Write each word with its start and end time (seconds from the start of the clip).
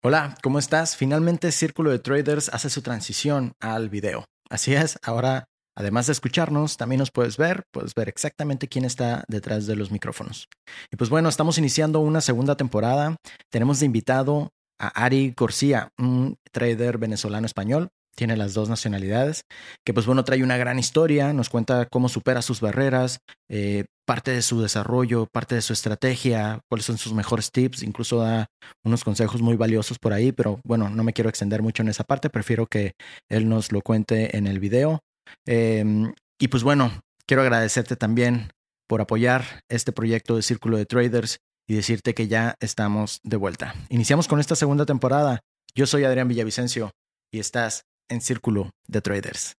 Hola, 0.00 0.36
¿cómo 0.44 0.60
estás? 0.60 0.96
Finalmente 0.96 1.50
Círculo 1.50 1.90
de 1.90 1.98
Traders 1.98 2.50
hace 2.50 2.70
su 2.70 2.82
transición 2.82 3.54
al 3.58 3.88
video. 3.88 4.26
Así 4.48 4.72
es, 4.72 4.96
ahora 5.02 5.46
además 5.76 6.06
de 6.06 6.12
escucharnos, 6.12 6.76
también 6.76 7.00
nos 7.00 7.10
puedes 7.10 7.36
ver, 7.36 7.64
puedes 7.72 7.96
ver 7.96 8.08
exactamente 8.08 8.68
quién 8.68 8.84
está 8.84 9.24
detrás 9.26 9.66
de 9.66 9.74
los 9.74 9.90
micrófonos. 9.90 10.46
Y 10.92 10.96
pues 10.96 11.10
bueno, 11.10 11.28
estamos 11.28 11.58
iniciando 11.58 11.98
una 11.98 12.20
segunda 12.20 12.56
temporada. 12.56 13.16
Tenemos 13.50 13.80
de 13.80 13.86
invitado 13.86 14.50
a 14.78 14.86
Ari 14.86 15.34
García, 15.36 15.88
un 15.98 16.36
trader 16.52 16.98
venezolano 16.98 17.46
español 17.46 17.88
tiene 18.18 18.36
las 18.36 18.52
dos 18.52 18.68
nacionalidades, 18.68 19.44
que 19.86 19.94
pues 19.94 20.04
bueno, 20.04 20.24
trae 20.24 20.42
una 20.42 20.56
gran 20.56 20.80
historia, 20.80 21.32
nos 21.32 21.48
cuenta 21.48 21.86
cómo 21.86 22.08
supera 22.08 22.42
sus 22.42 22.60
barreras, 22.60 23.20
eh, 23.48 23.84
parte 24.04 24.32
de 24.32 24.42
su 24.42 24.60
desarrollo, 24.60 25.28
parte 25.32 25.54
de 25.54 25.62
su 25.62 25.72
estrategia, 25.72 26.58
cuáles 26.68 26.84
son 26.84 26.98
sus 26.98 27.12
mejores 27.12 27.52
tips, 27.52 27.84
incluso 27.84 28.18
da 28.18 28.46
unos 28.84 29.04
consejos 29.04 29.40
muy 29.40 29.54
valiosos 29.54 30.00
por 30.00 30.12
ahí, 30.12 30.32
pero 30.32 30.58
bueno, 30.64 30.90
no 30.90 31.04
me 31.04 31.12
quiero 31.12 31.30
extender 31.30 31.62
mucho 31.62 31.84
en 31.84 31.90
esa 31.90 32.02
parte, 32.02 32.28
prefiero 32.28 32.66
que 32.66 32.94
él 33.30 33.48
nos 33.48 33.70
lo 33.70 33.82
cuente 33.82 34.36
en 34.36 34.48
el 34.48 34.58
video. 34.58 34.98
Em, 35.46 36.12
y 36.40 36.48
pues 36.48 36.64
bueno, 36.64 36.90
quiero 37.24 37.42
agradecerte 37.42 37.94
también 37.94 38.50
por 38.88 39.00
apoyar 39.00 39.44
este 39.70 39.92
proyecto 39.92 40.34
de 40.34 40.42
Círculo 40.42 40.76
de 40.76 40.86
Traders 40.86 41.38
y 41.68 41.74
decirte 41.76 42.14
que 42.14 42.26
ya 42.26 42.56
estamos 42.58 43.20
de 43.22 43.36
vuelta. 43.36 43.76
Iniciamos 43.90 44.26
con 44.26 44.40
esta 44.40 44.56
segunda 44.56 44.86
temporada. 44.86 45.38
Yo 45.76 45.86
soy 45.86 46.02
Adrián 46.02 46.26
Villavicencio 46.26 46.90
y 47.32 47.38
estás 47.38 47.84
en 48.08 48.20
Círculo 48.20 48.70
de 48.86 49.00
Traders. 49.00 49.54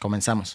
Comenzamos. 0.00 0.54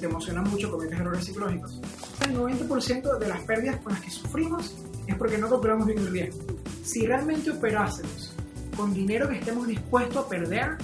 Te 0.00 0.06
emociona 0.06 0.42
mucho 0.42 0.70
cometes 0.70 0.98
errores 0.98 1.24
psicológicos. 1.24 1.80
El 2.24 2.36
90% 2.36 3.18
de 3.18 3.28
las 3.28 3.40
pérdidas 3.42 3.76
con 3.80 3.92
las 3.92 4.02
que 4.02 4.10
sufrimos 4.10 4.76
es 5.06 5.14
porque 5.16 5.38
no 5.38 5.48
calculamos 5.48 5.86
bien 5.86 5.98
el 5.98 6.10
riesgo. 6.10 6.40
Si 6.82 7.06
realmente 7.06 7.50
operásemos 7.50 8.34
con 8.76 8.94
dinero 8.94 9.28
que 9.28 9.38
estemos 9.38 9.66
dispuestos 9.66 10.24
a 10.24 10.28
perder, 10.28 10.78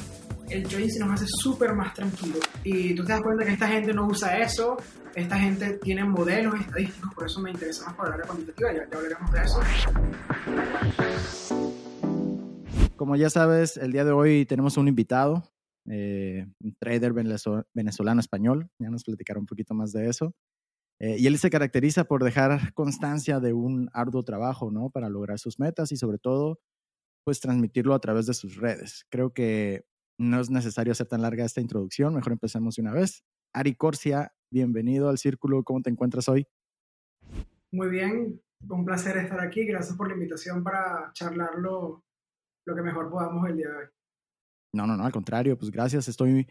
el 0.48 0.62
trading 0.68 0.88
se 0.88 1.00
nos 1.00 1.12
hace 1.12 1.26
súper 1.26 1.74
más 1.74 1.94
tranquilo. 1.94 2.38
Y 2.62 2.94
tú 2.94 3.04
te 3.04 3.12
das 3.12 3.22
cuenta 3.22 3.44
que 3.44 3.52
esta 3.52 3.68
gente 3.68 3.92
no 3.92 4.06
usa 4.06 4.38
eso, 4.38 4.76
esta 5.14 5.38
gente 5.38 5.78
tiene 5.82 6.04
modelos 6.04 6.54
estadísticos, 6.60 7.14
por 7.14 7.26
eso 7.26 7.40
me 7.40 7.50
interesa 7.50 7.86
más 7.86 7.94
para 7.94 8.16
la 8.16 8.24
cuantitativa, 8.24 8.72
ya, 8.72 8.88
ya 8.90 8.96
hablaremos 8.96 9.32
de 9.32 9.40
eso. 9.40 9.60
Como 12.96 13.16
ya 13.16 13.30
sabes, 13.30 13.76
el 13.76 13.92
día 13.92 14.04
de 14.04 14.12
hoy 14.12 14.46
tenemos 14.46 14.76
un 14.76 14.88
invitado, 14.88 15.44
eh, 15.88 16.46
un 16.60 16.74
trader 16.78 17.12
venezolano 17.12 18.20
español, 18.20 18.68
ya 18.78 18.90
nos 18.90 19.04
platicaron 19.04 19.42
un 19.42 19.46
poquito 19.46 19.74
más 19.74 19.92
de 19.92 20.08
eso. 20.08 20.34
Eh, 20.98 21.16
y 21.18 21.26
él 21.26 21.38
se 21.38 21.50
caracteriza 21.50 22.04
por 22.04 22.24
dejar 22.24 22.72
constancia 22.72 23.38
de 23.38 23.52
un 23.52 23.90
arduo 23.92 24.22
trabajo, 24.22 24.70
¿no? 24.70 24.88
Para 24.90 25.10
lograr 25.10 25.38
sus 25.38 25.58
metas 25.58 25.92
y 25.92 25.96
sobre 25.96 26.18
todo, 26.18 26.58
pues 27.24 27.40
transmitirlo 27.40 27.94
a 27.94 28.00
través 28.00 28.26
de 28.26 28.34
sus 28.34 28.56
redes. 28.56 29.04
Creo 29.10 29.32
que 29.32 29.84
no 30.18 30.40
es 30.40 30.48
necesario 30.50 30.92
hacer 30.92 31.06
tan 31.06 31.22
larga 31.22 31.44
esta 31.44 31.60
introducción, 31.60 32.14
mejor 32.14 32.32
empecemos 32.32 32.76
de 32.76 32.82
una 32.82 32.92
vez. 32.92 33.24
Ari 33.52 33.74
Corsia, 33.74 34.32
bienvenido 34.50 35.10
al 35.10 35.18
Círculo, 35.18 35.62
¿cómo 35.62 35.82
te 35.82 35.90
encuentras 35.90 36.28
hoy? 36.28 36.46
Muy 37.72 37.90
bien, 37.90 38.40
un 38.68 38.84
placer 38.84 39.18
estar 39.18 39.40
aquí, 39.40 39.66
gracias 39.66 39.96
por 39.96 40.08
la 40.08 40.14
invitación 40.14 40.64
para 40.64 41.10
charlarlo 41.12 42.04
lo 42.66 42.74
que 42.74 42.82
mejor 42.82 43.10
podamos 43.10 43.48
el 43.48 43.56
día 43.56 43.68
de 43.68 43.76
hoy. 43.76 43.95
No, 44.76 44.86
no, 44.86 44.96
no, 44.96 45.04
al 45.04 45.12
contrario, 45.12 45.56
pues 45.58 45.70
gracias. 45.70 46.06
Estoy, 46.08 46.32
de 46.34 46.46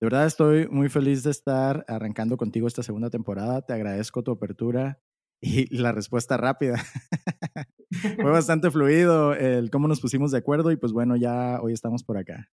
verdad 0.00 0.26
estoy 0.26 0.68
muy 0.68 0.88
feliz 0.88 1.22
de 1.22 1.30
estar 1.30 1.84
arrancando 1.86 2.36
contigo 2.36 2.66
esta 2.66 2.82
segunda 2.82 3.08
temporada. 3.08 3.62
Te 3.62 3.72
agradezco 3.72 4.22
tu 4.22 4.32
apertura 4.32 5.00
y 5.40 5.74
la 5.82 5.92
respuesta 5.92 6.36
rápida. 6.36 6.84
Fue 8.16 8.30
bastante 8.30 8.70
fluido 8.70 9.32
el 9.32 9.70
cómo 9.70 9.88
nos 9.88 10.00
pusimos 10.00 10.32
de 10.32 10.38
acuerdo 10.38 10.72
y 10.72 10.76
pues 10.76 10.92
bueno, 10.92 11.16
ya 11.16 11.60
hoy 11.62 11.72
estamos 11.72 12.02
por 12.02 12.18
acá. 12.18 12.50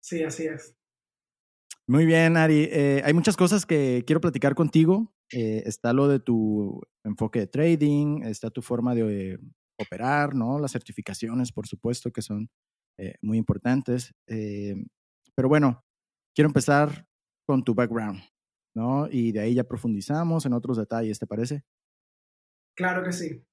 sí, 0.00 0.22
así 0.22 0.46
es. 0.46 0.74
Muy 1.86 2.06
bien, 2.06 2.36
Ari. 2.36 2.68
Eh, 2.70 3.02
hay 3.04 3.12
muchas 3.12 3.36
cosas 3.36 3.66
que 3.66 4.04
quiero 4.06 4.20
platicar 4.20 4.54
contigo. 4.54 5.14
Eh, 5.32 5.62
está 5.66 5.92
lo 5.92 6.08
de 6.08 6.20
tu 6.20 6.80
enfoque 7.04 7.40
de 7.40 7.46
trading, 7.46 8.22
está 8.22 8.50
tu 8.50 8.62
forma 8.62 8.94
de 8.94 9.38
operar, 9.78 10.34
¿no? 10.34 10.58
Las 10.58 10.72
certificaciones, 10.72 11.52
por 11.52 11.66
supuesto, 11.66 12.12
que 12.12 12.22
son 12.22 12.50
eh, 12.98 13.14
muy 13.22 13.38
importantes. 13.38 14.12
Eh, 14.26 14.74
pero 15.34 15.48
bueno, 15.48 15.84
quiero 16.34 16.48
empezar 16.48 17.06
con 17.46 17.64
tu 17.64 17.74
background, 17.74 18.22
¿no? 18.74 19.08
Y 19.10 19.32
de 19.32 19.40
ahí 19.40 19.54
ya 19.54 19.64
profundizamos 19.64 20.46
en 20.46 20.52
otros 20.52 20.76
detalles, 20.76 21.18
¿te 21.18 21.26
parece? 21.26 21.64
Claro 22.76 23.02
que 23.02 23.12
sí. 23.12 23.44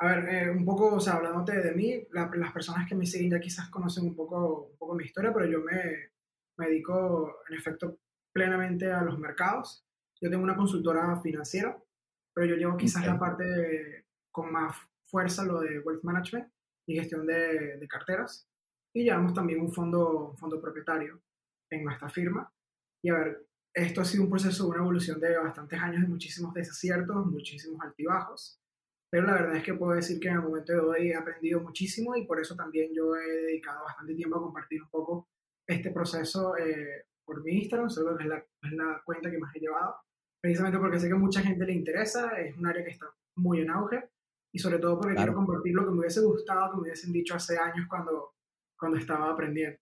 A 0.00 0.06
ver, 0.06 0.28
eh, 0.28 0.50
un 0.50 0.64
poco, 0.64 0.94
o 0.94 1.00
sea, 1.00 1.14
hablándote 1.14 1.60
de 1.60 1.72
mí, 1.72 2.06
las 2.10 2.52
personas 2.52 2.88
que 2.88 2.94
me 2.94 3.04
siguen 3.04 3.30
ya 3.30 3.40
quizás 3.40 3.68
conocen 3.68 4.04
un 4.04 4.14
poco, 4.14 4.68
un 4.72 4.78
poco 4.78 4.94
mi 4.94 5.04
historia, 5.04 5.32
pero 5.32 5.46
yo 5.46 5.60
me, 5.60 6.12
me 6.56 6.66
dedico, 6.68 7.42
en 7.48 7.56
efecto, 7.56 7.98
plenamente 8.32 8.92
a 8.92 9.02
los 9.02 9.18
mercados. 9.18 9.84
Yo 10.20 10.30
tengo 10.30 10.44
una 10.44 10.56
consultora 10.56 11.20
financiera, 11.20 11.76
pero 12.32 12.46
yo 12.46 12.56
llevo 12.56 12.76
quizás 12.76 13.06
la 13.06 13.18
parte 13.18 14.06
con 14.30 14.52
más 14.52 14.76
fuerza, 15.04 15.44
lo 15.44 15.60
de 15.60 15.80
wealth 15.80 16.04
management 16.04 16.48
y 16.86 16.94
gestión 16.94 17.26
de, 17.26 17.76
de 17.78 17.88
carteras 17.88 18.47
y 18.94 19.04
llevamos 19.04 19.34
también 19.34 19.60
un 19.60 19.72
fondo, 19.72 20.34
fondo 20.36 20.60
propietario 20.60 21.20
en 21.70 21.84
nuestra 21.84 22.08
firma. 22.08 22.52
Y 23.02 23.10
a 23.10 23.14
ver, 23.14 23.46
esto 23.74 24.00
ha 24.00 24.04
sido 24.04 24.24
un 24.24 24.30
proceso, 24.30 24.68
una 24.68 24.78
evolución 24.78 25.20
de 25.20 25.38
bastantes 25.38 25.80
años, 25.80 26.02
de 26.02 26.08
muchísimos 26.08 26.54
desaciertos, 26.54 27.26
muchísimos 27.26 27.80
altibajos, 27.80 28.60
pero 29.10 29.26
la 29.26 29.34
verdad 29.34 29.56
es 29.56 29.62
que 29.62 29.74
puedo 29.74 29.92
decir 29.92 30.20
que 30.20 30.28
en 30.28 30.34
el 30.34 30.42
momento 30.42 30.72
de 30.72 30.80
hoy 30.80 31.10
he 31.10 31.16
aprendido 31.16 31.60
muchísimo 31.60 32.14
y 32.16 32.26
por 32.26 32.40
eso 32.40 32.54
también 32.54 32.90
yo 32.94 33.16
he 33.16 33.42
dedicado 33.42 33.84
bastante 33.84 34.14
tiempo 34.14 34.36
a 34.36 34.42
compartir 34.42 34.82
un 34.82 34.90
poco 34.90 35.28
este 35.66 35.90
proceso 35.90 36.56
eh, 36.56 37.06
por 37.24 37.42
mi 37.42 37.52
Instagram, 37.52 37.88
solo 37.88 38.16
que 38.16 38.24
es 38.24 38.28
la, 38.28 38.36
es 38.36 38.72
la 38.72 39.02
cuenta 39.04 39.30
que 39.30 39.38
más 39.38 39.54
he 39.54 39.60
llevado, 39.60 39.96
precisamente 40.40 40.78
porque 40.78 40.98
sé 40.98 41.08
que 41.08 41.14
mucha 41.14 41.40
gente 41.40 41.64
le 41.64 41.72
interesa, 41.72 42.38
es 42.38 42.56
un 42.56 42.66
área 42.66 42.84
que 42.84 42.90
está 42.90 43.06
muy 43.36 43.60
en 43.60 43.70
auge 43.70 44.10
y 44.52 44.58
sobre 44.58 44.78
todo 44.78 44.98
porque 44.98 45.14
quiero 45.14 45.34
compartir 45.34 45.74
lo 45.74 45.84
que 45.84 45.90
me 45.90 46.00
hubiese 46.00 46.20
gustado, 46.20 46.70
que 46.70 46.76
me 46.76 46.82
hubiesen 46.82 47.12
dicho 47.12 47.34
hace 47.34 47.56
años 47.58 47.86
cuando 47.88 48.34
cuando 48.78 48.98
estaba 48.98 49.30
aprendiendo. 49.30 49.78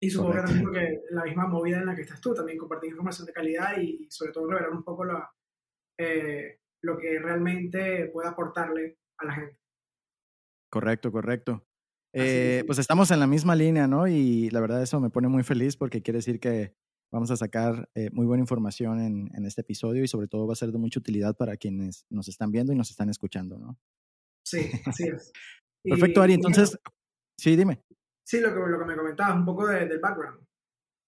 Y 0.00 0.10
supongo 0.10 0.44
que 0.44 0.60
porque 0.62 1.00
la 1.10 1.24
misma 1.24 1.46
movida 1.46 1.78
en 1.78 1.86
la 1.86 1.96
que 1.96 2.02
estás 2.02 2.20
tú, 2.20 2.32
también 2.32 2.58
compartir 2.58 2.90
información 2.90 3.26
de 3.26 3.32
calidad 3.32 3.78
y, 3.78 4.06
sobre 4.10 4.32
todo 4.32 4.48
revelar 4.48 4.70
un 4.70 4.84
poco 4.84 5.04
lo, 5.04 5.28
eh, 5.98 6.60
lo 6.82 6.96
que 6.98 7.18
realmente 7.18 8.08
puede 8.12 8.28
aportarle 8.28 8.98
a 9.18 9.26
la 9.26 9.32
gente. 9.34 9.58
Correcto, 10.70 11.10
correcto. 11.10 11.64
Eh, 12.14 12.62
pues 12.66 12.78
estamos 12.78 13.10
en 13.10 13.20
la 13.20 13.26
misma 13.26 13.54
línea, 13.54 13.86
¿no? 13.86 14.06
Y 14.06 14.50
la 14.50 14.60
verdad 14.60 14.82
eso 14.82 15.00
me 15.00 15.10
pone 15.10 15.28
muy 15.28 15.42
feliz 15.42 15.76
porque 15.76 16.02
quiere 16.02 16.18
decir 16.18 16.40
que 16.40 16.74
vamos 17.10 17.30
a 17.30 17.36
sacar 17.36 17.88
eh, 17.94 18.10
muy 18.12 18.26
buena 18.26 18.42
información 18.42 19.00
en, 19.00 19.30
en, 19.34 19.46
este 19.46 19.62
episodio 19.62 20.02
y 20.02 20.08
sobre 20.08 20.28
todo 20.28 20.46
va 20.46 20.52
a 20.52 20.56
ser 20.56 20.72
de 20.72 20.78
mucha 20.78 21.00
utilidad 21.00 21.36
para 21.36 21.56
quienes 21.56 22.06
nos 22.08 22.28
están 22.28 22.50
viendo 22.50 22.72
y 22.72 22.76
nos 22.76 22.90
están 22.90 23.08
escuchando, 23.08 23.58
¿no? 23.58 23.78
Sí, 24.44 24.70
así 24.86 25.04
es. 25.04 25.32
Perfecto, 25.84 26.22
Ari. 26.22 26.34
Entonces, 26.34 26.78
sí, 27.38 27.56
dime. 27.56 27.82
Sí, 28.28 28.40
lo 28.40 28.52
que, 28.52 28.60
lo 28.60 28.78
que 28.78 28.84
me 28.84 28.94
comentabas, 28.94 29.36
un 29.36 29.46
poco 29.46 29.66
de, 29.66 29.86
del 29.86 30.00
background. 30.00 30.44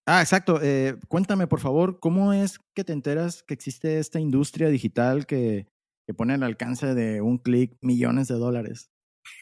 Ah, 0.09 0.23
exacto. 0.23 0.59
Eh, 0.63 0.97
cuéntame, 1.07 1.47
por 1.47 1.61
favor, 1.61 2.01
¿cómo 2.01 2.33
es 2.33 2.59
que 2.75 2.83
te 2.83 2.95
enteras 2.95 3.43
que 3.43 3.53
existe 3.53 3.99
esta 3.99 4.19
industria 4.19 4.69
digital 4.69 5.27
que, 5.27 5.67
que 6.07 6.15
pone 6.15 6.33
al 6.33 6.43
alcance 6.43 6.95
de 6.95 7.21
un 7.21 7.37
clic 7.37 7.77
millones 7.83 8.29
de 8.29 8.37
dólares? 8.37 8.91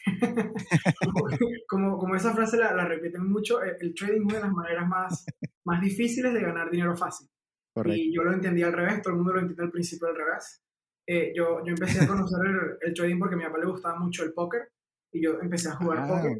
como, 1.69 1.97
como, 1.97 2.15
esa 2.17 2.33
frase 2.33 2.57
la, 2.57 2.73
la, 2.73 2.83
repiten 2.83 3.25
mucho, 3.25 3.63
eh, 3.63 3.77
el 3.79 3.93
trading 3.95 4.23
es 4.23 4.25
una 4.25 4.35
de 4.35 4.41
las 4.41 4.51
maneras 4.51 4.87
más, 4.89 5.25
más 5.65 5.81
difíciles 5.81 6.33
de 6.33 6.41
ganar 6.41 6.69
dinero 6.69 6.97
fácil. 6.97 7.29
Correcto. 7.73 7.97
Y 7.97 8.13
yo 8.13 8.23
lo 8.23 8.33
entendí 8.33 8.61
al 8.61 8.73
revés, 8.73 9.01
todo 9.01 9.13
el 9.13 9.19
mundo 9.19 9.35
lo 9.35 9.39
entiende 9.39 9.63
al 9.63 9.71
principio 9.71 10.09
al 10.09 10.17
revés. 10.17 10.61
Eh, 11.07 11.31
yo, 11.33 11.63
yo 11.63 11.69
empecé 11.69 12.03
a 12.03 12.07
conocer 12.07 12.45
el, 12.45 12.89
el, 12.89 12.93
trading 12.93 13.19
porque 13.19 13.35
a 13.35 13.37
mi 13.37 13.45
papá 13.45 13.59
le 13.59 13.67
gustaba 13.67 13.97
mucho 13.97 14.25
el 14.25 14.33
póker 14.33 14.67
y 15.13 15.23
yo 15.23 15.39
empecé 15.39 15.69
a 15.69 15.77
jugar 15.77 15.99
ah. 16.03 16.07
póker 16.09 16.39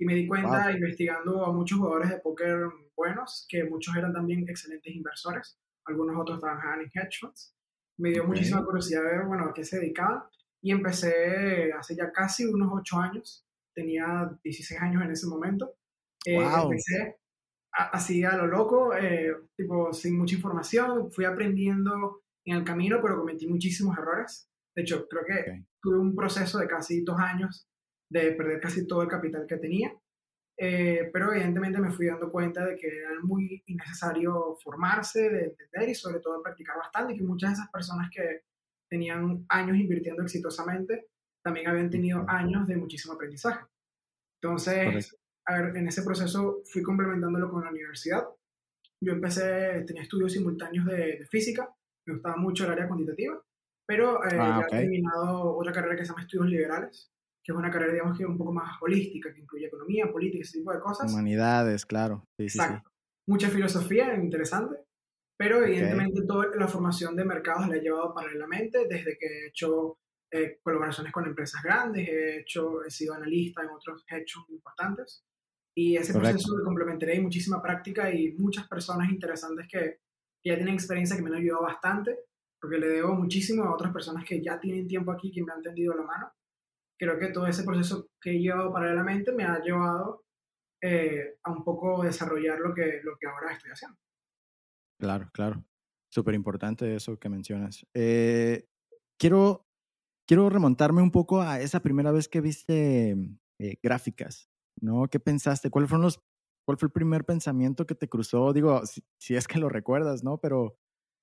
y 0.00 0.06
me 0.06 0.14
di 0.14 0.26
cuenta, 0.26 0.72
investigando 0.72 1.44
a 1.44 1.52
muchos 1.52 1.78
jugadores 1.78 2.08
de 2.08 2.20
póker 2.20 2.70
buenos, 2.96 3.46
que 3.50 3.64
muchos 3.64 3.94
eran 3.94 4.14
también 4.14 4.48
excelentes 4.48 4.94
inversores, 4.94 5.60
algunos 5.84 6.18
otros 6.18 6.40
trabajaban 6.40 6.80
en 6.80 6.86
hedge 6.86 7.18
funds. 7.20 7.54
Me 7.98 8.10
dio 8.10 8.24
muchísima 8.24 8.64
curiosidad 8.64 9.02
ver, 9.02 9.26
bueno, 9.26 9.44
a 9.44 9.52
qué 9.52 9.62
se 9.62 9.78
dedicaban. 9.78 10.22
y 10.62 10.72
empecé 10.72 11.72
hace 11.72 11.96
ya 11.96 12.10
casi 12.12 12.46
unos 12.46 12.70
ocho 12.72 12.98
años, 12.98 13.46
tenía 13.74 14.30
16 14.42 14.80
años 14.80 15.02
en 15.02 15.10
ese 15.10 15.26
momento. 15.26 15.74
Eh, 16.24 16.36
empecé 16.36 17.18
así 17.70 18.24
a 18.24 18.36
lo 18.36 18.46
loco, 18.46 18.94
eh, 18.94 19.34
tipo 19.54 19.92
sin 19.92 20.16
mucha 20.16 20.34
información, 20.34 21.12
fui 21.12 21.26
aprendiendo 21.26 22.22
en 22.46 22.56
el 22.56 22.64
camino, 22.64 23.00
pero 23.02 23.18
cometí 23.18 23.46
muchísimos 23.46 23.98
errores. 23.98 24.48
De 24.74 24.80
hecho, 24.80 25.06
creo 25.08 25.24
que 25.26 25.66
tuve 25.82 25.98
un 25.98 26.14
proceso 26.14 26.58
de 26.58 26.68
casi 26.68 27.02
dos 27.02 27.18
años 27.18 27.69
de 28.10 28.32
perder 28.32 28.60
casi 28.60 28.86
todo 28.86 29.02
el 29.02 29.08
capital 29.08 29.46
que 29.46 29.56
tenía, 29.56 29.94
eh, 30.62 31.08
pero 31.12 31.32
evidentemente 31.32 31.80
me 31.80 31.90
fui 31.90 32.06
dando 32.06 32.30
cuenta 32.30 32.66
de 32.66 32.76
que 32.76 32.86
era 32.86 33.20
muy 33.22 33.62
innecesario 33.66 34.56
formarse, 34.62 35.30
de 35.30 35.44
entender 35.44 35.88
y 35.88 35.94
sobre 35.94 36.20
todo 36.20 36.42
practicar 36.42 36.76
bastante, 36.76 37.14
y 37.14 37.16
que 37.16 37.24
muchas 37.24 37.50
de 37.50 37.54
esas 37.54 37.70
personas 37.70 38.10
que 38.14 38.42
tenían 38.90 39.46
años 39.48 39.78
invirtiendo 39.78 40.22
exitosamente 40.22 41.06
también 41.42 41.68
habían 41.68 41.88
tenido 41.88 42.28
años 42.28 42.66
de 42.66 42.76
muchísimo 42.76 43.14
aprendizaje. 43.14 43.64
Entonces, 44.42 45.16
a 45.46 45.58
ver, 45.58 45.76
en 45.76 45.88
ese 45.88 46.02
proceso 46.02 46.60
fui 46.64 46.82
complementándolo 46.82 47.50
con 47.50 47.64
la 47.64 47.70
universidad. 47.70 48.26
Yo 49.00 49.12
empecé, 49.12 49.82
tenía 49.86 50.02
estudios 50.02 50.32
simultáneos 50.32 50.84
de, 50.84 51.26
física, 51.30 51.74
me 52.06 52.14
gustaba 52.14 52.36
mucho 52.36 52.64
el 52.64 52.72
área 52.72 52.88
cuantitativa, 52.88 53.40
pero 53.86 54.22
eh, 54.24 54.36
ah, 54.38 54.66
ya 54.70 54.76
he 54.76 54.80
terminado 54.82 55.56
otra 55.56 55.72
carrera 55.72 55.96
que 55.96 56.04
se 56.04 56.10
llama 56.10 56.22
estudios 56.22 56.50
liberales, 56.50 57.10
que 57.42 57.52
es 57.52 57.58
una 57.58 57.70
carrera, 57.70 57.92
digamos, 57.92 58.18
que 58.18 58.26
un 58.26 58.36
poco 58.36 58.52
más 58.52 58.76
holística, 58.80 59.32
que 59.32 59.40
incluye 59.40 59.66
economía, 59.66 60.10
política, 60.10 60.42
ese 60.42 60.58
tipo 60.58 60.72
de 60.72 60.80
cosas. 60.80 61.12
Humanidades, 61.12 61.86
claro. 61.86 62.24
Exacto. 62.38 62.90
Mucha 63.26 63.48
filosofía, 63.48 64.14
interesante, 64.14 64.76
pero 65.38 65.64
evidentemente 65.64 66.22
toda 66.26 66.48
la 66.56 66.68
formación 66.68 67.16
de 67.16 67.24
mercados 67.24 67.68
la 67.68 67.76
he 67.76 67.80
llevado 67.80 68.12
paralelamente 68.12 68.86
desde 68.86 69.16
que 69.16 69.26
he 69.26 69.48
hecho 69.48 69.98
eh, 70.30 70.58
colaboraciones 70.62 71.12
con 71.12 71.26
empresas 71.26 71.62
grandes, 71.62 72.08
he, 72.08 72.40
hecho, 72.40 72.84
he 72.84 72.90
sido 72.90 73.14
analista 73.14 73.62
en 73.62 73.70
otros 73.70 74.04
hechos 74.08 74.44
importantes. 74.50 75.24
Y 75.74 75.96
ese 75.96 76.12
proceso 76.12 76.56
de 76.56 76.64
complementaré 76.64 77.16
y 77.16 77.20
muchísima 77.20 77.62
práctica 77.62 78.12
y 78.12 78.32
muchas 78.32 78.68
personas 78.68 79.08
interesantes 79.08 79.66
que, 79.70 80.00
que, 80.42 80.50
ya 80.50 80.56
tienen 80.56 80.74
experiencia 80.74 81.16
que 81.16 81.22
me 81.22 81.30
han 81.30 81.36
ayudado 81.36 81.62
bastante, 81.62 82.18
porque 82.60 82.78
le 82.78 82.88
debo 82.88 83.14
muchísimo 83.14 83.64
a 83.64 83.74
otras 83.74 83.92
personas 83.92 84.24
que 84.24 84.42
ya 84.42 84.58
tienen 84.58 84.86
tiempo 84.86 85.12
aquí, 85.12 85.30
que 85.30 85.42
me 85.42 85.52
han 85.52 85.62
tendido 85.62 85.94
la 85.94 86.02
mano 86.02 86.32
creo 87.00 87.18
que 87.18 87.28
todo 87.28 87.46
ese 87.46 87.64
proceso 87.64 88.10
que 88.20 88.32
he 88.32 88.38
llevado 88.38 88.72
paralelamente 88.72 89.32
me 89.32 89.44
ha 89.44 89.58
llevado 89.60 90.22
eh, 90.82 91.38
a 91.42 91.50
un 91.50 91.64
poco 91.64 92.02
desarrollar 92.02 92.58
lo 92.60 92.74
que, 92.74 93.00
lo 93.02 93.16
que 93.18 93.26
ahora 93.26 93.52
estoy 93.52 93.70
haciendo. 93.70 93.96
Claro, 95.00 95.30
claro. 95.32 95.64
Súper 96.12 96.34
importante 96.34 96.94
eso 96.94 97.18
que 97.18 97.30
mencionas. 97.30 97.86
Eh, 97.94 98.66
quiero, 99.18 99.66
quiero 100.28 100.50
remontarme 100.50 101.00
un 101.00 101.10
poco 101.10 101.40
a 101.40 101.60
esa 101.60 101.80
primera 101.80 102.12
vez 102.12 102.28
que 102.28 102.42
viste 102.42 103.12
eh, 103.58 103.76
gráficas, 103.82 104.50
¿no? 104.80 105.08
¿Qué 105.08 105.20
pensaste? 105.20 105.70
¿Cuál, 105.70 105.88
fueron 105.88 106.02
los, 106.02 106.20
¿Cuál 106.66 106.76
fue 106.76 106.88
el 106.88 106.92
primer 106.92 107.24
pensamiento 107.24 107.86
que 107.86 107.94
te 107.94 108.08
cruzó? 108.08 108.52
Digo, 108.52 108.84
si, 108.84 109.02
si 109.18 109.36
es 109.36 109.48
que 109.48 109.58
lo 109.58 109.70
recuerdas, 109.70 110.22
¿no? 110.22 110.38
Pero 110.38 110.76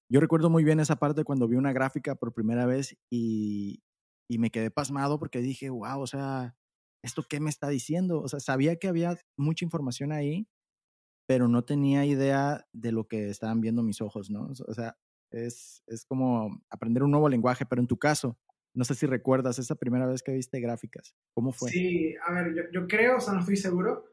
yo 0.09 0.21
recuerdo 0.21 0.49
muy 0.49 0.63
bien 0.63 0.79
esa 0.79 0.95
parte 0.95 1.23
cuando 1.23 1.47
vi 1.47 1.57
una 1.57 1.73
gráfica 1.73 2.15
por 2.15 2.33
primera 2.33 2.65
vez 2.65 2.97
y, 3.11 3.83
y 4.29 4.39
me 4.39 4.51
quedé 4.51 4.71
pasmado 4.71 5.19
porque 5.19 5.39
dije, 5.39 5.69
wow, 5.69 5.99
o 5.99 6.07
sea, 6.07 6.55
¿esto 7.03 7.23
qué 7.27 7.39
me 7.39 7.49
está 7.49 7.69
diciendo? 7.69 8.21
O 8.21 8.27
sea, 8.27 8.39
sabía 8.39 8.77
que 8.77 8.87
había 8.87 9.17
mucha 9.37 9.65
información 9.65 10.11
ahí, 10.11 10.47
pero 11.27 11.47
no 11.47 11.63
tenía 11.63 12.05
idea 12.05 12.65
de 12.73 12.91
lo 12.91 13.07
que 13.07 13.29
estaban 13.29 13.61
viendo 13.61 13.83
mis 13.83 14.01
ojos, 14.01 14.29
¿no? 14.29 14.49
O 14.67 14.73
sea, 14.73 14.97
es, 15.31 15.83
es 15.87 16.05
como 16.05 16.61
aprender 16.69 17.03
un 17.03 17.11
nuevo 17.11 17.29
lenguaje, 17.29 17.65
pero 17.65 17.81
en 17.81 17.87
tu 17.87 17.97
caso, 17.97 18.37
no 18.73 18.83
sé 18.83 18.95
si 18.95 19.05
recuerdas 19.05 19.59
esa 19.59 19.75
primera 19.75 20.05
vez 20.05 20.23
que 20.23 20.33
viste 20.33 20.59
gráficas, 20.59 21.15
¿cómo 21.33 21.51
fue? 21.51 21.69
Sí, 21.69 22.15
a 22.25 22.33
ver, 22.33 22.53
yo, 22.53 22.63
yo 22.71 22.87
creo, 22.87 23.17
o 23.17 23.19
sea, 23.19 23.33
no 23.33 23.41
estoy 23.41 23.57
seguro, 23.57 24.05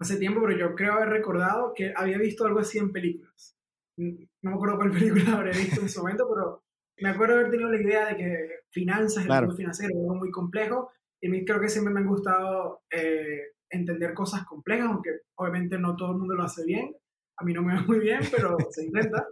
hace 0.00 0.16
tiempo, 0.16 0.40
pero 0.42 0.58
yo 0.58 0.74
creo 0.74 0.94
haber 0.94 1.10
recordado 1.10 1.72
que 1.74 1.92
había 1.94 2.18
visto 2.18 2.44
algo 2.44 2.60
así 2.60 2.78
en 2.78 2.92
películas. 2.92 3.56
No 3.98 4.50
me 4.50 4.54
acuerdo 4.54 4.76
cuál 4.76 4.90
película 4.92 5.36
habré 5.36 5.52
visto 5.52 5.80
en 5.80 5.86
ese 5.86 5.98
momento, 6.00 6.28
pero 6.28 6.65
me 6.98 7.10
acuerdo 7.10 7.34
haber 7.34 7.50
tenido 7.50 7.70
la 7.70 7.80
idea 7.80 8.06
de 8.06 8.16
que 8.16 8.48
finanzas, 8.70 9.24
el 9.24 9.30
mundo 9.30 9.56
financiero 9.56 9.94
es 9.94 10.00
algo 10.00 10.14
muy 10.14 10.30
complejo 10.30 10.90
y 11.20 11.28
a 11.28 11.30
mí 11.30 11.44
creo 11.44 11.60
que 11.60 11.68
siempre 11.68 11.92
me 11.92 12.00
ha 12.00 12.04
gustado 12.04 12.82
eh, 12.90 13.40
entender 13.70 14.14
cosas 14.14 14.44
complejas, 14.44 14.86
aunque 14.86 15.10
obviamente 15.36 15.78
no 15.78 15.96
todo 15.96 16.12
el 16.12 16.18
mundo 16.18 16.34
lo 16.34 16.44
hace 16.44 16.64
bien. 16.64 16.94
A 17.38 17.44
mí 17.44 17.52
no 17.52 17.62
me 17.62 17.74
va 17.74 17.82
muy 17.82 17.98
bien, 17.98 18.20
pero 18.30 18.56
se 18.70 18.84
intenta. 18.84 19.26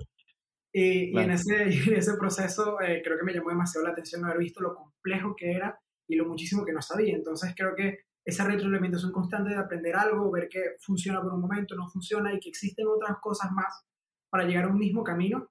Y, 0.73 1.17
en, 1.17 1.31
ese, 1.31 1.63
en 1.89 1.95
ese 1.95 2.15
proceso 2.19 2.81
eh, 2.81 3.01
creo 3.05 3.19
que 3.19 3.25
me 3.25 3.33
llamó 3.33 3.51
demasiado 3.51 3.87
la 3.87 3.93
atención 3.93 4.25
haber 4.25 4.39
visto 4.39 4.61
lo 4.61 4.75
complejo 4.75 5.35
que 5.37 5.53
era 5.53 5.79
y 6.09 6.17
lo 6.17 6.27
muchísimo 6.27 6.65
que 6.65 6.73
no 6.73 6.83
sabía. 6.83 7.15
Entonces 7.15 7.55
creo 7.57 7.75
que 7.75 8.01
esa 8.25 8.45
retroalimentación 8.45 9.13
constante 9.13 9.51
de 9.51 9.57
aprender 9.57 9.95
algo, 9.97 10.31
ver 10.31 10.49
que 10.49 10.77
funciona 10.81 11.23
por 11.23 11.35
un 11.35 11.41
momento, 11.41 11.77
no 11.77 11.89
funciona 11.89 12.33
y 12.33 12.41
que 12.41 12.49
existen 12.49 12.87
otras 12.87 13.19
cosas 13.21 13.53
más 13.53 13.85
para 14.31 14.45
llegar 14.45 14.65
a 14.65 14.69
un 14.69 14.79
mismo 14.79 15.05
camino, 15.05 15.51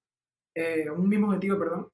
eh, 0.55 0.89
un 0.89 1.07
mismo 1.07 1.27
objetivo, 1.27 1.59
perdón, 1.59 1.87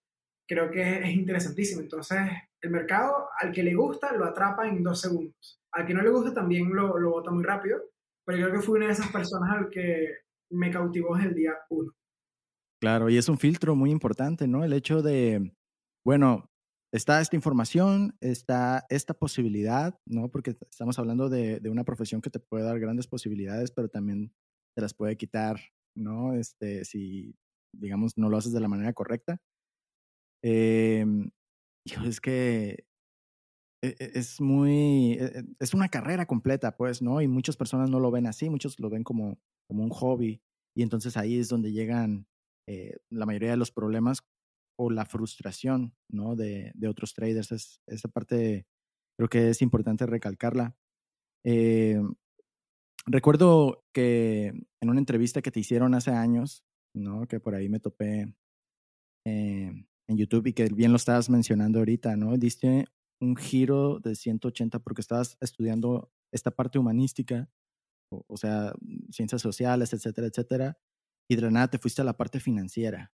creo 0.49 0.71
que 0.71 1.03
es 1.03 1.15
interesantísimo. 1.15 1.81
Entonces, 1.81 2.17
el 2.61 2.71
mercado, 2.71 3.29
al 3.39 3.51
que 3.51 3.63
le 3.63 3.75
gusta, 3.75 4.11
lo 4.13 4.25
atrapa 4.25 4.67
en 4.67 4.83
dos 4.83 4.99
segundos. 4.99 5.61
Al 5.71 5.85
que 5.85 5.93
no 5.93 6.01
le 6.01 6.09
gusta, 6.09 6.33
también 6.33 6.73
lo, 6.75 6.97
lo 6.97 7.11
bota 7.11 7.29
muy 7.29 7.43
rápido. 7.43 7.79
Pero 8.25 8.39
yo 8.39 8.47
creo 8.47 8.59
que 8.59 8.65
fui 8.65 8.77
una 8.77 8.87
de 8.87 8.93
esas 8.93 9.11
personas 9.11 9.55
al 9.55 9.69
que 9.69 10.07
me 10.51 10.71
cautivó 10.71 11.15
desde 11.15 11.29
el 11.29 11.35
día 11.35 11.53
uno. 11.69 11.91
Claro, 12.81 13.09
y 13.09 13.17
es 13.17 13.29
un 13.29 13.37
filtro 13.37 13.75
muy 13.75 13.91
importante, 13.91 14.47
¿no? 14.47 14.63
El 14.63 14.73
hecho 14.73 15.01
de, 15.01 15.53
bueno, 16.03 16.49
está 16.93 17.21
esta 17.21 17.35
información, 17.35 18.15
está 18.19 18.85
esta 18.89 19.13
posibilidad, 19.13 19.99
¿no? 20.07 20.29
Porque 20.31 20.55
estamos 20.71 20.97
hablando 20.97 21.29
de, 21.29 21.59
de, 21.59 21.69
una 21.69 21.83
profesión 21.83 22.21
que 22.21 22.29
te 22.29 22.39
puede 22.39 22.63
dar 22.63 22.79
grandes 22.79 23.07
posibilidades, 23.07 23.71
pero 23.71 23.89
también 23.89 24.31
te 24.75 24.81
las 24.81 24.93
puede 24.93 25.17
quitar, 25.17 25.59
¿no? 25.95 26.33
Este, 26.33 26.85
si, 26.85 27.35
digamos, 27.75 28.13
no 28.17 28.29
lo 28.29 28.37
haces 28.37 28.53
de 28.53 28.61
la 28.61 28.69
manera 28.69 28.93
correcta. 28.93 29.39
Eh, 30.43 31.05
es 32.05 32.21
que 32.21 32.85
e, 33.81 33.95
e, 33.99 34.11
es 34.15 34.41
muy, 34.41 35.13
e, 35.13 35.43
es 35.59 35.73
una 35.73 35.89
carrera 35.89 36.25
completa, 36.25 36.75
pues, 36.75 37.01
¿no? 37.01 37.21
Y 37.21 37.27
muchas 37.27 37.57
personas 37.57 37.89
no 37.89 37.99
lo 37.99 38.11
ven 38.11 38.27
así, 38.27 38.49
muchos 38.49 38.79
lo 38.79 38.89
ven 38.89 39.03
como, 39.03 39.39
como 39.67 39.83
un 39.83 39.89
hobby. 39.89 40.41
Y 40.75 40.83
entonces 40.83 41.17
ahí 41.17 41.39
es 41.39 41.49
donde 41.49 41.71
llegan 41.71 42.27
eh, 42.67 42.97
la 43.09 43.25
mayoría 43.25 43.51
de 43.51 43.57
los 43.57 43.71
problemas 43.71 44.23
o 44.77 44.89
la 44.89 45.05
frustración, 45.05 45.95
¿no? 46.09 46.35
De, 46.35 46.71
de 46.75 46.87
otros 46.87 47.13
traders. 47.13 47.51
Es, 47.51 47.81
parte 48.13 48.65
creo 49.17 49.29
que 49.29 49.49
es 49.49 49.61
importante 49.61 50.05
recalcarla. 50.05 50.75
Eh, 51.45 52.01
recuerdo 53.05 53.83
que 53.93 54.47
en 54.81 54.89
una 54.89 54.99
entrevista 54.99 55.41
que 55.41 55.51
te 55.51 55.59
hicieron 55.59 55.95
hace 55.95 56.11
años, 56.11 56.63
¿no? 56.93 57.27
Que 57.27 57.39
por 57.39 57.55
ahí 57.55 57.69
me 57.69 57.79
topé 57.79 58.33
eh, 59.25 59.85
en 60.09 60.17
YouTube 60.17 60.47
y 60.47 60.53
que 60.53 60.65
bien 60.65 60.91
lo 60.91 60.97
estabas 60.97 61.29
mencionando 61.29 61.79
ahorita, 61.79 62.15
¿no? 62.15 62.35
Diste 62.37 62.85
un 63.21 63.35
giro 63.35 63.99
de 63.99 64.15
180 64.15 64.79
porque 64.79 65.01
estabas 65.01 65.37
estudiando 65.39 66.11
esta 66.33 66.51
parte 66.51 66.79
humanística, 66.79 67.49
o, 68.11 68.37
sea, 68.37 68.73
ciencias 69.11 69.41
sociales, 69.41 69.93
etcétera, 69.93 70.27
etcétera, 70.27 70.77
y 71.29 71.35
de 71.35 71.41
la 71.43 71.51
nada 71.51 71.69
te 71.69 71.77
fuiste 71.77 72.01
a 72.01 72.05
la 72.05 72.17
parte 72.17 72.39
financiera, 72.39 73.13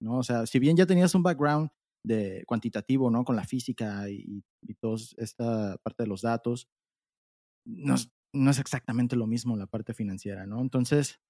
¿no? 0.00 0.18
O 0.18 0.22
sea, 0.22 0.46
si 0.46 0.58
bien 0.58 0.76
ya 0.76 0.86
tenías 0.86 1.14
un 1.14 1.22
background 1.22 1.70
de 2.04 2.44
cuantitativo, 2.46 3.10
¿no? 3.10 3.24
Con 3.24 3.36
la 3.36 3.44
física 3.44 4.10
y, 4.10 4.44
y 4.62 4.74
toda 4.74 4.98
esta 5.16 5.78
parte 5.78 6.02
de 6.02 6.08
los 6.08 6.20
datos, 6.20 6.68
no 7.66 7.96
no 8.34 8.50
es 8.50 8.58
exactamente 8.58 9.16
lo 9.16 9.26
mismo 9.26 9.56
la 9.56 9.68
parte 9.68 9.94
financiera, 9.94 10.44
¿no? 10.44 10.60
Entonces, 10.60 11.20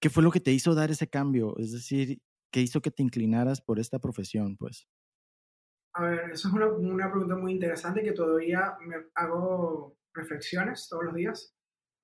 ¿qué 0.00 0.10
fue 0.10 0.22
lo 0.22 0.30
que 0.30 0.40
te 0.40 0.52
hizo 0.52 0.74
dar 0.74 0.90
ese 0.90 1.08
cambio? 1.08 1.56
Es 1.56 1.72
decir, 1.72 2.20
¿Qué 2.54 2.60
hizo 2.60 2.80
que 2.80 2.92
te 2.92 3.02
inclinaras 3.02 3.60
por 3.60 3.80
esta 3.80 3.98
profesión, 3.98 4.56
pues? 4.56 4.86
A 5.92 6.04
ver, 6.04 6.30
eso 6.30 6.46
es 6.46 6.54
una, 6.54 6.68
una 6.68 7.10
pregunta 7.10 7.34
muy 7.34 7.50
interesante 7.50 8.00
que 8.00 8.12
todavía 8.12 8.76
me 8.86 8.94
hago 9.16 9.96
reflexiones 10.12 10.86
todos 10.88 11.02
los 11.06 11.14
días, 11.16 11.52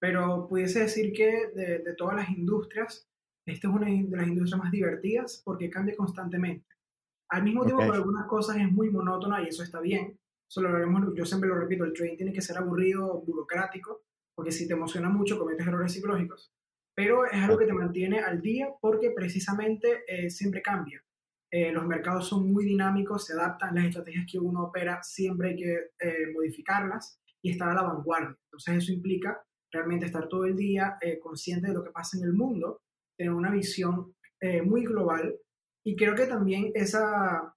pero 0.00 0.48
pudiese 0.48 0.80
decir 0.80 1.12
que 1.12 1.52
de, 1.54 1.78
de 1.84 1.94
todas 1.94 2.16
las 2.16 2.30
industrias, 2.30 3.08
esta 3.46 3.68
es 3.68 3.72
una 3.72 3.86
de 3.86 4.08
las 4.10 4.26
industrias 4.26 4.58
más 4.58 4.72
divertidas 4.72 5.40
porque 5.44 5.70
cambia 5.70 5.94
constantemente. 5.94 6.66
Al 7.28 7.44
mismo 7.44 7.64
tiempo, 7.64 7.86
por 7.86 7.94
algunas 7.94 8.26
cosas 8.26 8.56
es 8.56 8.72
muy 8.72 8.90
monótona 8.90 9.40
y 9.44 9.46
eso 9.46 9.62
está 9.62 9.78
bien. 9.78 10.18
Solo 10.48 11.14
yo 11.14 11.24
siempre 11.24 11.48
lo 11.48 11.60
repito, 11.60 11.84
el 11.84 11.92
trading 11.92 12.16
tiene 12.16 12.32
que 12.32 12.42
ser 12.42 12.58
aburrido, 12.58 13.20
burocrático, 13.20 14.02
porque 14.34 14.50
si 14.50 14.66
te 14.66 14.74
emociona 14.74 15.10
mucho 15.10 15.38
cometes 15.38 15.64
errores 15.64 15.92
psicológicos 15.92 16.52
pero 16.94 17.24
es 17.24 17.42
algo 17.42 17.58
que 17.58 17.66
te 17.66 17.72
mantiene 17.72 18.20
al 18.20 18.40
día 18.40 18.68
porque 18.80 19.10
precisamente 19.10 20.02
eh, 20.06 20.30
siempre 20.30 20.62
cambia. 20.62 21.02
Eh, 21.52 21.72
los 21.72 21.86
mercados 21.86 22.28
son 22.28 22.52
muy 22.52 22.64
dinámicos, 22.64 23.26
se 23.26 23.32
adaptan, 23.32 23.74
las 23.74 23.86
estrategias 23.86 24.26
que 24.30 24.38
uno 24.38 24.64
opera 24.64 25.02
siempre 25.02 25.50
hay 25.50 25.56
que 25.56 25.74
eh, 26.00 26.26
modificarlas 26.32 27.20
y 27.42 27.50
estar 27.50 27.68
a 27.68 27.74
la 27.74 27.82
vanguardia. 27.82 28.36
Entonces 28.44 28.84
eso 28.84 28.92
implica 28.92 29.42
realmente 29.72 30.06
estar 30.06 30.28
todo 30.28 30.46
el 30.46 30.56
día 30.56 30.98
consciente 31.22 31.68
de 31.68 31.74
lo 31.74 31.84
que 31.84 31.92
pasa 31.92 32.18
en 32.18 32.24
el 32.24 32.32
mundo, 32.32 32.82
tener 33.16 33.32
una 33.32 33.52
visión 33.52 34.14
muy 34.64 34.84
global 34.84 35.38
y 35.84 35.96
creo 35.96 36.14
que 36.14 36.26
también 36.26 36.72
esa, 36.74 37.54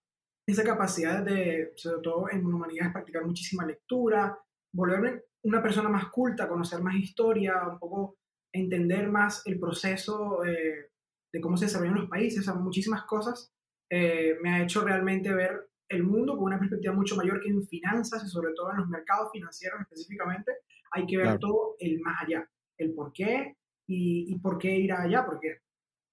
esa 0.48 0.64
capacidad 0.64 1.24
de, 1.24 1.74
sobre 1.76 2.02
todo 2.02 2.30
en 2.32 2.46
humanidades, 2.46 2.94
practicar 2.94 3.26
muchísima 3.26 3.66
lectura, 3.66 4.38
volverme 4.74 5.24
una 5.44 5.62
persona 5.62 5.90
más 5.90 6.10
culta, 6.10 6.48
conocer 6.48 6.82
más 6.82 6.96
historia, 6.96 7.68
un 7.68 7.80
poco 7.80 8.18
entender 8.54 9.10
más 9.10 9.42
el 9.46 9.60
proceso 9.60 10.46
eh, 10.46 10.92
de 11.34 11.42
cómo 11.42 11.58
se 11.58 11.66
desarrollan 11.66 11.96
los 11.96 12.10
países, 12.10 12.42
o 12.42 12.44
sea, 12.44 12.54
muchísimas 12.54 13.04
cosas, 13.04 13.52
eh, 13.90 14.38
me 14.42 14.52
ha 14.52 14.64
hecho 14.64 14.84
realmente 14.84 15.34
ver 15.34 15.68
el 15.90 16.04
mundo 16.04 16.36
con 16.36 16.46
una 16.46 16.60
perspectiva 16.60 16.94
mucho 16.94 17.16
mayor 17.16 17.42
que 17.42 17.50
en 17.50 17.68
finanzas 17.68 18.24
y 18.24 18.30
sobre 18.30 18.54
todo 18.54 18.72
en 18.72 18.78
los 18.78 18.88
mercados 18.88 19.30
financieros 19.32 19.82
específicamente, 19.82 20.52
hay 20.92 21.06
que 21.06 21.18
ver 21.18 21.40
todo 21.40 21.76
el 21.80 22.00
más 22.00 22.24
allá, 22.24 22.50
el 22.78 22.94
por 22.94 23.12
qué 23.12 23.58
y, 23.88 24.32
y 24.34 24.40
por 24.40 24.58
qué 24.58 24.78
ir 24.78 24.94
allá, 24.94 25.26
porque 25.26 25.60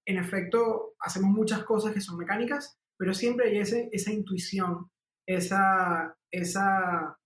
en 0.07 0.19
efecto 0.19 0.95
hacemos 0.99 1.31
muchas 1.31 1.63
cosas 1.65 1.93
que 1.93 2.01
son 2.01 2.19
mecánicas, 2.19 2.79
pero 2.97 3.15
siempre 3.15 3.49
hay 3.49 3.59
ese, 3.59 3.89
esa 3.93 4.13
intuición, 4.13 4.91
esa, 5.27 6.17
esa, 6.31 7.19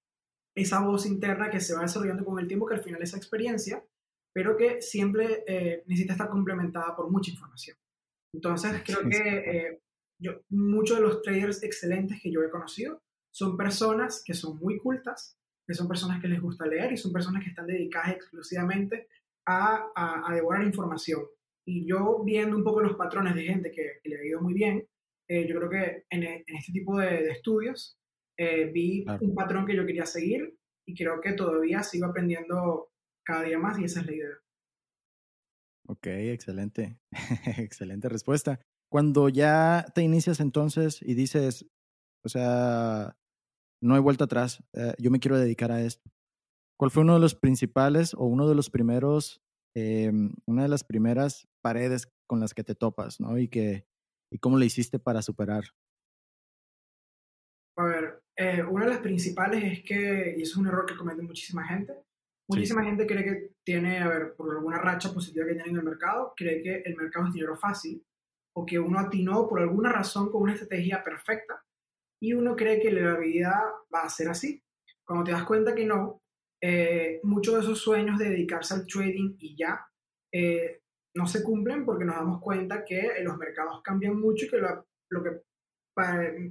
esa 0.55 0.81
voz 0.81 1.07
interna 1.07 1.51
que 1.51 1.61
se 1.61 1.75
va 1.75 1.83
desarrollando 1.83 2.25
con 2.25 2.39
el 2.39 2.47
tiempo, 2.47 2.67
que 2.67 2.75
al 2.75 2.83
final 2.83 3.03
es 3.03 3.11
esa 3.11 3.19
experiencia, 3.19 3.85
pero 4.35 4.57
que 4.57 4.83
siempre 4.83 5.45
eh, 5.47 5.85
necesita 5.87 6.15
estar 6.15 6.29
complementada 6.29 6.95
por 6.97 7.11
mucha 7.11 7.31
información. 7.31 7.77
Entonces, 8.35 8.83
creo 8.85 9.09
que 9.09 9.17
eh, 9.17 9.81
yo, 10.21 10.41
muchos 10.51 10.99
de 10.99 11.03
los 11.05 11.23
traders 11.23 11.63
excelentes 11.63 12.21
que 12.21 12.33
yo 12.33 12.43
he 12.43 12.51
conocido 12.51 13.01
son 13.33 13.57
personas 13.57 14.23
que 14.25 14.35
son 14.35 14.59
muy 14.59 14.79
cultas, 14.79 15.39
que 15.67 15.75
son 15.75 15.87
personas 15.87 16.21
que 16.21 16.29
les 16.29 16.41
gusta 16.41 16.67
leer 16.67 16.93
y 16.93 16.97
son 16.97 17.13
personas 17.13 17.45
que 17.45 17.51
están 17.51 17.69
dedicadas 17.69 18.11
exclusivamente 18.17 19.09
a, 19.47 19.93
a, 19.95 20.35
devorar 20.35 20.65
información. 20.65 21.23
Y 21.67 21.87
yo 21.87 22.23
viendo 22.25 22.57
un 22.57 22.65
poco 22.65 22.81
los 22.81 22.97
patrones 22.97 23.35
de 23.35 23.45
gente 23.45 23.71
que, 23.71 24.01
le 24.05 24.19
ha 24.19 24.25
ido 24.25 24.41
muy 24.41 24.53
bien, 24.53 24.87
eh, 25.29 25.47
yo 25.49 25.57
creo 25.57 25.71
que 25.71 26.05
en, 26.11 26.25
este 26.47 26.73
tipo 26.73 26.99
de, 26.99 27.31
estudios 27.31 27.99
eh, 28.37 28.67
vi 28.67 29.05
un 29.21 29.35
patrón 29.35 29.65
que 29.65 29.77
yo 29.77 29.87
quería 29.87 30.07
seguir 30.07 30.57
y 30.87 30.95
creo 30.95 31.21
que 31.21 31.33
todavía 31.33 31.83
sigo 31.83 32.07
aprendiendo 32.07 32.91
cada 33.25 33.43
día 33.43 33.59
más 33.59 33.79
y 33.79 33.85
esa 33.85 34.01
es 34.01 34.07
la 34.07 34.13
idea. 34.15 34.39
Ok, 35.87 36.07
excelente, 36.07 36.99
excelente 37.59 38.09
respuesta. 38.09 38.61
Cuando 38.91 39.29
ya 39.29 39.85
te 39.95 40.03
inicias 40.03 40.41
entonces 40.41 41.01
y 41.03 41.15
dices, 41.15 41.67
o 42.25 42.29
sea, 42.29 43.17
no 43.83 43.95
hay 43.95 44.01
vuelta 44.01 44.25
atrás, 44.25 44.63
eh, 44.73 44.95
yo 44.99 45.11
me 45.11 45.21
quiero 45.21 45.39
dedicar 45.39 45.73
a 45.73 45.83
esto. 45.83 46.11
¿Cuál 46.79 46.91
fue 46.91 47.03
uno 47.03 47.15
de 47.15 47.21
los 47.21 47.35
principales 47.35 48.15
o 48.15 48.25
uno 48.25 48.49
de 48.49 48.55
los 48.55 48.71
primeros, 48.71 49.43
em, 49.75 50.33
una 50.47 50.63
de 50.63 50.69
las 50.69 50.85
primeras 50.85 51.47
paredes 51.63 52.09
con 52.27 52.41
las 52.41 52.55
que 52.55 52.65
te 52.65 52.75
topas, 52.75 53.21
¿no? 53.21 53.39
Y 53.39 53.49
que, 53.49 53.87
y 54.33 54.39
cómo 54.39 54.59
le 54.59 54.67
hiciste 54.67 54.99
para 54.99 55.23
superar. 55.23 55.65
A 57.77 57.85
ver, 57.85 58.23
eh, 58.37 58.63
una 58.63 58.85
de 58.85 58.91
las 58.91 59.01
principales 59.01 59.65
es 59.65 59.85
que, 59.85 60.35
y 60.39 60.43
eso 60.43 60.53
es 60.53 60.57
un 60.57 60.67
error 60.67 60.87
que 60.87 60.97
comete 60.97 61.23
muchísima 61.23 61.67
gente, 61.67 61.95
muchísima 62.49 62.85
gente 62.85 63.07
cree 63.07 63.25
que 63.25 63.51
tiene, 63.65 63.99
a 63.99 64.09
ver, 64.09 64.35
por 64.37 64.55
alguna 64.55 64.79
racha 64.79 65.13
positiva 65.13 65.47
que 65.47 65.55
tiene 65.55 65.71
en 65.71 65.77
el 65.77 65.85
mercado, 65.85 66.33
cree 66.37 66.63
que 66.63 66.83
el 66.85 66.97
mercado 66.97 67.27
es 67.27 67.33
dinero 67.33 67.57
fácil 67.57 68.05
o 68.57 68.65
que 68.65 68.79
uno 68.79 69.01
atinó 69.01 69.49
por 69.49 69.61
alguna 69.61 69.93
razón 69.93 70.31
con 70.31 70.43
una 70.43 70.53
estrategia 70.53 71.03
perfecta 71.03 71.63
y 72.23 72.33
uno 72.35 72.55
cree 72.55 72.81
que 72.81 72.91
la 72.91 73.19
vida 73.19 73.73
va 73.93 74.03
a 74.03 74.09
ser 74.09 74.29
así. 74.29 74.63
Cuando 75.05 75.25
te 75.25 75.33
das 75.33 75.45
cuenta 75.45 75.75
que 75.75 75.85
no, 75.85 76.23
eh, 76.63 77.21
muchos 77.25 77.55
de 77.55 77.61
esos 77.61 77.79
sueños 77.81 78.19
de 78.19 78.31
dedicarse 78.31 78.75
al 78.75 78.87
trading 78.87 79.37
y 79.39 79.57
ya 79.57 79.87
eh, 80.33 80.81
no 81.15 81.27
se 81.27 81.43
cumplen 81.43 81.85
porque 81.85 82.05
nos 82.05 82.17
damos 82.17 82.41
cuenta 82.41 82.85
que 82.85 83.11
los 83.23 83.37
mercados 83.37 83.83
cambian 83.83 84.19
mucho 84.19 84.47
y 84.47 84.51
que 84.51 84.59
lo, 84.59 84.87
lo 85.11 85.23
que 85.23 85.43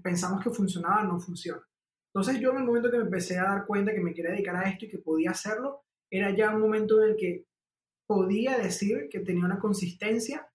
pensamos 0.02 0.44
que 0.44 0.50
funcionaba 0.50 1.04
no 1.04 1.20
funciona. 1.20 1.62
Entonces 2.14 2.40
yo 2.40 2.52
en 2.52 2.58
el 2.58 2.64
momento 2.64 2.92
que 2.92 2.98
me 2.98 3.06
empecé 3.06 3.40
a 3.40 3.44
dar 3.44 3.66
cuenta 3.66 3.94
que 3.94 4.02
me 4.02 4.14
quería 4.14 4.32
dedicar 4.32 4.56
a 4.56 4.70
esto 4.70 4.86
y 4.86 4.90
que 4.90 5.00
podía 5.00 5.32
hacerlo, 5.32 5.82
era 6.12 6.36
ya 6.36 6.54
un 6.54 6.62
momento 6.62 7.02
en 7.02 7.12
el 7.12 7.16
que 7.16 7.46
podía 8.06 8.58
decir 8.58 9.08
que 9.10 9.22
tenía 9.22 9.46
una 9.46 9.60
consistencia 9.60 10.48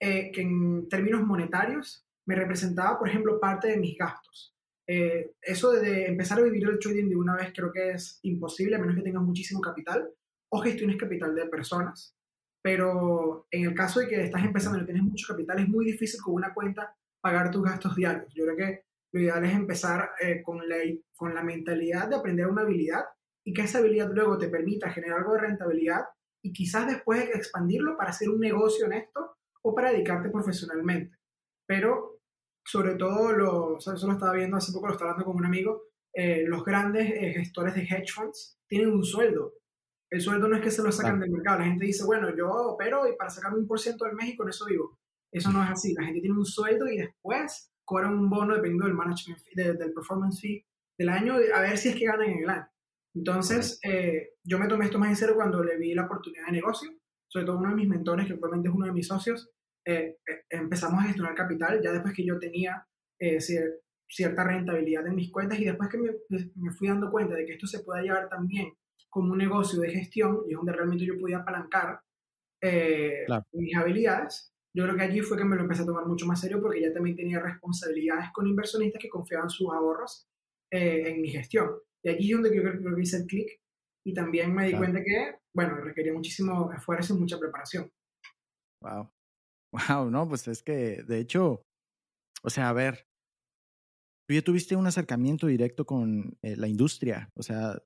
eh, 0.00 0.30
que 0.30 0.42
en 0.42 0.88
términos 0.88 1.22
monetarios 1.22 2.06
me 2.26 2.36
representaba, 2.36 2.98
por 2.98 3.08
ejemplo, 3.08 3.40
parte 3.40 3.68
de 3.68 3.76
mis 3.76 3.98
gastos. 3.98 4.54
Eh, 4.86 5.32
eso 5.40 5.72
de 5.72 6.06
empezar 6.06 6.38
a 6.38 6.42
vivir 6.42 6.68
el 6.68 6.78
trading 6.78 7.08
de 7.08 7.16
una 7.16 7.34
vez 7.34 7.52
creo 7.54 7.72
que 7.72 7.92
es 7.92 8.18
imposible, 8.22 8.76
a 8.76 8.78
menos 8.78 8.94
que 8.94 9.02
tengas 9.02 9.22
muchísimo 9.22 9.60
capital 9.60 10.10
o 10.50 10.60
gestiones 10.60 10.96
capital 10.96 11.34
de 11.34 11.46
personas. 11.46 12.16
Pero 12.62 13.46
en 13.50 13.64
el 13.64 13.74
caso 13.74 14.00
de 14.00 14.08
que 14.08 14.22
estás 14.22 14.44
empezando 14.44 14.78
y 14.78 14.82
no 14.82 14.86
tienes 14.86 15.02
mucho 15.02 15.26
capital, 15.28 15.58
es 15.58 15.68
muy 15.68 15.84
difícil 15.84 16.20
con 16.22 16.34
una 16.34 16.54
cuenta 16.54 16.96
pagar 17.20 17.50
tus 17.50 17.62
gastos 17.62 17.96
diarios. 17.96 18.32
Yo 18.34 18.44
creo 18.44 18.56
que 18.56 18.84
lo 19.14 19.20
ideal 19.20 19.44
es 19.44 19.54
empezar 19.54 20.10
eh, 20.20 20.42
con, 20.42 20.68
la, 20.68 20.76
con 21.16 21.32
la 21.32 21.42
mentalidad 21.44 22.08
de 22.08 22.16
aprender 22.16 22.48
una 22.48 22.62
habilidad 22.62 23.04
y 23.44 23.52
que 23.52 23.62
esa 23.62 23.78
habilidad 23.78 24.10
luego 24.12 24.36
te 24.36 24.48
permita 24.48 24.90
generar 24.90 25.20
algo 25.20 25.34
de 25.34 25.42
rentabilidad 25.42 26.00
y 26.42 26.52
quizás 26.52 26.88
después 26.88 27.30
expandirlo 27.32 27.96
para 27.96 28.10
hacer 28.10 28.28
un 28.28 28.40
negocio 28.40 28.86
en 28.86 28.94
esto 28.94 29.36
o 29.62 29.72
para 29.72 29.92
dedicarte 29.92 30.30
profesionalmente. 30.30 31.16
Pero 31.64 32.18
sobre 32.64 32.96
todo, 32.96 33.30
lo, 33.30 33.78
eso 33.78 34.04
lo 34.04 34.14
estaba 34.14 34.32
viendo 34.32 34.56
hace 34.56 34.72
poco, 34.72 34.88
lo 34.88 34.94
estaba 34.94 35.12
hablando 35.12 35.30
con 35.30 35.36
un 35.36 35.46
amigo, 35.46 35.84
eh, 36.12 36.42
los 36.48 36.64
grandes 36.64 37.08
eh, 37.08 37.34
gestores 37.34 37.76
de 37.76 37.82
hedge 37.82 38.12
funds 38.12 38.58
tienen 38.66 38.90
un 38.90 39.04
sueldo. 39.04 39.52
El 40.10 40.20
sueldo 40.22 40.48
no 40.48 40.56
es 40.56 40.62
que 40.62 40.72
se 40.72 40.82
lo 40.82 40.90
sacan 40.90 41.20
del 41.20 41.30
mercado. 41.30 41.60
La 41.60 41.66
gente 41.66 41.86
dice, 41.86 42.04
bueno, 42.04 42.34
yo 42.36 42.50
opero 42.50 43.06
y 43.06 43.14
para 43.14 43.30
sacarme 43.30 43.58
un 43.58 43.68
por 43.68 43.78
ciento 43.78 44.06
del 44.06 44.16
México, 44.16 44.42
en 44.42 44.48
eso 44.48 44.64
vivo. 44.66 44.98
Eso 45.30 45.52
no 45.52 45.62
es 45.62 45.70
así. 45.70 45.94
La 45.94 46.04
gente 46.04 46.20
tiene 46.20 46.36
un 46.36 46.44
sueldo 46.44 46.88
y 46.88 46.98
después 46.98 47.70
cobran 47.84 48.14
un 48.14 48.30
bono 48.30 48.54
dependiendo 48.54 48.86
del 48.86 48.94
management 48.94 49.42
del 49.54 49.92
performance 49.92 50.40
fee 50.40 50.66
del 50.98 51.08
año, 51.08 51.34
a 51.34 51.60
ver 51.60 51.76
si 51.76 51.90
es 51.90 51.96
que 51.96 52.06
ganan 52.06 52.30
en 52.30 52.42
el 52.44 52.50
año. 52.50 52.68
Entonces, 53.14 53.78
eh, 53.84 54.30
yo 54.42 54.58
me 54.58 54.68
tomé 54.68 54.86
esto 54.86 54.98
más 54.98 55.10
en 55.10 55.16
serio 55.16 55.36
cuando 55.36 55.62
le 55.62 55.76
vi 55.78 55.94
la 55.94 56.04
oportunidad 56.04 56.46
de 56.46 56.52
negocio, 56.52 56.90
sobre 57.28 57.46
todo 57.46 57.58
uno 57.58 57.70
de 57.70 57.76
mis 57.76 57.88
mentores, 57.88 58.26
que 58.26 58.32
actualmente 58.32 58.68
es 58.68 58.74
uno 58.74 58.86
de 58.86 58.92
mis 58.92 59.06
socios, 59.06 59.50
eh, 59.84 60.18
eh, 60.26 60.44
empezamos 60.50 61.00
a 61.00 61.06
gestionar 61.06 61.34
capital 61.34 61.80
ya 61.82 61.92
después 61.92 62.14
que 62.14 62.24
yo 62.24 62.38
tenía 62.38 62.86
cierta 64.06 64.44
rentabilidad 64.44 65.06
en 65.06 65.14
mis 65.14 65.30
cuentas 65.30 65.58
y 65.58 65.64
después 65.64 65.88
que 65.88 65.98
me, 65.98 66.10
me, 66.56 66.70
fui 66.72 66.88
dando 66.88 67.10
cuenta 67.10 67.34
de 67.34 67.46
que 67.46 67.52
esto 67.52 67.66
se 67.66 67.82
puede 67.82 68.02
llevar 68.02 68.28
también 68.28 68.72
como 69.08 69.32
un 69.32 69.38
negocio 69.38 69.80
de 69.80 69.90
gestión 69.90 70.42
y 70.46 70.52
es 70.52 70.56
donde 70.56 70.72
realmente 70.72 71.06
yo 71.06 71.18
podía 71.18 71.38
apalancar 71.38 72.00
mis 73.52 73.76
habilidades, 73.76 74.53
yo 74.76 74.84
creo 74.84 74.96
que 74.96 75.02
allí 75.02 75.20
fue 75.20 75.36
que 75.38 75.44
me 75.44 75.56
lo 75.56 75.62
empecé 75.62 75.82
a 75.82 75.86
tomar 75.86 76.06
mucho 76.06 76.26
más 76.26 76.40
serio 76.40 76.60
porque 76.60 76.80
ya 76.80 76.92
también 76.92 77.16
tenía 77.16 77.40
responsabilidades 77.40 78.30
con 78.32 78.46
inversionistas 78.46 79.00
que 79.00 79.08
confiaban 79.08 79.48
sus 79.48 79.68
ahorros 79.72 80.28
en 80.70 81.20
mi 81.20 81.30
gestión. 81.30 81.70
Y 82.02 82.10
aquí 82.10 82.30
es 82.30 82.36
donde 82.36 82.54
yo 82.54 82.62
creo 82.62 82.96
que 82.96 83.02
hice 83.02 83.18
el 83.18 83.26
clic 83.26 83.60
y 84.04 84.12
también 84.12 84.52
me 84.54 84.66
di 84.66 84.76
cuenta 84.76 85.02
que, 85.02 85.36
bueno, 85.54 85.76
requería 85.76 86.12
muchísimo 86.12 86.72
esfuerzo 86.72 87.14
y 87.14 87.20
mucha 87.20 87.38
preparación. 87.38 87.90
Wow. 88.82 89.10
Wow, 89.72 90.10
no, 90.10 90.28
pues 90.28 90.46
es 90.46 90.62
que, 90.62 91.02
de 91.02 91.18
hecho, 91.18 91.64
o 92.42 92.50
sea, 92.50 92.68
a 92.68 92.72
ver, 92.72 93.08
tú 94.28 94.34
ya 94.34 94.42
tuviste 94.42 94.76
un 94.76 94.86
acercamiento 94.86 95.46
directo 95.46 95.84
con 95.84 96.36
eh, 96.42 96.56
la 96.56 96.68
industria, 96.68 97.30
o 97.34 97.42
sea, 97.42 97.82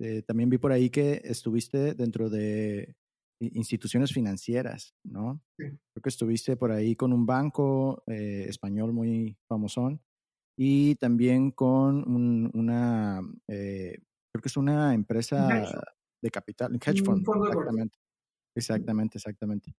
eh, 0.00 0.22
también 0.22 0.50
vi 0.50 0.58
por 0.58 0.72
ahí 0.72 0.90
que 0.90 1.20
estuviste 1.24 1.94
dentro 1.94 2.30
de 2.30 2.96
instituciones 3.40 4.12
financieras, 4.12 4.94
¿no? 5.04 5.42
Creo 5.56 6.02
que 6.02 6.08
estuviste 6.08 6.56
por 6.56 6.70
ahí 6.72 6.94
con 6.94 7.12
un 7.12 7.26
banco 7.26 8.02
eh, 8.06 8.46
español 8.48 8.92
muy 8.92 9.38
famosón 9.48 10.02
y 10.58 10.96
también 10.96 11.50
con 11.50 12.04
una, 12.54 13.20
eh, 13.48 13.98
creo 14.32 14.42
que 14.42 14.48
es 14.48 14.56
una 14.56 14.94
empresa 14.94 15.82
de 16.22 16.30
capital, 16.30 16.72
un 16.72 16.80
hedge 16.84 17.02
fund. 17.02 17.26
Exactamente, 17.34 17.98
exactamente, 18.54 19.18
exactamente. 19.18 19.74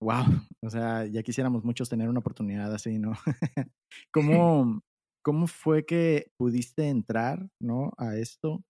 wow, 0.00 0.24
o 0.62 0.70
sea, 0.70 1.06
ya 1.06 1.22
quisiéramos 1.22 1.64
muchos 1.64 1.88
tener 1.88 2.08
una 2.08 2.20
oportunidad 2.20 2.72
así, 2.74 2.98
¿no? 2.98 3.12
¿Cómo, 4.12 4.82
¿Cómo 5.22 5.46
fue 5.46 5.86
que 5.86 6.32
pudiste 6.36 6.88
entrar, 6.88 7.48
¿no? 7.60 7.92
A 7.96 8.16
esto 8.16 8.64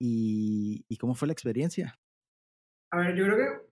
y, 0.00 0.84
y 0.88 0.96
cómo 0.98 1.14
fue 1.14 1.28
la 1.28 1.32
experiencia? 1.34 1.98
A 2.94 2.98
ver, 2.98 3.16
yo 3.16 3.24
creo 3.24 3.36
que 3.36 3.66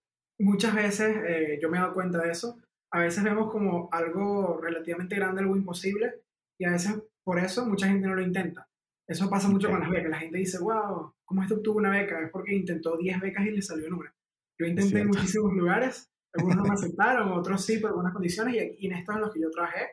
muchas 0.44 0.74
veces 0.74 1.16
eh, 1.24 1.58
yo 1.62 1.70
me 1.70 1.78
he 1.78 1.80
dado 1.80 1.94
cuenta 1.94 2.18
de 2.18 2.32
eso 2.32 2.60
a 2.92 3.00
veces 3.00 3.24
vemos 3.24 3.50
como 3.50 3.88
algo 3.90 4.60
relativamente 4.60 5.16
grande, 5.16 5.40
algo 5.40 5.56
imposible, 5.56 6.20
y 6.58 6.66
a 6.66 6.72
veces 6.72 6.94
por 7.24 7.38
eso 7.38 7.66
mucha 7.66 7.88
gente 7.88 8.06
no 8.06 8.14
lo 8.14 8.22
intenta. 8.22 8.68
Eso 9.08 9.30
pasa 9.30 9.48
mucho 9.48 9.70
con 9.70 9.80
las 9.80 9.90
becas. 9.90 10.10
La 10.10 10.18
gente 10.18 10.38
dice, 10.38 10.58
wow, 10.58 11.14
¿cómo 11.24 11.42
este 11.42 11.54
obtuvo 11.54 11.78
una 11.78 11.90
beca? 11.90 12.20
Es 12.20 12.30
porque 12.30 12.54
intentó 12.54 12.96
10 12.98 13.20
becas 13.20 13.46
y 13.46 13.50
le 13.50 13.62
salió 13.62 13.86
en 13.86 13.94
una. 13.94 14.14
Yo 14.58 14.66
intenté 14.66 15.00
en 15.00 15.08
muchísimos 15.08 15.54
lugares, 15.54 16.10
algunos 16.34 16.56
no 16.58 16.64
me 16.64 16.68
aceptaron, 16.74 17.32
otros 17.32 17.64
sí 17.64 17.78
por 17.78 17.90
algunas 17.90 18.12
condiciones, 18.12 18.54
y, 18.78 18.86
en 18.86 18.92
estos 18.92 19.14
en 19.14 19.20
los 19.22 19.32
que 19.32 19.40
yo 19.40 19.50
trabajé, 19.50 19.84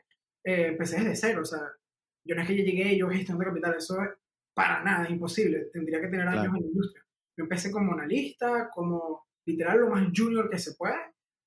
eh, 0.44 0.68
empecé 0.68 0.98
desde 0.98 1.16
cero. 1.16 1.42
O 1.42 1.46
sea, 1.46 1.62
yo 2.26 2.36
no 2.36 2.42
es 2.42 2.48
que 2.48 2.58
yo 2.58 2.66
llegué 2.66 2.94
y 2.94 3.00
yo 3.00 3.10
gestionando 3.10 3.50
capital, 3.50 3.76
eso 3.78 4.04
es 4.04 4.10
para 4.54 4.84
nada 4.84 5.10
imposible. 5.10 5.70
Tendría 5.72 6.02
que 6.02 6.08
tener 6.08 6.28
años 6.28 6.48
en 6.48 6.54
la 6.54 6.68
industria. 6.68 7.06
Yo 7.40 7.46
empecé 7.46 7.72
como 7.72 7.94
analista, 7.94 8.70
como 8.70 9.28
literal 9.46 9.80
lo 9.80 9.90
más 9.90 10.10
junior 10.14 10.50
que 10.50 10.60
se 10.60 10.76
puede, 10.76 10.98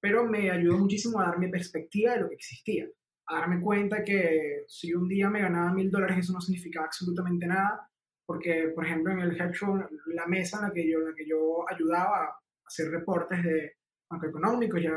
pero 0.01 0.27
me 0.27 0.51
ayudó 0.51 0.79
muchísimo 0.79 1.21
a 1.21 1.27
darme 1.27 1.51
perspectiva 1.51 2.15
de 2.15 2.21
lo 2.23 2.29
que 2.31 2.37
existía. 2.37 2.87
a 3.27 3.41
darme 3.41 3.61
cuenta 3.61 4.03
que 4.03 4.65
si 4.69 4.95
un 4.95 5.07
día 5.07 5.29
me 5.29 5.43
ganaba 5.43 5.71
mil 5.75 5.91
dólares, 5.91 6.17
eso 6.19 6.33
no 6.33 6.41
significaba 6.41 6.87
absolutamente 6.87 7.47
nada, 7.47 7.87
porque, 8.25 8.73
por 8.75 8.87
ejemplo, 8.87 9.13
en 9.13 9.21
el 9.21 9.39
hedge 9.39 9.55
fund, 9.55 9.85
la 10.07 10.27
mesa 10.27 10.57
en 10.59 10.63
la 10.65 10.73
que 10.73 10.91
yo, 10.91 10.99
en 10.99 11.11
la 11.11 11.15
que 11.15 11.29
yo 11.29 11.63
ayudaba 11.69 12.25
a 12.25 12.39
hacer 12.65 12.91
reportes 12.91 13.43
de 13.43 13.75
macroeconómicos 14.11 14.81
y 14.81 14.87
a, 14.87 14.97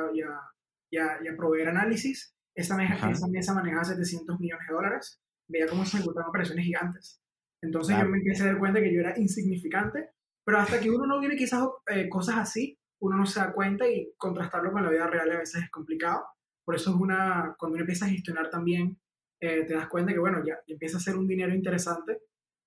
y 0.89 0.97
a, 1.27 1.35
proveer 1.35 1.67
análisis, 1.67 2.33
esa 2.55 2.77
mesa, 2.77 3.11
esa 3.11 3.27
mesa 3.27 3.53
manejaba 3.53 3.83
700 3.83 4.39
millones 4.39 4.65
de 4.65 4.73
dólares, 4.73 5.21
veía 5.49 5.67
cómo 5.67 5.85
se 5.85 5.97
ejecutaban 5.97 6.29
operaciones 6.29 6.63
gigantes. 6.63 7.21
Entonces 7.61 7.97
yo 7.99 8.05
me 8.07 8.17
empecé 8.17 8.43
a 8.43 8.47
dar 8.47 8.59
cuenta 8.59 8.79
que 8.79 8.93
yo 8.93 9.01
era 9.01 9.19
insignificante, 9.19 10.14
pero 10.45 10.59
hasta 10.59 10.79
que 10.79 10.91
uno 10.91 11.07
no 11.07 11.19
vive 11.19 11.35
quizás 11.35 11.67
eh, 11.87 12.07
cosas 12.07 12.37
así, 12.37 12.77
uno 13.01 13.17
no 13.17 13.25
se 13.25 13.39
da 13.39 13.51
cuenta 13.51 13.89
y 13.89 14.13
contrastarlo 14.17 14.71
con 14.71 14.83
la 14.83 14.89
vida 14.89 15.07
real 15.07 15.31
a 15.31 15.39
veces 15.39 15.63
es 15.63 15.71
complicado. 15.71 16.23
Por 16.63 16.75
eso 16.75 16.91
es 16.91 16.95
una, 16.95 17.55
cuando 17.57 17.75
uno 17.75 17.83
empieza 17.83 18.05
a 18.05 18.09
gestionar 18.09 18.49
también, 18.49 18.99
eh, 19.41 19.65
te 19.65 19.73
das 19.73 19.87
cuenta 19.89 20.13
que, 20.13 20.19
bueno, 20.19 20.43
ya, 20.45 20.57
empieza 20.67 20.97
a 20.97 21.01
ser 21.01 21.17
un 21.17 21.27
dinero 21.27 21.53
interesante 21.53 22.21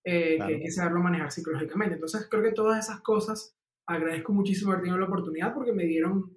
eh, 0.04 0.36
que 0.38 0.54
hay 0.54 0.62
que 0.62 0.70
saberlo 0.70 1.00
manejar 1.00 1.30
psicológicamente. 1.30 1.94
Entonces 1.94 2.28
creo 2.30 2.42
que 2.42 2.52
todas 2.52 2.84
esas 2.84 3.00
cosas 3.00 3.56
agradezco 3.86 4.32
muchísimo 4.32 4.70
haber 4.70 4.82
tenido 4.82 4.98
la 4.98 5.06
oportunidad 5.06 5.54
porque 5.54 5.72
me 5.72 5.84
dieron 5.84 6.36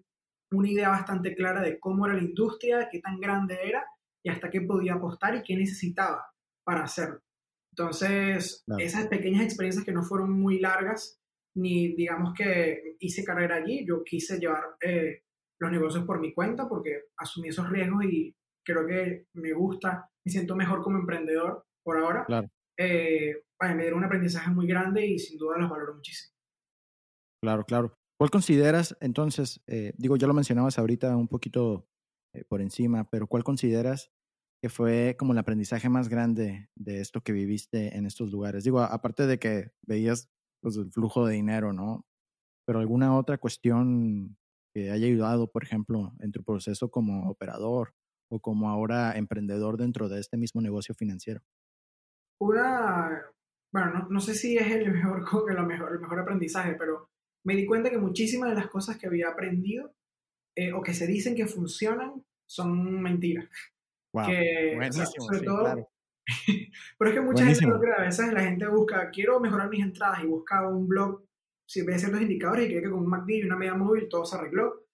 una 0.51 0.69
idea 0.69 0.89
bastante 0.89 1.35
clara 1.35 1.61
de 1.61 1.79
cómo 1.79 2.05
era 2.05 2.15
la 2.15 2.23
industria, 2.23 2.87
qué 2.91 2.99
tan 2.99 3.19
grande 3.19 3.57
era 3.63 3.85
y 4.23 4.29
hasta 4.29 4.49
qué 4.49 4.61
podía 4.61 4.95
apostar 4.95 5.35
y 5.35 5.43
qué 5.43 5.55
necesitaba 5.55 6.25
para 6.63 6.83
hacerlo. 6.83 7.21
Entonces, 7.71 8.63
esas 8.79 9.07
pequeñas 9.07 9.45
experiencias 9.45 9.85
que 9.85 9.93
no 9.93 10.03
fueron 10.03 10.31
muy 10.33 10.59
largas, 10.59 11.20
ni 11.55 11.95
digamos 11.95 12.33
que 12.33 12.95
hice 12.99 13.23
carrera 13.23 13.55
allí, 13.55 13.85
yo 13.85 14.03
quise 14.03 14.39
llevar 14.39 14.75
eh, 14.81 15.23
los 15.59 15.71
negocios 15.71 16.05
por 16.05 16.19
mi 16.19 16.33
cuenta 16.33 16.67
porque 16.67 17.03
asumí 17.17 17.49
esos 17.49 17.69
riesgos 17.69 18.05
y 18.05 18.35
creo 18.65 18.85
que 18.87 19.27
me 19.33 19.53
gusta, 19.53 20.09
me 20.25 20.31
siento 20.31 20.55
mejor 20.55 20.81
como 20.81 20.97
emprendedor 20.97 21.65
por 21.83 21.97
ahora. 21.97 22.25
Claro. 22.25 22.47
Eh, 22.77 23.43
me 23.69 23.83
dieron 23.83 23.99
un 23.99 24.05
aprendizaje 24.05 24.49
muy 24.49 24.65
grande 24.65 25.05
y 25.05 25.19
sin 25.19 25.37
duda 25.37 25.57
los 25.57 25.69
valoro 25.69 25.95
muchísimo. 25.95 26.33
Claro, 27.43 27.63
claro. 27.63 27.93
¿Cuál 28.19 28.31
consideras 28.31 28.97
entonces, 29.01 29.61
eh, 29.67 29.93
digo, 29.97 30.15
ya 30.15 30.27
lo 30.27 30.33
mencionabas 30.33 30.77
ahorita 30.77 31.15
un 31.15 31.27
poquito 31.27 31.87
eh, 32.35 32.43
por 32.47 32.61
encima, 32.61 33.09
pero 33.09 33.27
cuál 33.27 33.43
consideras 33.43 34.11
que 34.61 34.69
fue 34.69 35.15
como 35.17 35.33
el 35.33 35.39
aprendizaje 35.39 35.89
más 35.89 36.07
grande 36.07 36.69
de 36.75 37.01
esto 37.01 37.21
que 37.21 37.33
viviste 37.33 37.97
en 37.97 38.05
estos 38.05 38.31
lugares? 38.31 38.63
Digo, 38.63 38.79
aparte 38.79 39.25
de 39.25 39.39
que 39.39 39.71
veías 39.81 40.29
pues, 40.61 40.77
el 40.77 40.91
flujo 40.91 41.25
de 41.25 41.35
dinero, 41.35 41.73
¿no? 41.73 42.05
Pero 42.65 42.79
alguna 42.79 43.17
otra 43.17 43.37
cuestión 43.37 44.37
que 44.73 44.91
haya 44.91 45.07
ayudado, 45.07 45.51
por 45.51 45.63
ejemplo, 45.63 46.13
en 46.19 46.31
tu 46.31 46.43
proceso 46.43 46.89
como 46.89 47.29
operador 47.29 47.93
o 48.29 48.39
como 48.39 48.69
ahora 48.69 49.17
emprendedor 49.17 49.77
dentro 49.77 50.07
de 50.07 50.19
este 50.19 50.37
mismo 50.37 50.61
negocio 50.61 50.95
financiero? 50.95 51.41
Una, 52.39 53.25
bueno, 53.73 53.91
no, 53.91 54.07
no 54.09 54.19
sé 54.21 54.33
si 54.33 54.57
es 54.57 54.67
el 54.71 54.91
mejor, 54.91 55.25
el 55.49 55.65
mejor, 55.65 55.93
el 55.93 55.99
mejor 55.99 56.19
aprendizaje, 56.19 56.75
pero 56.75 57.09
me 57.45 57.55
di 57.55 57.65
cuenta 57.65 57.89
que 57.89 57.97
muchísimas 57.97 58.49
de 58.49 58.55
las 58.55 58.69
cosas 58.69 58.97
que 58.97 59.07
había 59.07 59.29
aprendido 59.29 59.93
eh, 60.55 60.71
o 60.73 60.81
que 60.81 60.93
se 60.93 61.07
dicen 61.07 61.35
que 61.35 61.47
funcionan 61.47 62.23
son 62.47 63.01
mentiras. 63.01 63.49
Wow. 64.13 64.25
Que, 64.27 64.89
sobre 65.17 65.41
todo, 65.41 65.90
pero 66.97 67.09
es 67.09 67.15
que 67.15 67.21
mucha 67.21 67.45
gente 67.45 67.65
a 67.97 68.01
veces 68.01 68.33
la 68.33 68.41
gente 68.41 68.67
busca, 68.67 69.09
quiero 69.09 69.39
mejorar 69.39 69.69
mis 69.69 69.83
entradas 69.83 70.23
y 70.23 70.27
busca 70.27 70.67
un 70.67 70.87
blog, 70.87 71.23
si 71.65 71.81
ve 71.83 71.97
ciertos 71.97 72.21
indicadores 72.21 72.65
y 72.65 72.69
cree 72.69 72.81
que 72.81 72.89
con 72.89 72.99
un 72.99 73.09
MACD 73.09 73.29
y 73.29 73.43
una 73.43 73.55
media 73.55 73.75
móvil 73.75 74.07
todo 74.09 74.25
se 74.25 74.35
arregló. 74.35 74.85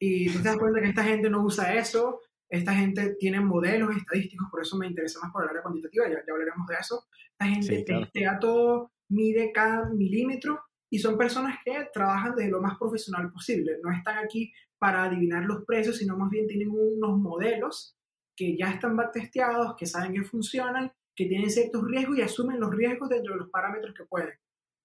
Y 0.00 0.30
tú 0.30 0.38
te 0.38 0.48
das 0.48 0.58
cuenta 0.58 0.80
que 0.80 0.88
esta 0.88 1.02
gente 1.02 1.28
no 1.28 1.42
usa 1.42 1.74
eso, 1.74 2.20
esta 2.48 2.74
gente 2.74 3.16
tiene 3.18 3.40
modelos 3.40 3.96
estadísticos, 3.96 4.48
por 4.50 4.62
eso 4.62 4.76
me 4.78 4.86
interesa 4.86 5.18
más 5.20 5.32
por 5.32 5.42
el 5.42 5.50
área 5.50 5.62
cuantitativa, 5.62 6.06
ya, 6.08 6.22
ya 6.26 6.32
hablaremos 6.32 6.66
de 6.68 6.74
eso. 6.80 7.04
Esta 7.32 7.46
gente 7.46 7.84
testea 7.84 8.38
todo, 8.38 8.92
mide 9.08 9.52
cada 9.52 9.88
milímetro 9.90 10.60
y 10.90 10.98
son 10.98 11.18
personas 11.18 11.58
que 11.64 11.88
trabajan 11.92 12.34
desde 12.36 12.50
lo 12.50 12.60
más 12.60 12.78
profesional 12.78 13.30
posible. 13.32 13.78
No 13.82 13.92
están 13.92 14.18
aquí 14.18 14.52
para 14.78 15.04
adivinar 15.04 15.44
los 15.44 15.64
precios, 15.64 15.98
sino 15.98 16.16
más 16.16 16.30
bien 16.30 16.46
tienen 16.46 16.70
unos 16.70 17.18
modelos 17.18 17.97
que 18.38 18.56
ya 18.56 18.70
están 18.70 18.96
testeados, 19.12 19.74
que 19.76 19.84
saben 19.84 20.14
que 20.14 20.22
funcionan, 20.22 20.92
que 21.16 21.26
tienen 21.26 21.50
ciertos 21.50 21.82
riesgos 21.84 22.16
y 22.16 22.22
asumen 22.22 22.60
los 22.60 22.72
riesgos 22.72 23.08
dentro 23.08 23.32
de 23.34 23.40
los 23.40 23.50
parámetros 23.50 23.92
que 23.92 24.04
pueden. 24.04 24.38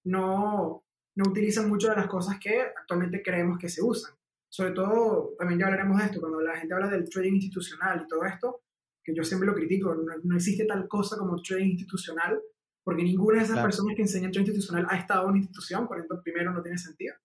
No, 0.06 0.84
no 1.16 1.30
utilizan 1.30 1.70
mucho 1.70 1.90
de 1.90 1.96
las 1.96 2.08
cosas 2.08 2.40
que 2.40 2.62
actualmente 2.62 3.22
creemos 3.22 3.60
que 3.60 3.70
se 3.70 3.84
usan. 3.84 4.16
Sobre 4.50 4.72
todo, 4.72 5.36
también 5.38 5.60
ya 5.60 5.68
hablaremos 5.68 6.00
de 6.00 6.06
esto, 6.06 6.20
cuando 6.20 6.42
la 6.42 6.58
gente 6.58 6.74
habla 6.74 6.88
del 6.88 7.08
trading 7.08 7.34
institucional 7.34 8.02
y 8.04 8.08
todo 8.08 8.26
esto, 8.26 8.62
que 9.04 9.14
yo 9.14 9.24
siempre 9.24 9.48
lo 9.48 9.54
critico, 9.54 9.94
no, 9.94 10.14
no 10.24 10.36
existe 10.36 10.66
tal 10.66 10.88
cosa 10.88 11.16
como 11.16 11.40
trading 11.40 11.74
institucional, 11.74 12.42
porque 12.84 13.04
ninguna 13.04 13.38
de 13.38 13.46
esas 13.46 13.60
personas 13.60 13.96
que 13.96 14.02
enseñan 14.02 14.32
trading 14.32 14.48
institucional 14.48 14.88
ha 14.90 14.98
estado 14.98 15.26
en 15.26 15.30
una 15.30 15.40
institución, 15.40 15.88
por 15.88 15.98
ejemplo, 15.98 16.24
primero 16.24 16.52
no 16.52 16.64
tiene 16.64 16.80
sentido. 16.80 17.16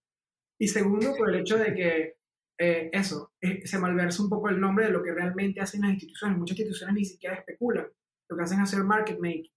Y 0.59 0.69
segundo, 0.69 1.14
por 1.17 1.31
el 1.31 1.41
hecho 1.41 1.57
de 1.57 1.75
que 1.75 2.17
eh, 2.59 2.90
eso, 2.92 3.33
eh, 3.40 3.66
se 3.66 3.79
malversa 3.79 4.23
un 4.23 4.29
poco 4.29 4.49
el 4.49 4.61
nombre 4.61 4.87
de 4.87 4.90
lo 4.90 5.03
que 5.03 5.14
realmente 5.14 5.61
hacen 5.61 5.83
las 5.83 5.90
instituciones. 5.90 6.38
Muchas 6.38 6.59
instituciones 6.59 6.94
ni 6.94 7.05
siquiera 7.05 7.37
especulan. 7.37 7.87
Lo 8.29 8.37
que 8.37 8.42
hacen 8.42 8.59
es 8.59 8.64
hacer 8.64 8.85
market 8.85 9.18
make. 9.21 9.53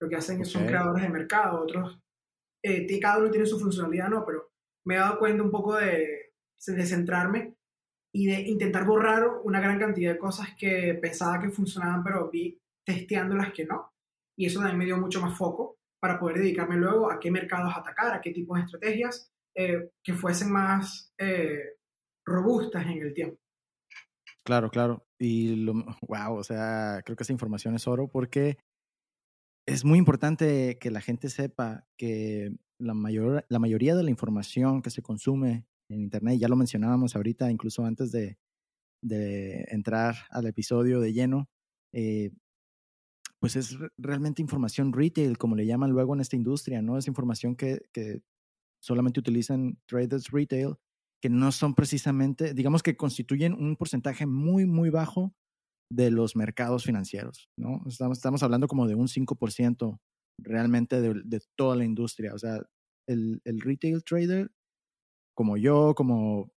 Lo 0.00 0.08
que 0.08 0.16
hacen 0.16 0.44
son 0.44 0.66
creadores 0.66 1.02
de 1.02 1.10
mercado. 1.10 1.60
Otros, 1.60 2.00
eh, 2.62 3.00
cada 3.00 3.18
uno 3.18 3.30
tiene 3.30 3.46
su 3.46 3.60
funcionalidad, 3.60 4.08
no, 4.08 4.24
pero 4.24 4.50
me 4.86 4.94
he 4.94 4.98
dado 4.98 5.18
cuenta 5.18 5.42
un 5.42 5.50
poco 5.50 5.76
de, 5.76 6.32
de 6.66 6.86
centrarme 6.86 7.54
y 8.12 8.26
de 8.26 8.40
intentar 8.40 8.84
borrar 8.86 9.28
una 9.44 9.60
gran 9.60 9.78
cantidad 9.78 10.12
de 10.12 10.18
cosas 10.18 10.48
que 10.58 10.94
pensaba 10.94 11.40
que 11.40 11.50
funcionaban, 11.50 12.02
pero 12.02 12.30
vi 12.30 12.58
testeando 12.84 13.36
las 13.36 13.52
que 13.52 13.66
no 13.66 13.92
y 14.38 14.46
eso 14.46 14.60
también 14.60 14.78
me 14.78 14.84
dio 14.84 14.96
mucho 14.96 15.20
más 15.20 15.36
foco 15.36 15.78
para 16.00 16.18
poder 16.18 16.38
dedicarme 16.38 16.76
luego 16.76 17.10
a 17.10 17.18
qué 17.18 17.30
mercados 17.30 17.74
atacar, 17.76 18.14
a 18.14 18.20
qué 18.20 18.30
tipos 18.30 18.56
de 18.56 18.64
estrategias 18.64 19.32
eh, 19.54 19.90
que 20.02 20.14
fuesen 20.14 20.52
más 20.52 21.12
eh, 21.18 21.77
robustas 22.28 22.86
en 22.86 23.02
el 23.02 23.14
tiempo. 23.14 23.38
Claro, 24.44 24.70
claro. 24.70 25.06
Y 25.18 25.56
lo, 25.56 25.74
wow, 26.06 26.34
o 26.38 26.44
sea, 26.44 27.02
creo 27.04 27.16
que 27.16 27.22
esa 27.22 27.32
información 27.32 27.74
es 27.74 27.86
oro 27.86 28.08
porque 28.08 28.58
es 29.66 29.84
muy 29.84 29.98
importante 29.98 30.78
que 30.78 30.90
la 30.90 31.00
gente 31.00 31.28
sepa 31.28 31.84
que 31.98 32.56
la, 32.80 32.94
mayor, 32.94 33.44
la 33.48 33.58
mayoría 33.58 33.94
de 33.94 34.02
la 34.02 34.10
información 34.10 34.80
que 34.80 34.90
se 34.90 35.02
consume 35.02 35.66
en 35.90 36.00
Internet, 36.00 36.38
ya 36.38 36.48
lo 36.48 36.56
mencionábamos 36.56 37.16
ahorita, 37.16 37.50
incluso 37.50 37.84
antes 37.84 38.10
de, 38.10 38.38
de 39.02 39.66
entrar 39.68 40.14
al 40.30 40.46
episodio 40.46 41.00
de 41.00 41.12
lleno, 41.12 41.48
eh, 41.92 42.30
pues 43.40 43.56
es 43.56 43.76
realmente 43.96 44.42
información 44.42 44.92
retail, 44.92 45.38
como 45.38 45.54
le 45.54 45.66
llaman 45.66 45.90
luego 45.90 46.14
en 46.14 46.20
esta 46.20 46.36
industria, 46.36 46.82
¿no? 46.82 46.98
Es 46.98 47.06
información 47.06 47.54
que, 47.54 47.80
que 47.92 48.20
solamente 48.82 49.20
utilizan 49.20 49.78
traders 49.86 50.30
retail, 50.30 50.74
que 51.20 51.28
no 51.28 51.52
son 51.52 51.74
precisamente, 51.74 52.54
digamos 52.54 52.82
que 52.82 52.96
constituyen 52.96 53.54
un 53.54 53.76
porcentaje 53.76 54.26
muy, 54.26 54.66
muy 54.66 54.90
bajo 54.90 55.34
de 55.90 56.10
los 56.10 56.36
mercados 56.36 56.84
financieros, 56.84 57.48
¿no? 57.56 57.82
Estamos, 57.86 58.18
estamos 58.18 58.42
hablando 58.42 58.68
como 58.68 58.86
de 58.86 58.94
un 58.94 59.08
5% 59.08 59.98
realmente 60.38 61.00
de, 61.00 61.40
toda 61.56 61.76
la 61.76 61.84
industria. 61.84 62.34
O 62.34 62.38
sea, 62.38 62.60
el, 63.08 63.40
retail 63.44 64.04
trader, 64.04 64.50
como 65.34 65.56
yo, 65.56 65.94
como 65.94 66.52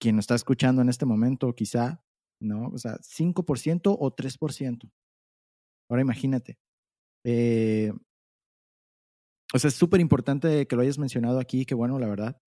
quien 0.00 0.18
está 0.18 0.34
escuchando 0.34 0.82
en 0.82 0.88
este 0.88 1.06
momento, 1.06 1.54
quizá, 1.54 2.04
¿no? 2.40 2.68
O 2.68 2.78
sea, 2.78 2.96
5% 2.98 3.96
o 3.98 4.16
3%. 4.16 4.90
Ahora 5.90 6.02
imagínate. 6.02 6.58
Eh, 7.24 7.92
o 9.54 9.58
sea, 9.58 9.68
es 9.68 9.74
súper 9.74 10.00
importante 10.00 10.66
que 10.66 10.76
lo 10.76 10.82
hayas 10.82 10.98
mencionado 10.98 11.38
aquí, 11.38 11.66
que 11.66 11.74
bueno, 11.74 11.98
la 11.98 12.08
verdad, 12.08 12.40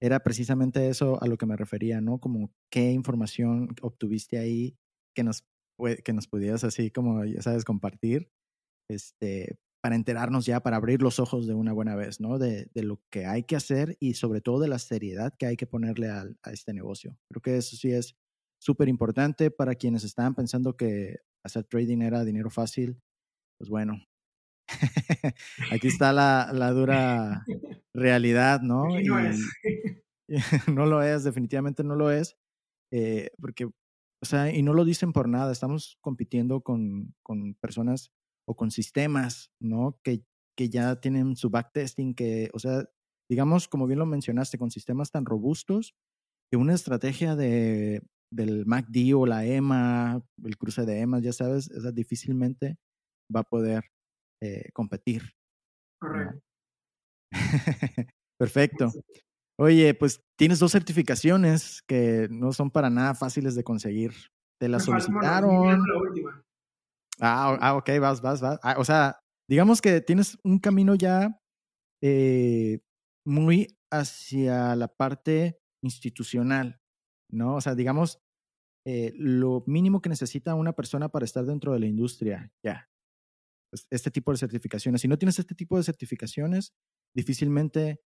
era 0.00 0.20
precisamente 0.20 0.88
eso 0.88 1.22
a 1.22 1.26
lo 1.26 1.36
que 1.38 1.46
me 1.46 1.56
refería, 1.56 2.00
¿no? 2.00 2.18
Como 2.18 2.52
qué 2.70 2.92
información 2.92 3.74
obtuviste 3.82 4.38
ahí 4.38 4.76
que 5.14 5.24
nos, 5.24 5.44
que 6.04 6.12
nos 6.12 6.28
pudieras 6.28 6.64
así 6.64 6.90
como, 6.90 7.24
ya 7.24 7.42
sabes, 7.42 7.64
compartir, 7.64 8.30
este, 8.90 9.58
para 9.82 9.96
enterarnos 9.96 10.46
ya, 10.46 10.60
para 10.60 10.76
abrir 10.76 11.00
los 11.00 11.18
ojos 11.18 11.46
de 11.46 11.54
una 11.54 11.72
buena 11.72 11.94
vez, 11.94 12.20
¿no? 12.20 12.38
De, 12.38 12.68
de 12.74 12.82
lo 12.82 13.00
que 13.10 13.24
hay 13.24 13.44
que 13.44 13.56
hacer 13.56 13.96
y 14.00 14.14
sobre 14.14 14.40
todo 14.40 14.60
de 14.60 14.68
la 14.68 14.78
seriedad 14.78 15.34
que 15.38 15.46
hay 15.46 15.56
que 15.56 15.66
ponerle 15.66 16.08
a, 16.08 16.26
a 16.42 16.50
este 16.50 16.74
negocio. 16.74 17.16
Creo 17.30 17.42
que 17.42 17.56
eso 17.56 17.76
sí 17.76 17.92
es 17.92 18.16
súper 18.60 18.88
importante 18.88 19.50
para 19.50 19.74
quienes 19.74 20.04
estaban 20.04 20.34
pensando 20.34 20.76
que 20.76 21.18
hacer 21.44 21.64
trading 21.64 22.02
era 22.02 22.24
dinero 22.24 22.50
fácil, 22.50 23.00
pues 23.58 23.70
bueno, 23.70 24.04
aquí 25.70 25.88
está 25.88 26.12
la, 26.12 26.50
la, 26.52 26.72
dura 26.72 27.44
realidad, 27.96 28.60
¿no? 28.60 28.84
no, 28.88 29.18
es. 29.18 29.40
no 30.68 30.86
lo 30.86 31.02
es, 31.02 31.24
definitivamente 31.24 31.84
no 31.84 31.96
lo 31.96 32.10
es, 32.10 32.36
eh, 32.92 33.30
porque, 33.40 33.64
o 33.66 34.24
sea, 34.24 34.52
y 34.52 34.62
no 34.62 34.74
lo 34.74 34.84
dicen 34.84 35.12
por 35.12 35.28
nada, 35.28 35.52
estamos 35.52 35.98
compitiendo 36.00 36.62
con, 36.62 37.14
con 37.22 37.54
personas 37.54 38.10
o 38.48 38.54
con 38.54 38.70
sistemas, 38.70 39.50
¿no? 39.60 39.98
Que, 40.02 40.22
que 40.56 40.68
ya 40.68 41.00
tienen 41.00 41.36
su 41.36 41.50
backtesting, 41.50 42.14
que, 42.14 42.50
o 42.54 42.58
sea, 42.58 42.88
digamos, 43.30 43.68
como 43.68 43.86
bien 43.86 43.98
lo 43.98 44.06
mencionaste, 44.06 44.58
con 44.58 44.70
sistemas 44.70 45.10
tan 45.10 45.26
robustos 45.26 45.94
que 46.50 46.56
una 46.56 46.74
estrategia 46.74 47.34
de 47.34 48.02
del 48.32 48.66
MACD 48.66 49.14
o 49.14 49.26
la 49.26 49.44
EMA, 49.44 50.22
el 50.44 50.58
cruce 50.58 50.84
de 50.84 51.00
EMA, 51.00 51.20
ya 51.20 51.32
sabes, 51.32 51.70
esa 51.70 51.92
difícilmente 51.92 52.76
va 53.34 53.40
a 53.40 53.44
poder 53.44 53.84
eh, 54.42 54.70
competir. 54.72 55.22
Correcto. 56.00 56.45
Perfecto. 58.38 58.92
Oye, 59.58 59.94
pues 59.94 60.20
tienes 60.38 60.58
dos 60.58 60.72
certificaciones 60.72 61.82
que 61.86 62.28
no 62.30 62.52
son 62.52 62.70
para 62.70 62.90
nada 62.90 63.14
fáciles 63.14 63.54
de 63.54 63.64
conseguir. 63.64 64.12
Te 64.60 64.68
las 64.68 64.84
solicitaron. 64.84 65.82
Ah, 67.20 67.56
ah, 67.60 67.76
ok, 67.76 67.90
vas, 68.00 68.20
vas, 68.20 68.40
vas. 68.40 68.58
Ah, 68.62 68.76
o 68.78 68.84
sea, 68.84 69.18
digamos 69.48 69.80
que 69.80 70.02
tienes 70.02 70.38
un 70.44 70.58
camino 70.58 70.94
ya 70.94 71.40
eh, 72.02 72.80
muy 73.24 73.78
hacia 73.90 74.76
la 74.76 74.88
parte 74.88 75.58
institucional, 75.82 76.80
¿no? 77.30 77.56
O 77.56 77.60
sea, 77.62 77.74
digamos, 77.74 78.20
eh, 78.86 79.12
lo 79.16 79.64
mínimo 79.66 80.02
que 80.02 80.10
necesita 80.10 80.54
una 80.54 80.74
persona 80.74 81.08
para 81.08 81.24
estar 81.24 81.44
dentro 81.46 81.72
de 81.72 81.80
la 81.80 81.86
industria, 81.86 82.52
ya. 82.62 82.88
Pues, 83.70 83.86
este 83.90 84.10
tipo 84.10 84.32
de 84.32 84.38
certificaciones. 84.38 85.00
Si 85.00 85.08
no 85.08 85.18
tienes 85.18 85.38
este 85.38 85.54
tipo 85.54 85.76
de 85.76 85.82
certificaciones, 85.82 86.72
difícilmente 87.16 88.00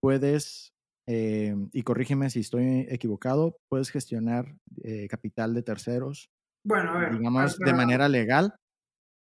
puedes, 0.00 0.72
eh, 1.06 1.54
y 1.72 1.82
corrígeme 1.82 2.30
si 2.30 2.40
estoy 2.40 2.86
equivocado, 2.88 3.58
puedes 3.68 3.90
gestionar 3.90 4.54
eh, 4.82 5.08
capital 5.08 5.52
de 5.54 5.62
terceros. 5.62 6.30
Bueno, 6.64 6.92
a 6.92 6.98
ver. 7.00 7.18
Digamos, 7.18 7.58
de 7.58 7.74
manera 7.74 8.08
legal. 8.08 8.54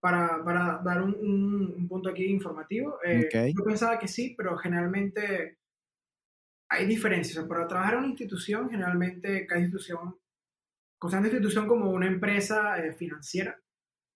Para, 0.01 0.43
para 0.43 0.81
dar 0.83 1.01
un, 1.01 1.15
un, 1.15 1.87
punto 1.87 2.09
aquí 2.09 2.25
informativo, 2.25 2.99
yo 3.05 3.63
pensaba 3.63 3.97
que 3.97 4.09
sí, 4.09 4.35
pero 4.37 4.57
generalmente 4.57 5.59
hay 6.69 6.85
diferencias. 6.85 7.45
para 7.45 7.67
trabajar 7.67 7.93
en 7.93 7.99
una 7.99 8.07
institución, 8.09 8.69
generalmente 8.69 9.47
cada 9.47 9.61
institución, 9.61 10.17
constante 10.99 11.29
institución 11.29 11.67
como 11.67 11.89
una 11.91 12.07
empresa 12.07 12.77
eh, 12.83 12.91
financiera, 12.93 13.57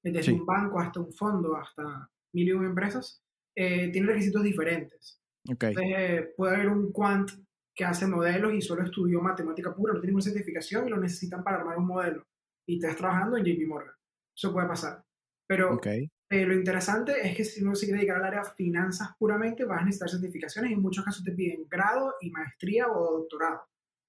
desde 0.03 0.33
un 0.33 0.45
banco 0.45 0.79
hasta 0.81 0.99
un 0.99 1.13
fondo, 1.13 1.55
hasta 1.55 2.09
mil 2.33 2.49
y 2.49 2.51
un 2.51 2.65
empresas, 2.65 3.23
eh, 3.57 3.89
tiene 3.91 4.07
requisitos 4.07 4.43
diferentes. 4.43 5.19
Okay. 5.49 5.69
Entonces, 5.69 6.29
puede 6.35 6.55
haber 6.55 6.69
un 6.69 6.91
quant 6.91 7.31
que 7.73 7.85
hace 7.85 8.05
modelos 8.05 8.53
y 8.53 8.61
solo 8.61 8.83
estudió 8.83 9.21
matemática 9.21 9.73
pura, 9.73 9.93
no 9.93 9.99
tiene 9.99 10.13
una 10.13 10.23
certificación 10.23 10.87
y 10.87 10.91
lo 10.91 10.97
necesitan 10.97 11.43
para 11.43 11.57
armar 11.57 11.77
un 11.77 11.87
modelo. 11.87 12.23
Y 12.67 12.75
estás 12.75 12.95
trabajando 12.95 13.37
en 13.37 13.45
JP 13.45 13.67
Morgan. 13.67 13.95
Eso 14.35 14.53
puede 14.53 14.67
pasar. 14.67 15.03
Pero 15.47 15.73
okay. 15.73 16.09
Eh, 16.29 16.45
lo 16.45 16.53
interesante 16.53 17.25
es 17.25 17.35
que 17.35 17.45
si 17.45 17.63
uno 17.63 17.73
se 17.73 17.85
quiere 17.85 17.99
dedicar 17.99 18.17
al 18.17 18.25
área 18.25 18.43
de 18.43 18.49
finanzas 18.55 19.09
puramente, 19.17 19.63
vas 19.63 19.81
a 19.81 19.85
necesitar 19.85 20.09
certificaciones 20.09 20.71
y 20.71 20.73
en 20.73 20.81
muchos 20.81 21.05
casos 21.05 21.23
te 21.23 21.31
piden 21.31 21.65
grado 21.69 22.15
y 22.19 22.29
maestría 22.31 22.91
o 22.91 23.19
doctorado, 23.19 23.61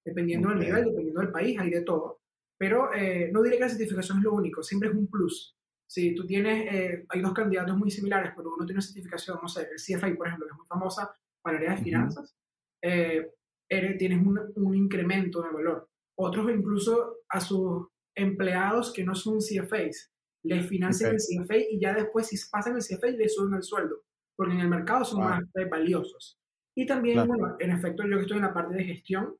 dependiendo 0.05 0.49
del 0.49 0.59
nivel, 0.59 0.85
dependiendo 0.85 1.21
del 1.21 1.31
país, 1.31 1.57
hay 1.57 1.69
de 1.69 1.81
todo. 1.81 2.19
Pero 2.57 2.93
eh, 2.93 3.29
no 3.31 3.41
diré 3.41 3.55
que 3.55 3.63
la 3.63 3.69
certificación 3.69 4.17
es 4.17 4.25
lo 4.25 4.33
único, 4.33 4.61
siempre 4.61 4.89
es 4.89 4.95
un 4.95 5.07
plus. 5.07 5.55
Si 5.89 6.13
tú 6.13 6.25
tienes, 6.27 6.71
eh, 6.71 7.05
hay 7.09 7.21
dos 7.21 7.33
candidatos 7.33 7.75
muy 7.75 7.89
similares, 7.89 8.31
pero 8.35 8.53
uno 8.53 8.65
tiene 8.65 8.77
una 8.77 8.85
certificación, 8.85 9.39
no 9.41 9.47
sé, 9.47 9.61
el 9.71 9.77
CFA, 9.77 10.15
por 10.15 10.27
ejemplo, 10.27 10.45
que 10.45 10.51
es 10.51 10.57
muy 10.57 10.67
famosa 10.67 11.11
para 11.41 11.57
el 11.57 11.63
área 11.63 11.77
de 11.77 11.83
finanzas, 11.83 12.35
tienes 12.79 14.25
un, 14.25 14.39
un 14.55 14.75
incremento 14.75 15.41
de 15.41 15.49
valor. 15.49 15.89
Otros 16.15 16.51
incluso 16.51 17.17
a 17.29 17.39
sus 17.39 17.87
empleados 18.15 18.93
que 18.93 19.03
no 19.03 19.15
son 19.15 19.39
CFAs, 19.39 20.11
les 20.43 20.67
financian 20.67 21.15
el 21.15 21.17
CFA 21.17 21.57
y 21.57 21.79
ya 21.79 21.93
después 21.93 22.27
si 22.27 22.37
pasan 22.49 22.75
el 22.75 22.83
CFA 22.83 23.07
les 23.07 23.33
suben 23.33 23.55
el 23.55 23.63
sueldo, 23.63 24.03
porque 24.35 24.53
en 24.53 24.59
el 24.59 24.69
mercado 24.69 25.03
son 25.03 25.21
más 25.21 25.43
valiosos. 25.69 26.37
Y 26.75 26.85
también, 26.85 27.27
bueno, 27.27 27.55
en 27.59 27.71
efecto, 27.71 28.03
yo 28.03 28.17
que 28.17 28.21
estoy 28.21 28.37
en 28.37 28.43
la 28.43 28.53
parte 28.53 28.75
de 28.75 28.85
gestión, 28.85 29.35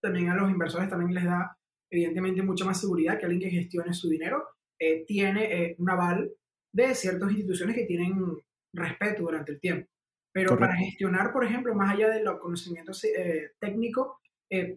también 0.00 0.30
a 0.30 0.36
los 0.36 0.50
inversores 0.50 0.88
también 0.88 1.14
les 1.14 1.24
da 1.24 1.56
evidentemente 1.90 2.42
mucha 2.42 2.64
más 2.64 2.80
seguridad 2.80 3.18
que 3.18 3.26
alguien 3.26 3.42
que 3.42 3.58
gestione 3.58 3.92
su 3.92 4.08
dinero 4.08 4.44
eh, 4.80 5.04
tiene 5.06 5.44
eh, 5.44 5.76
un 5.78 5.90
aval 5.90 6.32
de 6.72 6.94
ciertas 6.94 7.30
instituciones 7.30 7.76
que 7.76 7.84
tienen 7.84 8.16
respeto 8.72 9.22
durante 9.22 9.52
el 9.52 9.60
tiempo. 9.60 9.88
Pero 10.32 10.56
para 10.56 10.76
gestionar, 10.76 11.32
por 11.32 11.44
ejemplo, 11.44 11.74
más 11.74 11.92
allá 11.92 12.08
de 12.08 12.22
los 12.22 12.38
conocimientos 12.38 13.04
eh, 13.04 13.50
técnicos, 13.58 14.16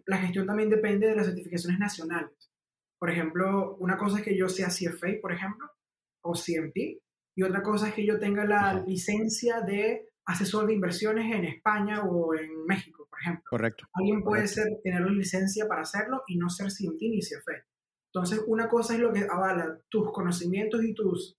la 0.06 0.18
gestión 0.18 0.46
también 0.46 0.68
depende 0.68 1.06
de 1.06 1.16
las 1.16 1.26
certificaciones 1.26 1.78
nacionales. 1.80 2.50
Por 2.98 3.10
ejemplo, 3.10 3.76
una 3.76 3.96
cosa 3.96 4.18
es 4.18 4.24
que 4.24 4.36
yo 4.36 4.48
sea 4.48 4.68
CFA, 4.68 5.20
por 5.20 5.32
ejemplo, 5.32 5.68
o 6.22 6.32
CMT, 6.32 6.76
y 7.36 7.42
otra 7.42 7.62
cosa 7.62 7.88
es 7.88 7.94
que 7.94 8.06
yo 8.06 8.18
tenga 8.18 8.44
la 8.44 8.84
licencia 8.86 9.60
de 9.60 10.08
asesor 10.26 10.66
de 10.66 10.74
inversiones 10.74 11.32
en 11.32 11.44
España 11.44 12.02
o 12.02 12.34
en 12.34 12.64
México, 12.66 13.06
por 13.08 13.20
ejemplo. 13.20 13.44
Correcto. 13.48 13.86
Alguien 13.94 14.22
puede 14.22 14.46
ser, 14.48 14.66
tener 14.82 15.02
la 15.02 15.10
licencia 15.10 15.66
para 15.66 15.82
hacerlo 15.82 16.22
y 16.26 16.36
no 16.36 16.48
ser 16.48 16.68
CMT 16.68 17.00
ni 17.00 17.20
CFA. 17.20 17.64
Entonces, 18.14 18.44
una 18.46 18.68
cosa 18.68 18.94
es 18.94 19.00
lo 19.00 19.12
que 19.12 19.26
avala 19.28 19.76
tus 19.88 20.12
conocimientos 20.12 20.84
y 20.84 20.94
tus, 20.94 21.36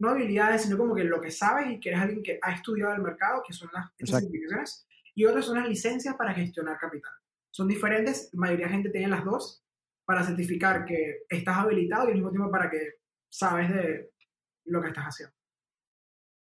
no 0.00 0.08
habilidades, 0.08 0.62
sino 0.62 0.78
como 0.78 0.94
que 0.94 1.04
lo 1.04 1.20
que 1.20 1.30
sabes 1.30 1.70
y 1.70 1.80
que 1.80 1.90
eres 1.90 2.00
alguien 2.00 2.22
que 2.22 2.38
ha 2.40 2.52
estudiado 2.52 2.94
el 2.94 3.02
mercado, 3.02 3.42
que 3.46 3.52
son 3.52 3.68
las 3.74 3.90
certificaciones, 3.98 4.86
y 5.14 5.26
otras 5.26 5.44
son 5.44 5.58
las 5.58 5.68
licencias 5.68 6.14
para 6.16 6.32
gestionar 6.32 6.78
capital. 6.78 7.12
Son 7.50 7.68
diferentes, 7.68 8.30
la 8.32 8.40
mayoría 8.40 8.66
de 8.66 8.72
gente 8.72 8.90
tiene 8.90 9.08
las 9.08 9.24
dos, 9.24 9.62
para 10.06 10.24
certificar 10.24 10.86
que 10.86 11.24
estás 11.28 11.58
habilitado 11.58 12.06
y 12.06 12.12
al 12.12 12.14
mismo 12.14 12.30
tiempo 12.30 12.50
para 12.50 12.70
que 12.70 12.94
sabes 13.30 13.68
de 13.68 14.10
lo 14.64 14.80
que 14.80 14.88
estás 14.88 15.04
haciendo. 15.04 15.34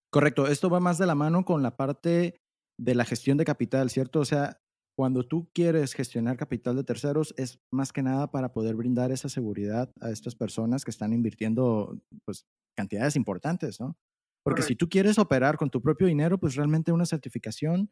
Correcto, 0.09 0.47
esto 0.47 0.69
va 0.69 0.79
más 0.79 0.97
de 0.97 1.07
la 1.07 1.15
mano 1.15 1.43
con 1.43 1.61
la 1.61 1.75
parte 1.75 2.39
de 2.79 2.95
la 2.95 3.03
gestión 3.03 3.37
de 3.37 3.43
capital, 3.43 3.89
¿cierto? 3.89 4.21
O 4.21 4.25
sea, 4.25 4.61
cuando 4.97 5.23
tú 5.23 5.47
quieres 5.53 5.93
gestionar 5.93 6.37
capital 6.37 6.75
de 6.75 6.83
terceros 6.83 7.31
es 7.37 7.59
más 7.71 7.93
que 7.93 8.01
nada 8.01 8.31
para 8.31 8.51
poder 8.51 8.75
brindar 8.75 9.11
esa 9.11 9.29
seguridad 9.29 9.91
a 10.01 10.09
estas 10.09 10.35
personas 10.35 10.83
que 10.83 10.89
están 10.89 11.13
invirtiendo 11.13 12.01
pues 12.25 12.47
cantidades 12.75 13.15
importantes, 13.15 13.79
¿no? 13.79 13.95
Porque 14.43 14.63
si 14.63 14.75
tú 14.75 14.89
quieres 14.89 15.19
operar 15.19 15.57
con 15.57 15.69
tu 15.69 15.83
propio 15.83 16.07
dinero, 16.07 16.39
pues 16.39 16.55
realmente 16.55 16.91
una 16.91 17.05
certificación, 17.05 17.91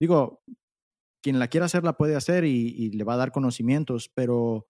digo, 0.00 0.40
quien 1.22 1.38
la 1.38 1.48
quiera 1.48 1.66
hacer 1.66 1.84
la 1.84 1.98
puede 1.98 2.16
hacer 2.16 2.44
y, 2.44 2.68
y 2.68 2.90
le 2.92 3.04
va 3.04 3.14
a 3.14 3.18
dar 3.18 3.32
conocimientos, 3.32 4.10
pero 4.14 4.66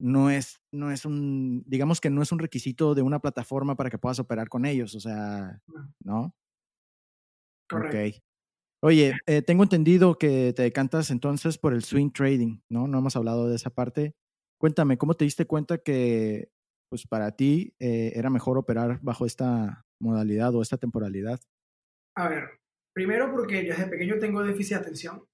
no 0.00 0.30
es, 0.30 0.62
no 0.72 0.90
es 0.92 1.04
un, 1.04 1.62
digamos 1.66 2.00
que 2.00 2.08
no 2.08 2.22
es 2.22 2.32
un 2.32 2.38
requisito 2.38 2.94
de 2.94 3.02
una 3.02 3.20
plataforma 3.20 3.76
para 3.76 3.90
que 3.90 3.98
puedas 3.98 4.18
operar 4.18 4.48
con 4.48 4.64
ellos, 4.64 4.94
o 4.94 5.00
sea, 5.00 5.60
¿no? 6.02 6.34
Correcto. 7.68 8.27
Oye, 8.80 9.14
eh, 9.26 9.42
tengo 9.42 9.64
entendido 9.64 10.18
que 10.18 10.52
te 10.54 10.62
decantas 10.62 11.10
entonces 11.10 11.58
por 11.58 11.74
el 11.74 11.82
swing 11.82 12.10
trading, 12.10 12.60
¿no? 12.68 12.86
No 12.86 12.98
hemos 12.98 13.16
hablado 13.16 13.48
de 13.48 13.56
esa 13.56 13.70
parte. 13.70 14.14
Cuéntame, 14.60 14.98
¿cómo 14.98 15.14
te 15.14 15.24
diste 15.24 15.46
cuenta 15.46 15.78
que, 15.78 16.50
pues, 16.88 17.06
para 17.06 17.32
ti 17.32 17.74
eh, 17.80 18.12
era 18.14 18.30
mejor 18.30 18.56
operar 18.56 19.00
bajo 19.02 19.26
esta 19.26 19.84
modalidad 20.00 20.54
o 20.54 20.62
esta 20.62 20.76
temporalidad? 20.76 21.40
A 22.16 22.28
ver, 22.28 22.60
primero 22.94 23.32
porque 23.32 23.64
yo 23.64 23.74
desde 23.74 23.90
pequeño 23.90 24.18
tengo 24.18 24.44
déficit 24.44 24.76
de 24.76 24.82
atención. 24.82 25.24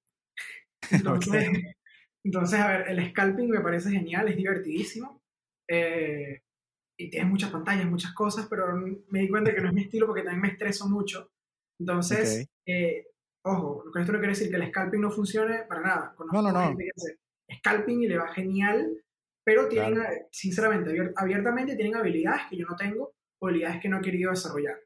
Entonces, 0.90 1.48
entonces, 2.24 2.60
a 2.60 2.68
ver, 2.68 2.88
el 2.88 3.10
scalping 3.10 3.50
me 3.50 3.60
parece 3.60 3.90
genial, 3.90 4.28
es 4.28 4.36
divertidísimo. 4.36 5.22
Eh, 5.68 6.40
y 6.98 7.10
tienes 7.10 7.28
muchas 7.28 7.50
pantallas, 7.50 7.86
muchas 7.86 8.14
cosas, 8.14 8.46
pero 8.48 8.76
me 8.76 9.20
di 9.20 9.28
cuenta 9.28 9.54
que 9.54 9.60
no 9.60 9.68
es 9.68 9.74
mi 9.74 9.82
estilo 9.82 10.06
porque 10.06 10.22
también 10.22 10.42
me 10.42 10.48
estreso 10.48 10.88
mucho. 10.88 11.30
Entonces, 11.78 12.46
eh, 12.66 13.06
ojo, 13.44 13.84
con 13.92 14.00
esto 14.00 14.12
no 14.12 14.18
quiere 14.18 14.32
decir 14.32 14.50
que 14.50 14.56
el 14.56 14.68
scalping 14.68 15.00
no 15.00 15.10
funcione 15.10 15.64
para 15.68 15.80
nada. 15.80 16.14
no, 16.32 16.42
no, 16.42 16.52
no. 16.52 16.76
scalping 17.58 18.02
y 18.02 18.08
le 18.08 18.18
va 18.18 18.32
genial, 18.32 18.96
pero 19.44 19.68
tienen, 19.68 20.02
sinceramente, 20.30 21.12
abiertamente 21.16 21.76
tienen 21.76 21.96
habilidades 21.96 22.42
que 22.50 22.56
yo 22.56 22.66
no 22.66 22.76
tengo 22.76 23.14
o 23.38 23.46
habilidades 23.48 23.80
que 23.80 23.88
no 23.88 23.98
he 23.98 24.02
querido 24.02 24.30
desarrollar 24.30 24.78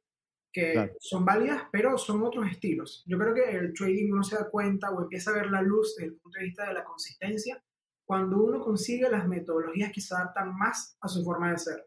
que 0.52 0.94
son 0.98 1.24
válidas, 1.24 1.62
pero 1.70 1.98
son 1.98 2.22
otros 2.22 2.46
estilos. 2.50 3.04
Yo 3.06 3.18
creo 3.18 3.34
que 3.34 3.50
el 3.50 3.72
trading 3.72 4.12
uno 4.12 4.22
se 4.22 4.36
da 4.36 4.48
cuenta 4.50 4.90
o 4.90 5.02
empieza 5.02 5.30
a 5.30 5.34
ver 5.34 5.50
la 5.50 5.62
luz 5.62 5.94
desde 5.96 6.08
el 6.10 6.18
punto 6.18 6.38
de 6.38 6.46
vista 6.46 6.66
de 6.66 6.74
la 6.74 6.84
consistencia 6.84 7.62
cuando 8.06 8.42
uno 8.42 8.60
consigue 8.60 9.10
las 9.10 9.28
metodologías 9.28 9.92
que 9.92 10.00
se 10.00 10.14
adaptan 10.14 10.56
más 10.56 10.96
a 11.00 11.08
su 11.08 11.22
forma 11.22 11.50
de 11.52 11.58
ser. 11.58 11.86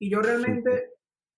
Y 0.00 0.10
yo 0.10 0.22
realmente 0.22 0.92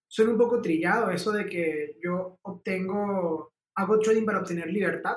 soy 0.09 0.27
un 0.27 0.39
poco 0.39 0.63
trillado 0.63 1.11
eso 1.11 1.33
de 1.33 1.47
que 1.47 1.97
yo 2.03 2.39
obtengo, 2.43 3.53
hago 3.77 3.99
trading 3.99 4.25
para 4.25 4.41
obtener 4.41 4.69
libertad, 4.69 5.17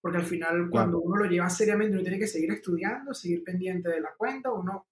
porque 0.00 0.18
al 0.18 0.24
final 0.24 0.68
cuando 0.70 1.00
uno 1.00 1.16
lo 1.16 1.30
lleva 1.30 1.48
seriamente 1.48 1.94
uno 1.94 2.02
tiene 2.02 2.18
que 2.18 2.26
seguir 2.26 2.52
estudiando, 2.52 3.14
seguir 3.14 3.42
pendiente 3.42 3.88
de 3.88 4.00
la 4.00 4.14
cuenta, 4.16 4.52
uno, 4.52 4.86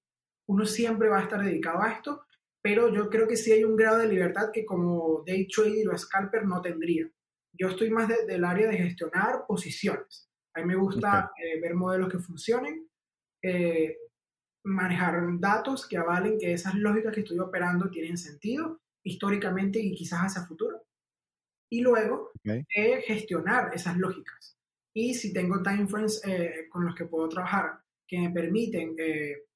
uno 0.49 0.65
siempre 0.65 1.09
va 1.09 1.19
a 1.19 1.23
estar 1.23 1.43
dedicado 1.43 1.83
a 1.83 1.93
esto, 1.93 2.25
pero 2.63 2.93
yo 2.93 3.11
creo 3.11 3.27
que 3.27 3.37
sí 3.37 3.53
hay 3.53 3.65
un 3.65 3.77
grado 3.77 3.99
de 3.99 4.09
libertad 4.09 4.51
que 4.53 4.65
como 4.65 5.23
day 5.27 5.47
trader 5.49 5.89
o 5.89 5.99
scalper 5.99 6.47
no 6.47 6.63
tendría. 6.63 7.11
Yo 7.53 7.69
estoy 7.69 7.91
más 7.91 8.09
del 8.09 8.45
área 8.45 8.69
de 8.69 8.79
gestionar 8.79 9.45
posiciones. 9.47 10.31
A 10.55 10.61
mí 10.61 10.67
me 10.67 10.77
gusta 10.77 11.31
eh, 11.37 11.61
ver 11.61 11.75
modelos 11.75 12.11
que 12.11 12.19
funcionen, 12.19 12.89
eh, 13.43 13.97
manejar 14.65 15.21
datos 15.39 15.87
que 15.87 15.97
avalen 15.97 16.39
que 16.39 16.53
esas 16.53 16.75
lógicas 16.75 17.13
que 17.13 17.21
estoy 17.21 17.39
operando 17.39 17.91
tienen 17.91 18.17
sentido 18.17 18.81
históricamente 19.05 19.81
y 19.81 19.95
quizás 19.95 20.21
hacia 20.21 20.47
futuro. 20.47 20.83
Y 21.73 21.81
luego 21.81 22.33
eh, 22.45 23.03
gestionar 23.07 23.75
esas 23.75 23.97
lógicas. 23.97 24.59
Y 24.95 25.15
si 25.15 25.33
tengo 25.33 25.63
time 25.63 25.87
frames 25.87 26.21
con 26.71 26.85
los 26.85 26.95
que 26.95 27.07
puedo 27.07 27.29
trabajar 27.29 27.81
que 28.07 28.19
me 28.21 28.31
permiten 28.31 28.95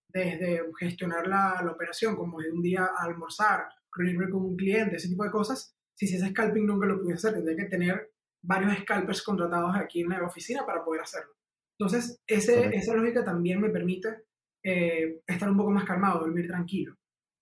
desde 0.09 0.63
gestionar 0.79 1.27
la, 1.27 1.61
la 1.63 1.73
operación, 1.73 2.17
como 2.17 2.41
de 2.41 2.51
un 2.51 2.63
día 2.63 2.87
a 2.87 3.05
almorzar, 3.05 3.69
reunirme 3.95 4.31
con 4.31 4.43
un 4.43 4.57
cliente, 4.57 4.97
ese 4.97 5.09
tipo 5.09 5.25
de 5.25 5.31
cosas, 5.31 5.77
si 5.95 6.07
ese 6.07 6.29
scalping 6.29 6.67
nunca 6.67 6.87
lo 6.87 6.99
pudiese 7.01 7.29
hacer, 7.29 7.35
tendría 7.35 7.65
que 7.65 7.71
tener 7.71 8.11
varios 8.43 8.79
scalpers 8.79 9.23
contratados 9.23 9.75
aquí 9.77 10.01
en 10.01 10.11
la 10.11 10.27
oficina 10.27 10.65
para 10.65 10.85
poder 10.85 11.03
hacerlo. 11.03 11.33
Entonces, 11.79 12.19
ese, 12.27 12.75
esa 12.75 12.95
lógica 12.95 13.25
también 13.25 13.61
me 13.61 13.71
permite 13.71 14.25
eh, 14.65 15.21
estar 15.27 15.51
un 15.51 15.57
poco 15.57 15.71
más 15.71 15.85
calmado, 15.85 16.21
dormir 16.21 16.47
tranquilo, 16.47 16.95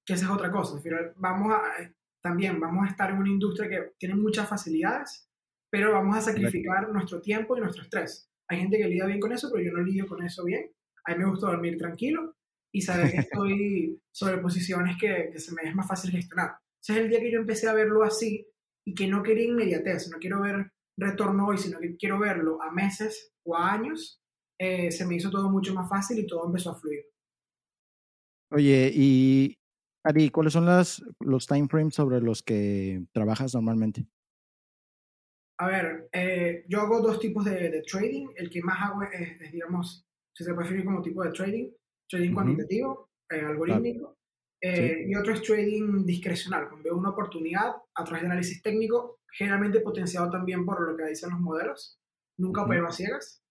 que 0.05 0.15
esa 0.15 0.27
es 0.27 0.31
otra 0.31 0.51
cosa. 0.51 0.81
Vamos 1.17 1.53
a, 1.53 1.83
eh, 1.83 1.95
también 2.25 2.59
vamos 2.59 2.87
a 2.87 2.91
estar 2.91 3.11
en 3.11 3.19
una 3.19 3.29
industria 3.29 3.69
que 3.69 3.93
tiene 3.99 4.15
muchas 4.15 4.49
facilidades, 4.49 5.29
pero 5.71 5.93
vamos 5.93 6.17
a 6.17 6.23
sacrificar 6.23 6.89
nuestro 6.91 7.21
tiempo 7.21 7.55
y 7.55 7.61
nuestro 7.61 7.83
estrés. 7.83 8.31
Hay 8.49 8.61
gente 8.61 8.79
que 8.79 8.89
lidia 8.89 9.05
bien 9.05 9.21
con 9.21 9.33
eso, 9.33 9.51
pero 9.53 9.63
yo 9.63 9.73
no 9.73 9.83
lidio 9.83 10.07
con 10.07 10.23
eso 10.25 10.43
bien. 10.43 10.71
A 11.05 11.13
mí 11.13 11.19
me 11.19 11.29
gusta 11.29 11.49
dormir 11.49 11.77
tranquilo 11.77 12.35
y 12.73 12.81
saber 12.81 13.11
que 13.11 13.19
estoy 13.19 14.01
sobre 14.11 14.39
posiciones 14.39 14.97
que, 14.99 15.29
que, 15.31 15.39
se 15.39 15.53
me 15.53 15.69
es 15.69 15.75
más 15.75 15.87
fácil 15.87 16.13
gestionar. 16.13 16.57
Ese 16.83 16.95
es 16.95 16.99
el 17.01 17.11
día 17.11 17.21
que 17.21 17.31
yo 17.31 17.41
empecé 17.41 17.69
a 17.69 17.75
verlo 17.75 18.03
así 18.05 18.47
y 18.87 18.95
que 18.95 19.07
no 19.07 19.23
quería 19.23 19.45
inmediatez, 19.45 20.09
no 20.11 20.19
quiero 20.19 20.41
ver 20.41 20.71
retorno 20.97 21.47
hoy, 21.47 21.59
sino 21.59 21.79
que 21.79 21.95
quiero 21.97 22.19
verlo 22.19 22.63
a 22.63 22.73
meses 22.73 23.35
o 23.45 23.55
a 23.55 23.71
años, 23.71 24.23
eh, 24.59 24.91
se 24.91 25.07
me 25.07 25.17
hizo 25.17 25.31
todo 25.31 25.51
mucho 25.51 25.75
más 25.75 25.91
fácil 25.91 26.19
y 26.19 26.27
todo 26.27 26.47
empezó 26.47 26.71
a 26.71 26.81
fluir. 26.81 27.05
Oye, 28.51 28.91
y 28.95 29.59
Ari, 30.05 30.29
¿cuáles 30.29 30.53
son 30.53 30.67
las, 30.67 31.03
los 31.21 31.47
timeframes 31.47 31.95
sobre 31.95 32.21
los 32.21 32.43
que 32.43 33.05
trabajas 33.13 33.55
normalmente? 33.55 34.07
A 35.59 35.67
ver, 35.67 36.09
eh, 36.13 36.65
yo 36.69 36.83
hago 36.83 37.01
dos 37.01 37.19
tipos 37.19 37.45
de, 37.47 37.83
trading. 37.91 38.29
El 38.37 38.51
que 38.51 38.63
más 38.63 38.83
hago 38.83 39.03
es, 39.03 39.51
digamos, 39.51 40.07
si 40.35 40.45
se 40.45 40.53
puede 40.53 40.69
definir 40.69 40.85
como 40.85 41.01
tipo 41.01 41.25
de 41.25 41.31
trading, 41.31 41.71
trading 42.07 42.35
cuantitativo, 42.35 43.09
eh, 43.31 43.41
algorítmico, 43.41 44.19
eh, 44.61 45.07
y 45.09 45.15
otro 45.15 45.33
es 45.33 45.43
trading 45.43 46.05
discrecional, 46.05 46.69
cuando 46.69 46.85
veo 46.85 46.99
una 46.99 47.11
oportunidad 47.11 47.73
a 47.95 48.05
través 48.05 48.23
de 48.23 48.27
análisis 48.27 48.63
técnico, 48.63 49.21
generalmente 49.33 49.81
potenciado 49.81 50.31
también 50.31 50.67
por 50.67 50.81
lo 50.87 50.97
que 50.97 51.07
dicen 51.07 51.31
los 51.31 51.41
modelos. 51.41 51.99
Nunca 52.37 52.65
opero 52.65 52.89
a 52.89 52.93
ciegas. 52.93 53.43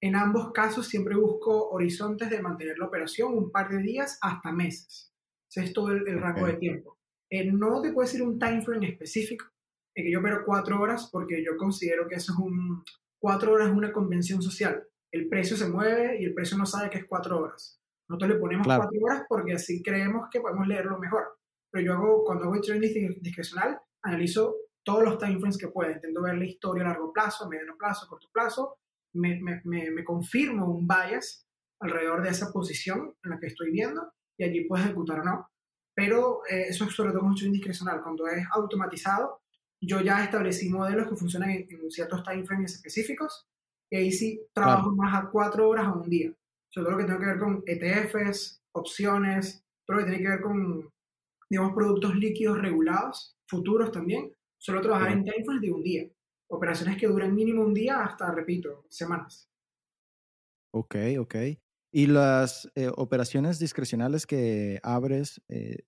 En 0.00 0.16
ambos 0.16 0.52
casos 0.52 0.86
siempre 0.86 1.16
busco 1.16 1.70
horizontes 1.70 2.30
de 2.30 2.40
mantener 2.40 2.78
la 2.78 2.86
operación 2.86 3.36
un 3.36 3.50
par 3.50 3.68
de 3.68 3.82
días 3.82 4.18
hasta 4.22 4.52
meses. 4.52 5.12
Ese 5.50 5.64
es 5.64 5.72
todo 5.72 5.90
el, 5.90 6.20
rango 6.20 6.46
de 6.46 6.54
tiempo. 6.54 6.98
no 7.30 7.80
te 7.80 7.92
puedo 7.92 8.06
decir 8.06 8.22
un 8.22 8.38
time 8.38 8.62
frame 8.62 8.88
específico, 8.88 9.46
en 9.94 10.04
que 10.04 10.12
yo 10.12 10.20
opero 10.20 10.44
cuatro 10.44 10.80
horas 10.80 11.08
porque 11.10 11.42
yo 11.44 11.56
considero 11.56 12.06
que 12.08 12.16
eso 12.16 12.32
es 12.32 12.38
un... 12.38 12.84
Cuatro 13.20 13.52
horas 13.52 13.68
es 13.70 13.74
una 13.74 13.92
convención 13.92 14.40
social 14.40 14.88
el 15.10 15.28
precio 15.28 15.56
se 15.56 15.68
mueve 15.68 16.20
y 16.20 16.24
el 16.24 16.34
precio 16.34 16.58
no 16.58 16.66
sabe 16.66 16.90
que 16.90 16.98
es 16.98 17.06
cuatro 17.06 17.40
horas. 17.40 17.80
Nosotros 18.08 18.30
le 18.30 18.38
ponemos 18.38 18.66
cuatro 18.66 19.00
horas 19.02 19.24
porque 19.28 19.54
así 19.54 19.82
creemos 19.82 20.28
que 20.30 20.40
podemos 20.40 20.66
leerlo 20.66 20.98
mejor. 20.98 21.38
Pero 21.70 21.84
yo 21.84 21.92
hago, 21.94 22.24
cuando 22.24 22.44
hago 22.44 22.60
trading 22.60 23.20
discrecional, 23.20 23.78
analizo 24.02 24.56
todos 24.82 25.02
los 25.02 25.18
timeframes 25.18 25.58
que 25.58 25.68
puedo. 25.68 25.90
Intento 25.90 26.22
ver 26.22 26.36
la 26.36 26.44
historia 26.44 26.84
a 26.84 26.88
largo 26.88 27.12
plazo, 27.12 27.44
a 27.44 27.48
mediano 27.48 27.76
plazo, 27.76 28.06
a 28.06 28.08
corto 28.08 28.28
plazo. 28.32 28.78
Me, 29.18 29.40
me, 29.40 29.60
me, 29.64 30.04
confirmo 30.04 30.66
un 30.66 30.86
bias 30.86 31.46
alrededor 31.80 32.22
de 32.22 32.30
esa 32.30 32.52
posición 32.52 33.14
en 33.24 33.30
la 33.30 33.38
que 33.38 33.48
estoy 33.48 33.70
viendo 33.70 34.12
y 34.38 34.44
allí 34.44 34.64
puedo 34.64 34.84
ejecutar 34.84 35.20
o 35.20 35.24
no. 35.24 35.48
Pero 35.94 36.42
eh, 36.48 36.66
eso 36.68 36.84
es 36.84 36.94
sobre 36.94 37.10
todo 37.10 37.22
con 37.22 37.34
trading 37.34 37.52
discrecional. 37.52 38.02
Cuando 38.02 38.26
es 38.28 38.46
automatizado, 38.52 39.40
yo 39.80 40.00
ya 40.00 40.24
establecí 40.24 40.68
modelos 40.68 41.08
que 41.08 41.16
funcionan 41.16 41.50
en, 41.50 41.66
en 41.68 41.90
ciertos 41.90 42.22
timeframes 42.22 42.74
específicos 42.74 43.48
y 43.90 43.96
ahí 43.96 44.12
sí 44.12 44.40
trabajo 44.52 44.94
más 44.94 45.14
a 45.14 45.30
cuatro 45.30 45.68
horas 45.68 45.86
a 45.86 45.92
un 45.92 46.08
día. 46.08 46.32
Sobre 46.70 46.84
todo 46.84 46.90
lo 46.92 46.98
que 46.98 47.04
tiene 47.04 47.20
que 47.20 47.26
ver 47.26 47.38
con 47.38 47.62
ETFs, 47.66 48.62
opciones, 48.72 49.64
todo 49.86 49.98
lo 49.98 50.04
que 50.04 50.10
tiene 50.10 50.24
que 50.24 50.30
ver 50.30 50.40
con, 50.42 50.90
digamos, 51.48 51.72
productos 51.74 52.14
líquidos 52.16 52.58
regulados, 52.58 53.36
futuros 53.46 53.90
también. 53.90 54.32
Solo 54.58 54.80
trabajar 54.80 55.12
en 55.12 55.24
timeframes 55.24 55.62
de 55.62 55.72
un 55.72 55.82
día. 55.82 56.08
Operaciones 56.50 56.96
que 56.96 57.06
duran 57.06 57.34
mínimo 57.34 57.62
un 57.62 57.74
día 57.74 58.02
hasta, 58.02 58.30
repito, 58.32 58.86
semanas. 58.88 59.50
Ok, 60.74 60.96
ok. 61.18 61.34
¿Y 61.92 62.06
las 62.06 62.70
eh, 62.74 62.90
operaciones 62.96 63.58
discrecionales 63.58 64.26
que 64.26 64.78
abres 64.82 65.40
eh, 65.48 65.78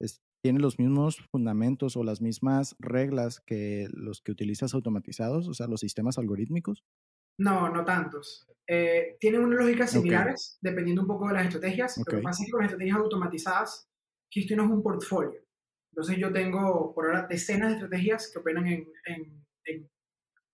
tienen 0.43 0.63
los 0.63 0.79
mismos 0.79 1.19
fundamentos 1.31 1.97
o 1.97 2.05
las 2.05 2.23
mismas 2.23 2.75
reglas 2.79 3.41
que 3.41 3.89
los 3.93 4.23
que 4.23 4.33
utilizas 4.33 4.73
automatizados, 4.73 5.49
o 5.49 5.55
sea, 5.55 5.67
los 5.67 5.81
sistemas 5.81 6.17
algorítmicos? 6.19 6.83
No, 7.39 7.69
no 7.69 7.85
tantos. 7.85 8.47
Eh, 8.67 9.17
tienen 9.19 9.43
unas 9.43 9.61
lógicas 9.61 9.91
similares, 9.91 10.59
dependiendo 10.61 11.03
un 11.03 11.09
poco 11.09 11.29
de 11.29 11.35
las 11.35 11.47
estrategias. 11.47 11.97
Lo 11.99 12.05
que 12.05 12.19
pasa 12.19 12.43
es 12.43 12.47
que 12.47 12.53
con 12.53 12.61
las 12.61 12.71
estrategias 12.71 12.99
automatizadas, 12.99 13.89
es 14.33 14.51
un 14.51 14.83
portfolio. 14.83 15.41
Entonces 15.93 16.17
yo 16.19 16.33
tengo 16.33 16.95
por 16.95 17.07
ahora 17.07 17.27
decenas 17.27 17.71
de 17.71 17.75
estrategias 17.75 18.31
que 18.33 18.39
operan 18.39 18.67
en, 18.67 18.87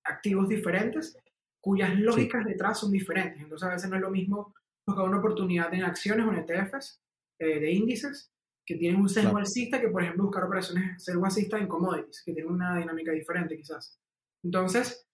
activos 0.09 0.49
diferentes, 0.49 1.19
cuyas 1.61 1.99
lógicas 1.99 2.45
detrás 2.45 2.81
son 2.81 2.93
diferentes. 2.93 3.43
Entonces 3.43 3.69
a 3.69 3.73
veces 3.73 3.91
no 3.91 3.97
es 3.97 4.03
lo 4.03 4.11
mismo 4.11 4.55
buscar 4.87 5.07
una 5.07 5.19
oportunidad 5.19 5.73
en 5.75 5.85
acciones 5.85 6.27
o 6.27 6.33
en 6.33 6.39
ETFs 6.39 7.01
eh, 7.39 7.61
de 7.61 7.73
índices 7.73 8.33
que 8.65 8.77
tienen 8.77 9.01
un 9.01 9.09
sesgo 9.09 9.37
alcista 9.37 9.81
que, 9.81 9.89
por 9.89 10.03
ejemplo, 10.03 10.25
buscar 10.25 10.45
operaciones 10.45 11.03
sesgo 11.03 11.25
alcista 11.25 11.59
en 11.59 11.69
commodities, 11.69 12.23
que 12.25 12.33
tienen 12.33 12.53
una 12.53 12.77
dinámica 12.77 13.13
diferente 13.13 13.57
quizás. 13.57 14.01
Entonces, 14.43 15.07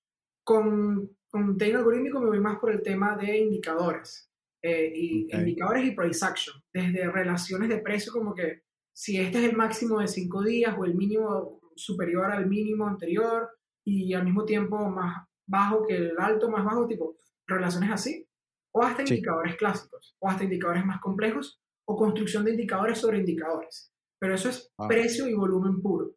con 0.42 1.10
con 1.32 1.56
trading 1.56 1.76
algorítmico 1.76 2.20
me 2.20 2.26
voy 2.26 2.40
más 2.40 2.58
por 2.58 2.70
el 2.70 2.82
tema 2.82 3.16
de 3.16 3.38
indicadores. 3.38 4.28
Eh, 4.64 4.92
y 4.94 5.34
indicadores 5.34 5.84
y 5.84 5.90
price 5.90 6.24
action, 6.24 6.54
desde 6.72 7.10
relaciones 7.10 7.68
de 7.68 7.78
precio 7.78 8.12
como 8.12 8.32
que 8.32 8.62
si 8.94 9.18
este 9.18 9.38
es 9.38 9.50
el 9.50 9.56
máximo 9.56 9.98
de 9.98 10.06
cinco 10.06 10.44
días 10.44 10.76
o 10.78 10.84
el 10.84 10.94
mínimo 10.94 11.60
superior 11.74 12.30
al 12.30 12.46
mínimo 12.46 12.86
anterior 12.86 13.50
y 13.84 14.14
al 14.14 14.24
mismo 14.24 14.44
tiempo 14.44 14.88
más 14.90 15.26
bajo 15.46 15.86
que 15.86 15.96
el 15.96 16.18
alto, 16.18 16.50
más 16.50 16.64
bajo, 16.64 16.86
tipo 16.86 17.16
relaciones 17.46 17.90
así, 17.90 18.26
o 18.74 18.82
hasta 18.82 19.02
indicadores 19.02 19.56
clásicos, 19.56 20.16
o 20.20 20.28
hasta 20.28 20.44
indicadores 20.44 20.84
más 20.84 21.00
complejos, 21.00 21.60
o 21.86 21.96
construcción 21.96 22.44
de 22.44 22.52
indicadores 22.52 22.98
sobre 22.98 23.18
indicadores. 23.18 23.92
Pero 24.18 24.34
eso 24.34 24.48
es 24.48 24.72
ah. 24.78 24.88
precio 24.88 25.28
y 25.28 25.34
volumen 25.34 25.82
puro. 25.82 26.14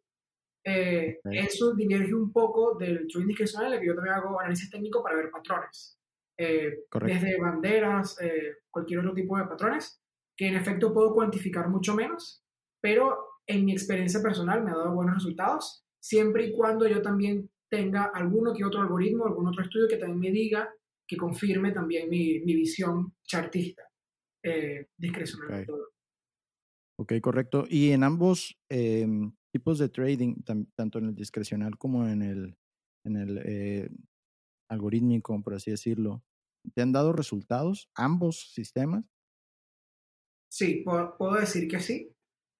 Eh, 0.64 1.20
eso 1.24 1.74
diverge 1.74 2.14
un 2.14 2.32
poco 2.32 2.76
del 2.76 3.06
trading 3.08 3.28
discrecional, 3.28 3.68
en 3.68 3.74
el 3.74 3.80
que 3.80 3.86
yo 3.86 3.94
también 3.94 4.14
hago 4.16 4.40
análisis 4.40 4.70
técnico 4.70 5.02
para 5.02 5.16
ver 5.16 5.30
patrones. 5.30 5.98
Eh, 6.38 6.84
desde 7.04 7.40
banderas, 7.40 8.20
eh, 8.20 8.56
cualquier 8.70 9.00
otro 9.00 9.14
tipo 9.14 9.38
de 9.38 9.44
patrones, 9.44 10.00
que 10.36 10.48
en 10.48 10.56
efecto 10.56 10.92
puedo 10.92 11.14
cuantificar 11.14 11.68
mucho 11.68 11.94
menos, 11.94 12.42
pero 12.82 13.16
en 13.46 13.64
mi 13.64 13.72
experiencia 13.72 14.20
personal 14.20 14.62
me 14.62 14.70
ha 14.70 14.76
dado 14.76 14.94
buenos 14.94 15.14
resultados, 15.14 15.84
siempre 16.00 16.46
y 16.46 16.52
cuando 16.52 16.86
yo 16.86 17.00
también 17.00 17.48
tenga 17.68 18.04
alguno 18.14 18.52
que 18.52 18.64
otro 18.64 18.80
algoritmo, 18.80 19.26
algún 19.26 19.48
otro 19.48 19.62
estudio 19.62 19.88
que 19.88 19.96
también 19.96 20.20
me 20.20 20.30
diga, 20.30 20.68
que 21.06 21.16
confirme 21.16 21.72
también 21.72 22.08
mi, 22.08 22.40
mi 22.40 22.54
visión 22.54 23.14
chartista, 23.24 23.82
discrecional. 24.96 25.66
Okay. 26.98 27.18
ok, 27.18 27.22
correcto. 27.22 27.64
Y 27.68 27.92
en 27.92 28.02
ambos, 28.02 28.58
em, 28.68 29.32
tipos 29.52 29.78
de 29.78 29.88
trading, 29.88 30.42
tanto 30.74 30.98
en 30.98 31.06
el 31.06 31.14
discrecional 31.14 31.78
como 31.78 32.06
en 32.06 32.22
el, 32.22 32.56
en 33.04 33.16
el 33.16 33.38
eh, 33.44 33.88
algorítmico, 34.68 35.40
por 35.42 35.54
así 35.54 35.70
decirlo, 35.70 36.22
¿te 36.74 36.82
han 36.82 36.92
dado 36.92 37.12
resultados 37.12 37.88
ambos 37.94 38.52
sistemas? 38.52 39.04
Sí, 40.48 40.84
puedo, 40.84 41.34
decir 41.34 41.68
que 41.68 41.80
sí. 41.80 42.15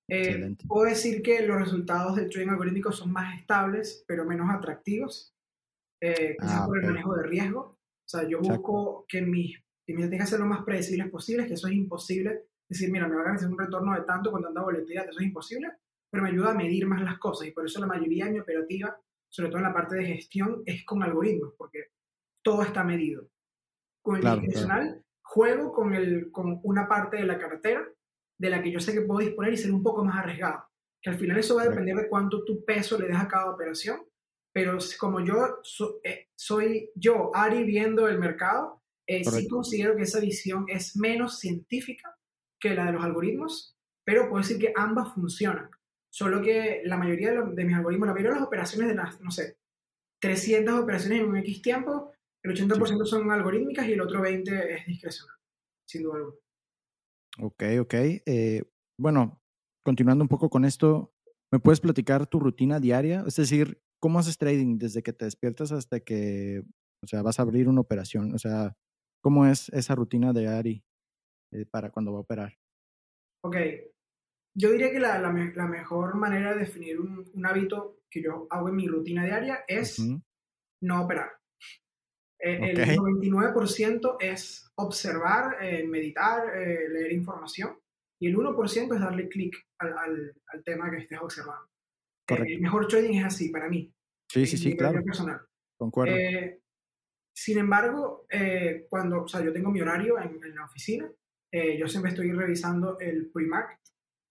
Eh, 0.08 0.56
puedo 0.68 0.88
decir 0.88 1.22
que 1.22 1.44
los 1.46 1.58
resultados 1.58 2.16
del 2.16 2.30
trading 2.30 2.50
algorítmico 2.50 2.92
son 2.92 3.12
más 3.12 3.38
estables, 3.38 4.04
pero 4.06 4.24
menos 4.24 4.48
atractivos, 4.50 5.34
eh, 6.00 6.36
quizás 6.40 6.60
ah, 6.62 6.66
por 6.66 6.78
el 6.78 6.86
manejo 6.86 7.14
de 7.14 7.24
riesgo. 7.24 7.60
O 7.60 8.08
sea, 8.08 8.28
yo 8.28 8.40
busco 8.40 9.04
que 9.08 9.20
mis, 9.22 9.58
que 9.84 9.94
mis 9.94 10.04
estrategias 10.04 10.30
sean 10.30 10.42
lo 10.42 10.46
más 10.46 10.64
predecibles 10.64 11.10
posibles, 11.10 11.46
que 11.46 11.54
eso 11.54 11.66
es 11.66 11.74
imposible. 11.74 12.44
Decir, 12.68 12.90
mira, 12.90 13.08
me 13.08 13.16
va 13.16 13.22
a 13.22 13.24
ganar 13.24 13.44
un 13.46 13.58
retorno 13.58 13.94
de 13.94 14.02
tanto 14.02 14.30
con 14.30 14.42
tanta 14.42 14.62
volatilidad, 14.62 15.08
eso 15.08 15.20
es 15.20 15.26
imposible 15.26 15.68
pero 16.10 16.22
me 16.22 16.30
ayuda 16.30 16.50
a 16.50 16.54
medir 16.54 16.86
más 16.86 17.02
las 17.02 17.18
cosas 17.18 17.48
y 17.48 17.50
por 17.50 17.66
eso 17.66 17.80
la 17.80 17.86
mayoría 17.86 18.26
de 18.26 18.32
mi 18.32 18.38
operativa, 18.40 18.98
sobre 19.28 19.50
todo 19.50 19.58
en 19.58 19.64
la 19.64 19.74
parte 19.74 19.96
de 19.96 20.06
gestión, 20.06 20.62
es 20.64 20.84
con 20.84 21.02
algoritmos, 21.02 21.54
porque 21.56 21.90
todo 22.42 22.62
está 22.62 22.84
medido. 22.84 23.28
Con 24.02 24.16
el 24.16 24.22
claro, 24.22 25.02
juego 25.22 25.72
con, 25.72 25.94
el, 25.94 26.30
con 26.30 26.60
una 26.62 26.88
parte 26.88 27.18
de 27.18 27.24
la 27.24 27.38
cartera 27.38 27.86
de 28.38 28.50
la 28.50 28.62
que 28.62 28.70
yo 28.70 28.80
sé 28.80 28.92
que 28.92 29.02
puedo 29.02 29.26
disponer 29.26 29.52
y 29.52 29.56
ser 29.56 29.72
un 29.72 29.82
poco 29.82 30.04
más 30.04 30.16
arriesgado. 30.16 30.64
Que 31.00 31.10
al 31.10 31.18
final 31.18 31.38
eso 31.38 31.56
va 31.56 31.62
a 31.62 31.68
depender 31.68 31.96
de 31.96 32.08
cuánto 32.08 32.44
tu 32.44 32.64
peso 32.64 32.98
le 32.98 33.08
des 33.08 33.16
a 33.16 33.28
cada 33.28 33.50
operación, 33.50 34.00
pero 34.52 34.78
como 34.98 35.20
yo 35.20 35.60
eh, 36.02 36.28
soy 36.34 36.90
yo, 36.94 37.30
Ari, 37.34 37.64
viendo 37.64 38.08
el 38.08 38.18
mercado, 38.18 38.82
eh, 39.06 39.22
sí 39.24 39.46
considero 39.48 39.94
que 39.94 40.02
esa 40.02 40.18
visión 40.18 40.64
es 40.68 40.96
menos 40.96 41.38
científica 41.38 42.16
que 42.58 42.74
la 42.74 42.86
de 42.86 42.92
los 42.92 43.04
algoritmos, 43.04 43.76
pero 44.04 44.28
puedo 44.28 44.42
decir 44.42 44.58
que 44.58 44.72
ambas 44.74 45.14
funcionan. 45.14 45.70
Solo 46.10 46.40
que 46.40 46.80
la 46.84 46.96
mayoría 46.96 47.32
de, 47.32 47.64
mis 47.64 47.76
algoritmos, 47.76 48.08
la 48.08 48.14
mayoría 48.14 48.32
de 48.32 48.40
las 48.40 48.46
operaciones 48.46 48.88
de 48.88 48.94
las, 48.94 49.20
no 49.20 49.30
sé, 49.30 49.58
300 50.20 50.80
operaciones 50.80 51.20
en 51.20 51.28
un 51.28 51.36
X 51.36 51.60
tiempo, 51.60 52.12
el 52.42 52.54
80% 52.54 53.04
son 53.04 53.30
algorítmicas 53.30 53.86
y 53.86 53.92
el 53.92 54.00
otro 54.00 54.22
20% 54.22 54.50
es 54.70 54.86
discrecional, 54.86 55.36
sin 55.84 56.02
duda 56.02 56.16
alguna. 56.16 56.45
Ok, 57.38 57.62
ok. 57.80 57.94
Eh, 57.94 58.62
bueno, 58.98 59.42
continuando 59.84 60.24
un 60.24 60.28
poco 60.28 60.48
con 60.48 60.64
esto, 60.64 61.12
¿me 61.52 61.58
puedes 61.58 61.80
platicar 61.80 62.26
tu 62.26 62.40
rutina 62.40 62.80
diaria? 62.80 63.24
Es 63.26 63.36
decir, 63.36 63.82
¿cómo 64.00 64.18
haces 64.18 64.38
trading 64.38 64.78
desde 64.78 65.02
que 65.02 65.12
te 65.12 65.26
despiertas 65.26 65.72
hasta 65.72 66.00
que, 66.00 66.62
o 67.02 67.06
sea, 67.06 67.22
vas 67.22 67.38
a 67.38 67.42
abrir 67.42 67.68
una 67.68 67.82
operación? 67.82 68.34
O 68.34 68.38
sea, 68.38 68.76
¿cómo 69.22 69.46
es 69.46 69.68
esa 69.70 69.94
rutina 69.94 70.32
de 70.32 70.48
Ari 70.48 70.84
eh, 71.52 71.66
para 71.66 71.90
cuando 71.90 72.12
va 72.12 72.18
a 72.18 72.22
operar? 72.22 72.58
Ok, 73.44 73.56
yo 74.56 74.72
diría 74.72 74.90
que 74.90 74.98
la, 74.98 75.20
la, 75.20 75.30
mejor 75.30 76.16
manera 76.16 76.54
de 76.54 76.60
definir 76.60 76.98
un, 76.98 77.44
hábito 77.44 78.00
que 78.10 78.22
yo 78.22 78.46
hago 78.50 78.70
en 78.70 78.76
mi 78.76 78.88
rutina 78.88 79.24
diaria 79.24 79.64
es 79.68 79.98
no 80.80 81.04
operar. 81.04 81.35
Eh, 82.38 82.72
el 82.72 82.98
99% 82.98 84.16
es 84.20 84.70
observar, 84.76 85.56
eh, 85.60 85.86
meditar, 85.86 86.46
leer 86.56 87.12
información 87.12 87.78
y 88.20 88.28
el 88.28 88.36
1% 88.36 88.94
es 88.94 89.00
darle 89.00 89.28
clic 89.28 89.56
al, 89.78 89.94
al, 89.98 90.64
tema 90.64 90.90
que 90.90 90.98
estés 90.98 91.20
observando. 91.20 91.68
El 92.28 92.60
mejor 92.60 92.88
trading 92.88 93.18
es 93.18 93.24
así 93.24 93.50
para 93.50 93.68
mí. 93.68 93.92
Sí, 94.30 94.46
sí, 94.46 94.56
sí, 94.56 94.76
claro. 94.76 95.02
Personal. 95.04 95.40
Concuerdo. 95.78 96.16
Eh, 96.16 96.60
sin 97.34 97.58
embargo, 97.58 98.26
eh, 98.30 98.86
cuando, 98.88 99.22
o 99.22 99.28
sea, 99.28 99.44
yo 99.44 99.52
tengo 99.52 99.70
mi 99.70 99.80
horario 99.80 100.18
en, 100.18 100.42
en 100.42 100.54
la 100.54 100.64
oficina, 100.64 101.10
eh, 101.52 101.78
yo 101.78 101.86
siempre 101.86 102.10
estoy 102.10 102.32
revisando 102.32 102.98
el 102.98 103.30
pre-market, 103.30 103.78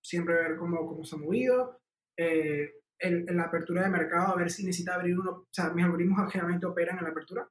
siempre 0.03 0.35
ver 0.35 0.57
cómo, 0.57 0.85
cómo 0.85 1.03
se 1.03 1.15
ha 1.15 1.19
movido, 1.19 1.79
en 2.17 3.37
la 3.37 3.43
apertura 3.43 3.83
de 3.83 3.89
mercado, 3.89 4.33
a 4.33 4.37
ver 4.37 4.49
si 4.49 4.65
necesita 4.65 4.95
abrir 4.95 5.19
uno, 5.19 5.31
o 5.31 5.47
sea, 5.51 5.69
mis 5.71 5.83
algoritmos 5.83 6.31
generalmente 6.31 6.65
operan 6.65 6.97
en 6.97 7.03
la 7.03 7.09
apertura 7.09 7.47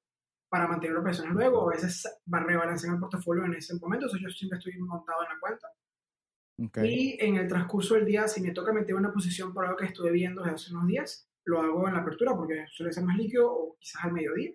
para 0.54 0.68
mantener 0.68 0.96
operaciones 0.96 1.34
luego, 1.34 1.68
a 1.68 1.74
veces 1.74 2.08
rebalancear 2.26 2.94
el 2.94 3.00
portafolio 3.00 3.44
en 3.44 3.54
ese 3.54 3.74
momento, 3.74 4.06
entonces 4.06 4.22
yo 4.22 4.28
siempre 4.30 4.58
estoy 4.60 4.78
montado 4.78 5.24
en 5.24 5.28
la 5.28 5.40
cuenta. 5.40 6.86
Y 6.86 7.18
en 7.18 7.34
el 7.38 7.48
transcurso 7.48 7.96
del 7.96 8.04
día, 8.04 8.28
si 8.28 8.40
me 8.40 8.52
toca 8.52 8.72
meter 8.72 8.94
una 8.94 9.12
posición 9.12 9.52
por 9.52 9.64
algo 9.64 9.76
que 9.76 9.86
estuve 9.86 10.12
viendo 10.12 10.42
desde 10.42 10.54
hace 10.54 10.72
unos 10.72 10.86
días, 10.86 11.28
lo 11.44 11.60
hago 11.60 11.88
en 11.88 11.94
la 11.94 12.02
apertura 12.02 12.36
porque 12.36 12.66
suele 12.70 12.92
ser 12.92 13.02
más 13.02 13.16
líquido 13.16 13.52
o 13.52 13.76
quizás 13.80 14.04
al 14.04 14.12
mediodía. 14.12 14.52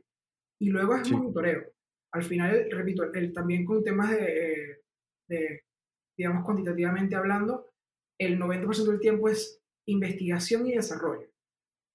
Y 0.62 0.70
luego 0.70 0.96
es 0.96 1.12
monitoreo. 1.12 1.66
Al 2.14 2.24
final, 2.24 2.70
repito, 2.72 3.04
el, 3.14 3.34
también 3.34 3.66
con 3.66 3.84
temas 3.84 4.12
de, 4.12 4.78
de, 5.28 5.66
digamos, 6.18 6.46
cuantitativamente 6.46 7.18
hablando, 7.18 7.74
el 8.18 8.40
90% 8.40 8.86
del 8.86 9.02
tiempo 9.02 9.28
es 9.28 9.62
investigación 9.86 10.66
y 10.66 10.76
desarrollo. 10.76 11.28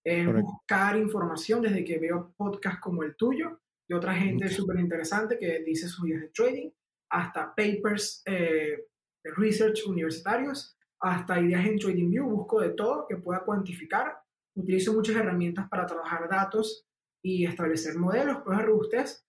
Es 0.05 0.31
buscar 0.31 0.99
información 0.99 1.63
desde 1.63 1.87
que 1.87 1.99
veo 1.99 2.35
podcasts 2.37 2.81
como 2.83 3.03
el 3.03 3.17
tuyo, 3.17 3.63
de 3.95 3.99
otra 3.99 4.15
gente 4.15 4.49
súper 4.49 4.81
interesante 4.81 5.39
que 5.39 5.61
dice 5.61 5.89
sus 5.89 6.07
ideas 6.09 6.23
de 6.23 6.29
trading, 6.29 6.71
hasta 7.11 7.55
papers 7.55 8.23
eh, 8.27 8.87
de 9.23 9.31
research 9.37 9.87
universitarios 9.87 10.77
hasta 11.01 11.41
ideas 11.41 11.67
en 11.67 11.79
TradingView, 11.79 12.29
busco 12.29 12.61
de 12.61 12.71
todo 12.71 13.07
que 13.07 13.17
pueda 13.17 13.45
cuantificar. 13.45 14.19
Utilizo 14.57 14.95
muchas 14.95 15.17
herramientas 15.17 15.69
para 15.69 15.87
trabajar 15.87 16.29
datos 16.31 16.87
y 17.23 17.45
establecer 17.45 17.97
modelos, 17.99 18.39
pruebas 18.39 18.65
de 18.65 18.71
robustez. 18.71 19.27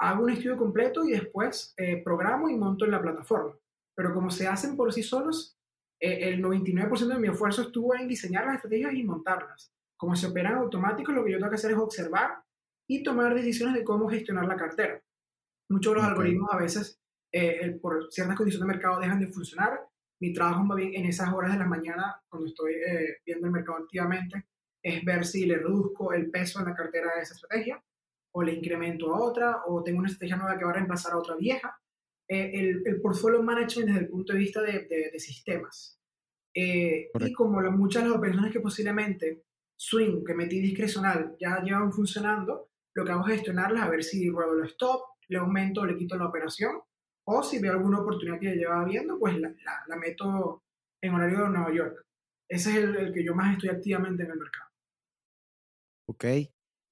Hago 0.00 0.22
un 0.22 0.30
estudio 0.30 0.56
completo 0.56 1.04
y 1.04 1.12
después 1.12 1.74
eh, 1.76 2.02
programo 2.04 2.48
y 2.48 2.56
monto 2.56 2.84
en 2.84 2.92
la 2.92 3.02
plataforma. 3.02 3.58
Pero 3.96 4.14
como 4.14 4.30
se 4.30 4.46
hacen 4.46 4.76
por 4.76 4.92
sí 4.92 5.02
solos, 5.02 5.58
eh, 6.00 6.28
el 6.28 6.40
99% 6.40 7.08
de 7.08 7.18
mi 7.18 7.28
esfuerzo 7.28 7.62
estuvo 7.62 7.96
en 7.96 8.06
diseñar 8.06 8.46
las 8.46 8.56
estrategias 8.56 8.94
y 8.94 9.02
montarlas. 9.02 9.72
Como 9.96 10.14
se 10.14 10.28
operan 10.28 10.54
automáticos, 10.54 11.14
lo 11.14 11.24
que 11.24 11.32
yo 11.32 11.38
tengo 11.38 11.50
que 11.50 11.56
hacer 11.56 11.72
es 11.72 11.78
observar 11.78 12.44
y 12.88 13.02
tomar 13.02 13.34
decisiones 13.34 13.74
de 13.74 13.84
cómo 13.84 14.08
gestionar 14.08 14.46
la 14.46 14.56
cartera. 14.56 15.00
Muchos 15.68 15.92
de 15.92 16.00
los 16.00 16.08
algoritmos 16.08 16.48
a 16.50 16.56
veces 16.56 16.98
eh, 17.30 17.78
por 17.82 18.10
ciertas 18.10 18.36
condiciones 18.36 18.66
de 18.66 18.74
mercado 18.74 19.00
dejan 19.00 19.20
de 19.20 19.28
funcionar. 19.28 19.78
Mi 20.20 20.32
trabajo 20.32 20.64
más 20.64 20.78
bien 20.78 20.94
en 20.94 21.04
esas 21.04 21.32
horas 21.32 21.52
de 21.52 21.58
la 21.58 21.66
mañana, 21.66 22.20
cuando 22.28 22.48
estoy 22.48 22.72
eh, 22.74 23.18
viendo 23.24 23.46
el 23.46 23.52
mercado 23.52 23.78
activamente, 23.78 24.46
es 24.82 25.04
ver 25.04 25.24
si 25.26 25.44
le 25.44 25.58
reduzco 25.58 26.12
el 26.12 26.30
peso 26.30 26.58
en 26.58 26.66
la 26.66 26.74
cartera 26.74 27.12
de 27.14 27.22
esa 27.22 27.34
estrategia, 27.34 27.82
o 28.32 28.42
le 28.42 28.54
incremento 28.54 29.14
a 29.14 29.20
otra, 29.20 29.62
o 29.66 29.82
tengo 29.82 29.98
una 29.98 30.08
estrategia 30.08 30.36
nueva 30.36 30.58
que 30.58 30.64
va 30.64 30.70
a 30.70 30.74
reemplazar 30.74 31.12
a 31.12 31.18
otra 31.18 31.36
vieja. 31.36 31.78
Eh, 32.26 32.50
el, 32.54 32.82
el, 32.84 33.00
portfolio 33.00 33.42
management 33.42 33.88
desde 33.88 34.00
el 34.00 34.08
punto 34.08 34.32
de 34.32 34.38
vista 34.38 34.60
de, 34.60 34.86
de, 34.86 35.18
sistemas. 35.18 35.98
y 36.52 37.32
como 37.32 37.60
muchas 37.70 38.02
de 38.02 38.08
las 38.08 38.18
operaciones 38.18 38.52
que 38.52 38.60
posiblemente 38.60 39.44
swing, 39.76 40.24
que 40.24 40.34
metí 40.34 40.60
discrecional, 40.60 41.36
ya 41.38 41.62
llevan 41.62 41.92
funcionando, 41.92 42.68
lo 42.98 43.04
que 43.04 43.12
hago 43.12 43.26
es 43.28 43.34
gestionarlas 43.34 43.84
a 43.84 43.90
ver 43.90 44.02
si 44.02 44.28
ruedo 44.28 44.58
el 44.58 44.66
stop, 44.66 45.00
le 45.28 45.38
aumento 45.38 45.82
o 45.82 45.86
le 45.86 45.96
quito 45.96 46.16
la 46.16 46.26
operación 46.26 46.80
o 47.24 47.44
si 47.44 47.60
veo 47.60 47.72
alguna 47.72 48.00
oportunidad 48.00 48.40
que 48.40 48.56
llevaba 48.56 48.84
viendo, 48.84 49.18
pues 49.20 49.38
la, 49.38 49.54
la, 49.86 49.96
meto 49.96 50.64
en 51.00 51.14
horario 51.14 51.44
de 51.44 51.50
Nueva 51.50 51.72
York. 51.72 52.04
Ese 52.50 52.70
es 52.70 52.76
el, 52.76 53.12
que 53.12 53.24
yo 53.24 53.36
más 53.36 53.52
estoy 53.52 53.68
activamente 53.68 54.24
en 54.24 54.30
el 54.32 54.38
mercado. 54.38 54.70
Ok. 56.08 56.24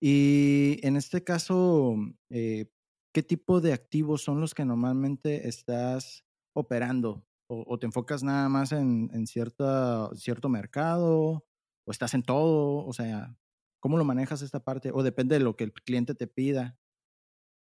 Y 0.01 0.79
en 0.87 0.97
este 0.97 1.25
caso, 1.25 1.97
eh, 2.31 2.71
¿qué 3.13 3.23
tipo 3.25 3.61
de 3.61 3.73
activos 3.73 4.23
son 4.23 4.41
los 4.41 4.55
que 4.55 4.65
normalmente 4.65 5.49
estás 5.49 6.25
operando? 6.55 7.27
¿O, 7.49 7.79
te 7.79 7.87
enfocas 7.87 8.23
nada 8.23 8.49
más 8.49 8.73
en, 8.73 9.11
en 9.13 9.27
cierta, 9.27 10.11
cierto 10.15 10.49
mercado? 10.49 11.47
¿O 11.85 11.91
estás 11.91 12.15
en 12.15 12.23
todo? 12.23 12.85
O 12.85 12.93
sea, 12.93 13.37
¿cómo 13.81 13.99
lo 13.99 14.05
manejas 14.05 14.43
esta 14.43 14.61
parte? 14.61 14.91
¿O 14.93 15.03
depende 15.03 15.39
de 15.39 15.45
lo 15.45 15.57
que 15.57 15.65
el 15.65 15.73
cliente 15.73 16.15
te 16.15 16.27
pida? 16.27 16.79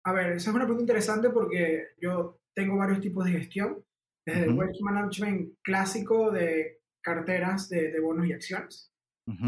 A 0.04 0.14
ver, 0.14 0.34
esa 0.34 0.50
es 0.50 0.56
una 0.56 0.66
pregunta 0.66 0.84
interesante 0.84 1.30
porque 1.30 1.90
yo 2.02 2.40
tengo 2.56 2.78
varios 2.78 3.02
tipos 3.02 3.26
de 3.26 3.32
gestión, 3.32 3.84
desde 4.26 4.46
el 4.46 4.54
wealth 4.54 4.80
management 4.82 5.56
clásico 5.64 6.32
de 6.32 6.80
carteras 7.02 7.70
de, 7.70 8.00
bonos 8.00 8.28
y 8.28 8.34
acciones, 8.34 8.92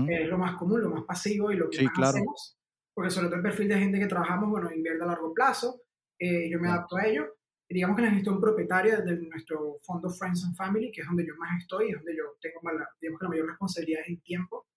es 0.07 0.27
lo 0.27 0.37
más 0.37 0.55
común, 0.55 0.81
lo 0.81 0.89
más 0.89 1.03
pasivo 1.03 1.51
y 1.51 1.57
lo 1.57 1.69
que 1.69 1.83
más 1.83 2.09
hacemos, 2.09 2.57
porque 2.93 3.11
sobre 3.11 3.27
todo 3.27 3.37
el 3.37 3.43
perfil 3.43 3.67
de 3.67 3.79
gente 3.79 3.99
que 3.99 4.07
trabajamos, 4.07 4.49
bueno, 4.49 4.71
invierte 4.71 5.03
a 5.03 5.07
largo 5.07 5.33
plazo, 5.33 5.81
eh, 6.19 6.49
yo 6.49 6.59
me 6.59 6.69
adapto 6.69 6.97
a 6.97 7.05
ello. 7.05 7.35
Y 7.69 7.75
digamos 7.75 7.95
que 7.95 8.03
la 8.03 8.11
gestión 8.11 8.39
propietaria 8.39 9.01
de 9.01 9.17
nuestro 9.17 9.79
fondo 9.83 10.09
Friends 10.09 10.43
and 10.45 10.55
Family, 10.55 10.91
que 10.91 11.01
es 11.01 11.07
donde 11.07 11.25
yo 11.25 11.35
más 11.37 11.61
estoy, 11.61 11.89
es 11.89 11.95
donde 11.95 12.15
yo 12.15 12.23
tengo 12.41 12.59
la, 12.71 12.87
digamos 13.01 13.19
que 13.19 13.25
la 13.25 13.29
mayor 13.29 13.47
responsabilidad 13.47 14.01
en 14.05 14.21
tiempo, 14.21 14.67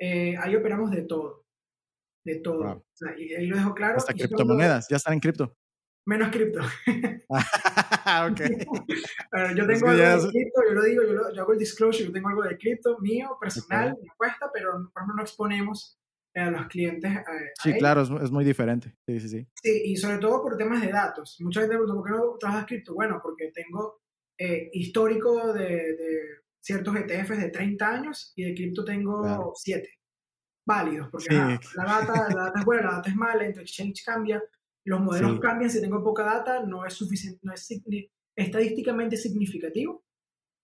eh, 0.00 0.36
ahí 0.38 0.56
operamos 0.56 0.90
de 0.90 1.02
todo, 1.02 1.46
de 2.24 2.40
todo. 2.40 2.84
y 3.16 3.34
ahí 3.34 3.46
lo 3.46 3.56
dejo 3.56 3.74
claro. 3.74 3.98
Hasta 3.98 4.14
criptomonedas, 4.14 4.88
ya 4.88 4.96
están 4.96 5.14
en 5.14 5.20
cripto 5.20 5.56
menos 6.06 6.30
cripto. 6.30 6.60
yo 9.56 9.66
tengo 9.66 9.88
algo 9.88 10.22
de 10.22 10.30
cripto, 10.30 10.60
yo 10.68 10.74
lo 10.74 10.82
digo, 10.82 11.02
yo, 11.04 11.42
hago 11.42 11.52
el 11.52 11.58
disclosure, 11.58 12.06
yo 12.06 12.12
tengo 12.12 12.28
algo 12.28 12.42
de 12.42 12.58
cripto 12.58 12.98
mío, 13.00 13.36
personal, 13.40 13.96
me 14.02 14.08
cuesta, 14.16 14.50
pero 14.52 14.72
por 14.92 15.02
ejemplo 15.02 15.16
no 15.16 15.22
exponemos 15.22 15.98
a 16.34 16.50
los 16.50 16.66
clientes. 16.66 17.12
sí, 17.62 17.72
claro, 17.74 18.02
es, 18.02 18.30
muy 18.30 18.44
diferente. 18.44 18.94
Sí, 19.06 19.20
sí, 19.20 19.28
sí. 19.28 19.48
Sí, 19.62 19.82
y 19.86 19.96
sobre 19.96 20.18
todo 20.18 20.42
por 20.42 20.56
temas 20.56 20.80
de 20.80 20.92
datos. 20.92 21.36
Mucha 21.40 21.60
gente 21.60 21.76
pregunta, 21.76 21.94
¿por 21.94 22.04
qué 22.04 22.12
no 22.12 22.36
trabajas 22.38 22.66
cripto? 22.66 22.94
Bueno, 22.94 23.20
porque 23.22 23.50
tengo 23.52 24.00
eh, 24.38 24.70
histórico 24.72 25.52
de, 25.52 25.66
de, 25.66 26.20
ciertos 26.60 26.94
ETFs 26.96 27.38
de 27.38 27.48
30 27.50 27.88
años 27.88 28.32
y 28.36 28.44
de 28.44 28.54
cripto 28.54 28.84
tengo 28.84 29.52
7 29.54 29.88
válidos, 30.66 31.08
porque 31.10 31.34
la, 31.34 31.58
data, 31.84 32.28
la 32.28 32.44
data 32.44 32.60
es 32.60 32.64
buena, 32.64 32.82
la 32.82 32.96
data 32.96 33.10
es 33.10 33.16
mala, 33.16 33.44
el 33.44 33.58
exchange 33.58 34.04
cambia, 34.04 34.42
los 34.84 35.00
modelos 35.00 35.40
cambian 35.40 35.70
si 35.70 35.80
tengo 35.80 36.02
poca 36.02 36.24
data, 36.24 36.64
no 36.64 36.84
es 36.84 36.94
suficiente, 36.94 37.40
no 37.42 37.52
es 37.52 37.68
estadísticamente 38.36 39.16
significativo 39.16 40.04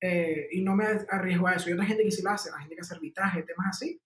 eh, 0.00 0.48
y 0.52 0.62
no 0.62 0.74
me 0.74 0.87
arriesgo 1.09 1.46
a 1.46 1.54
eso. 1.54 1.66
Hay 1.66 1.74
otra 1.74 1.87
gente 1.87 2.04
que 2.04 2.11
sí 2.11 2.22
lo 2.22 2.30
hace, 2.30 2.50
la 2.50 2.61
gente 2.61 2.74
que 2.74 2.80
hace 2.80 2.94
arbitraje, 2.94 3.42
temas 3.42 3.68
así. 3.70 4.00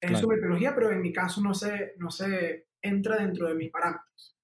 Es 0.00 0.18
su 0.18 0.28
metodología, 0.28 0.74
pero 0.74 0.90
en 0.90 1.00
mi 1.00 1.12
caso 1.12 1.40
no 1.40 1.54
se, 1.54 1.94
no 1.96 2.10
se 2.10 2.66
entra 2.82 3.16
dentro 3.16 3.48
de 3.48 3.54
mis 3.54 3.70
parámetros. 3.70 4.36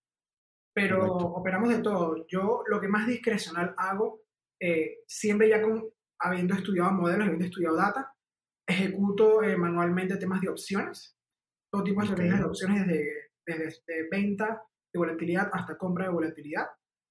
Pero 0.72 1.06
operamos 1.06 1.68
de 1.68 1.80
todo. 1.80 2.26
Yo 2.28 2.62
lo 2.66 2.80
que 2.80 2.88
más 2.88 3.06
discrecional 3.06 3.74
hago, 3.76 4.22
eh, 4.58 5.00
siempre 5.06 5.50
ya 5.50 5.60
con, 5.60 5.90
habiendo 6.20 6.54
estudiado 6.54 6.92
modelos, 6.92 7.24
habiendo 7.24 7.46
estudiado 7.46 7.76
data, 7.76 8.12
ejecuto 8.66 9.42
eh, 9.42 9.56
manualmente 9.56 10.16
temas 10.16 10.40
de 10.40 10.48
opciones, 10.48 11.16
todo 11.72 11.84
tipo 11.84 12.02
de 12.02 12.14
de 12.14 12.44
opciones 12.44 12.86
desde, 12.86 13.30
desde 13.46 14.08
venta, 14.10 14.62
de 14.92 14.98
volatilidad 14.98 15.50
hasta 15.52 15.76
compra 15.76 16.06
de 16.06 16.12
volatilidad. 16.12 16.66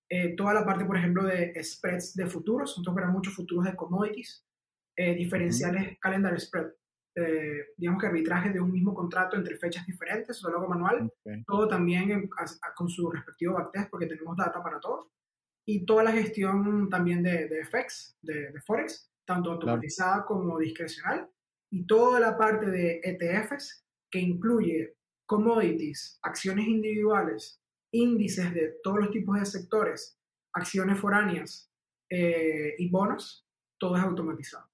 Eh, 0.09 0.35
toda 0.35 0.53
la 0.53 0.65
parte, 0.65 0.85
por 0.85 0.97
ejemplo, 0.97 1.23
de 1.23 1.53
spreads 1.63 2.15
de 2.15 2.25
futuros, 2.25 2.71
nosotros 2.71 2.91
operamos 2.91 3.15
muchos 3.15 3.35
futuros 3.35 3.65
de 3.65 3.75
commodities, 3.75 4.45
eh, 4.97 5.13
diferenciales 5.15 5.97
calendar 5.99 6.39
spread, 6.39 6.67
eh, 7.15 7.67
digamos 7.77 8.01
que 8.01 8.07
arbitraje 8.07 8.49
de 8.51 8.59
un 8.59 8.71
mismo 8.71 8.93
contrato 8.93 9.37
entre 9.37 9.57
fechas 9.57 9.85
diferentes, 9.85 10.29
eso 10.29 10.49
lo 10.49 10.57
hago 10.57 10.67
manual, 10.67 11.11
todo 11.45 11.67
también 11.67 12.29
con 12.75 12.89
su 12.89 13.09
respectivo 13.11 13.53
backtest 13.53 13.89
porque 13.89 14.07
tenemos 14.07 14.35
data 14.35 14.61
para 14.63 14.79
todos, 14.79 15.07
y 15.71 15.85
toda 15.85 16.03
la 16.03 16.11
gestión 16.11 16.89
también 16.89 17.21
de, 17.21 17.47
de 17.47 17.63
FX, 17.63 18.17
de, 18.23 18.59
Forex, 18.65 19.11
tanto 19.23 19.51
automatizada 19.51 20.25
como 20.25 20.57
discrecional, 20.57 21.29
y 21.71 21.85
toda 21.85 22.19
la 22.19 22.35
parte 22.35 22.71
de 22.71 22.99
ETFs 23.03 23.85
que 24.09 24.19
incluye 24.19 24.95
commodities, 25.27 26.17
acciones 26.23 26.67
individuales, 26.67 27.61
índices 27.93 28.51
de 28.51 28.79
todos 28.81 28.97
los 28.97 29.11
tipos 29.11 29.39
de 29.39 29.45
sectores, 29.45 30.17
acciones 30.53 30.97
foráneas, 30.99 31.71
eh, 32.09 32.73
y 32.79 32.89
bonos, 32.89 33.47
todo 33.77 33.95
es 33.95 34.01
automatizado. 34.01 34.67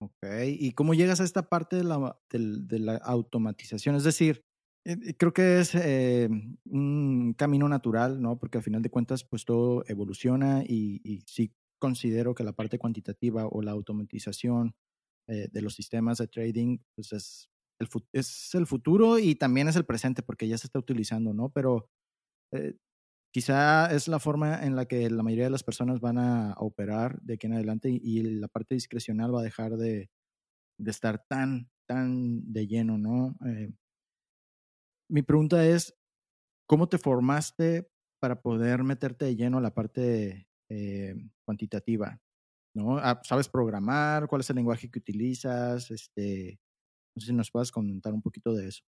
Ok, 0.00 0.24
¿y 0.46 0.72
cómo 0.72 0.94
llegas 0.94 1.20
a 1.20 1.24
esta 1.24 1.50
parte 1.50 1.76
de 1.76 1.84
la, 1.84 2.18
de, 2.30 2.78
la 2.78 2.96
automatización? 2.96 3.96
Es 3.96 4.04
decir, 4.04 4.46
creo 5.18 5.32
que 5.32 5.60
es 5.60 5.74
eh, 5.74 6.28
un 6.66 7.34
camino 7.36 7.68
natural, 7.68 8.20
¿no? 8.20 8.38
Porque 8.38 8.58
al 8.58 8.64
final 8.64 8.82
de 8.82 8.90
cuentas, 8.90 9.24
pues 9.24 9.44
todo 9.44 9.84
evoluciona 9.88 10.62
y, 10.66 11.00
y 11.04 11.22
sí 11.26 11.52
considero 11.78 12.34
que 12.34 12.44
la 12.44 12.52
parte 12.52 12.78
cuantitativa 12.78 13.46
o 13.46 13.62
la 13.62 13.72
automatización 13.72 14.74
de 15.26 15.62
los 15.62 15.74
sistemas 15.74 16.18
de 16.18 16.28
trading, 16.28 16.78
pues 16.94 17.12
es 17.14 17.48
el, 17.78 17.88
es 18.12 18.54
el 18.54 18.66
futuro 18.66 19.18
y 19.18 19.34
también 19.34 19.68
es 19.68 19.76
el 19.76 19.84
presente 19.84 20.22
porque 20.22 20.48
ya 20.48 20.58
se 20.58 20.66
está 20.66 20.78
utilizando, 20.78 21.34
¿no? 21.34 21.50
Pero 21.50 21.88
eh, 22.52 22.76
quizá 23.32 23.92
es 23.94 24.08
la 24.08 24.18
forma 24.18 24.64
en 24.64 24.76
la 24.76 24.86
que 24.86 25.10
la 25.10 25.22
mayoría 25.22 25.44
de 25.44 25.50
las 25.50 25.64
personas 25.64 26.00
van 26.00 26.18
a 26.18 26.54
operar 26.58 27.20
de 27.22 27.34
aquí 27.34 27.46
en 27.46 27.54
adelante 27.54 27.90
y, 27.90 28.22
la 28.22 28.48
parte 28.48 28.74
discrecional 28.74 29.34
va 29.34 29.40
a 29.40 29.44
dejar 29.44 29.76
de, 29.76 30.10
de 30.78 30.90
estar 30.90 31.24
tan, 31.28 31.70
tan 31.86 32.52
de 32.52 32.66
lleno, 32.66 32.98
¿no? 32.98 33.36
Eh, 33.46 33.72
mi 35.08 35.22
pregunta 35.22 35.66
es, 35.66 35.94
¿cómo 36.66 36.88
te 36.88 36.98
formaste 36.98 37.90
para 38.20 38.40
poder 38.40 38.82
meterte 38.84 39.26
de 39.26 39.36
lleno 39.36 39.58
a 39.58 39.62
la 39.62 39.74
parte 39.74 40.48
eh, 40.70 41.14
cuantitativa? 41.44 42.20
¿No? 42.74 42.98
Ah, 42.98 43.20
¿Sabes 43.22 43.48
programar? 43.48 44.26
¿Cuál 44.26 44.40
es 44.40 44.50
el 44.50 44.56
lenguaje 44.56 44.90
que 44.90 44.98
utilizas? 44.98 45.90
Este, 45.90 46.58
no 47.14 47.20
sé 47.20 47.26
si 47.28 47.32
nos 47.32 47.50
puedas 47.50 47.70
comentar 47.70 48.12
un 48.12 48.22
poquito 48.22 48.52
de 48.52 48.68
eso. 48.68 48.82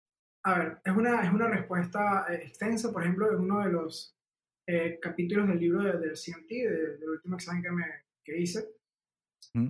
A 0.46 0.58
ver, 0.58 0.80
es 0.84 0.94
una, 0.94 1.22
es 1.22 1.32
una 1.32 1.48
respuesta 1.48 2.26
eh, 2.28 2.46
extensa. 2.46 2.92
Por 2.92 3.02
ejemplo, 3.02 3.30
en 3.32 3.40
uno 3.40 3.64
de 3.64 3.72
los 3.72 4.16
eh, 4.66 4.98
capítulos 5.00 5.48
del 5.48 5.58
libro 5.58 5.82
del 5.82 6.12
CMT, 6.12 6.48
del 6.48 7.08
último 7.08 7.36
examen 7.36 7.62
que, 7.62 7.70
me, 7.70 7.84
que 8.24 8.38
hice, 8.38 8.68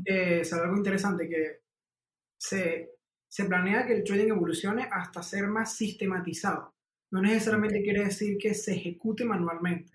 eh, 0.04 0.44
sale 0.44 0.62
algo 0.62 0.76
interesante 0.76 1.28
que 1.28 1.62
se, 2.40 2.93
se 3.34 3.46
planea 3.46 3.84
que 3.84 3.94
el 3.94 4.04
trading 4.04 4.28
evolucione 4.28 4.88
hasta 4.92 5.20
ser 5.20 5.48
más 5.48 5.74
sistematizado. 5.74 6.72
No 7.12 7.20
necesariamente 7.20 7.82
quiere 7.82 8.04
decir 8.04 8.38
que 8.38 8.54
se 8.54 8.74
ejecute 8.74 9.24
manualmente 9.24 9.92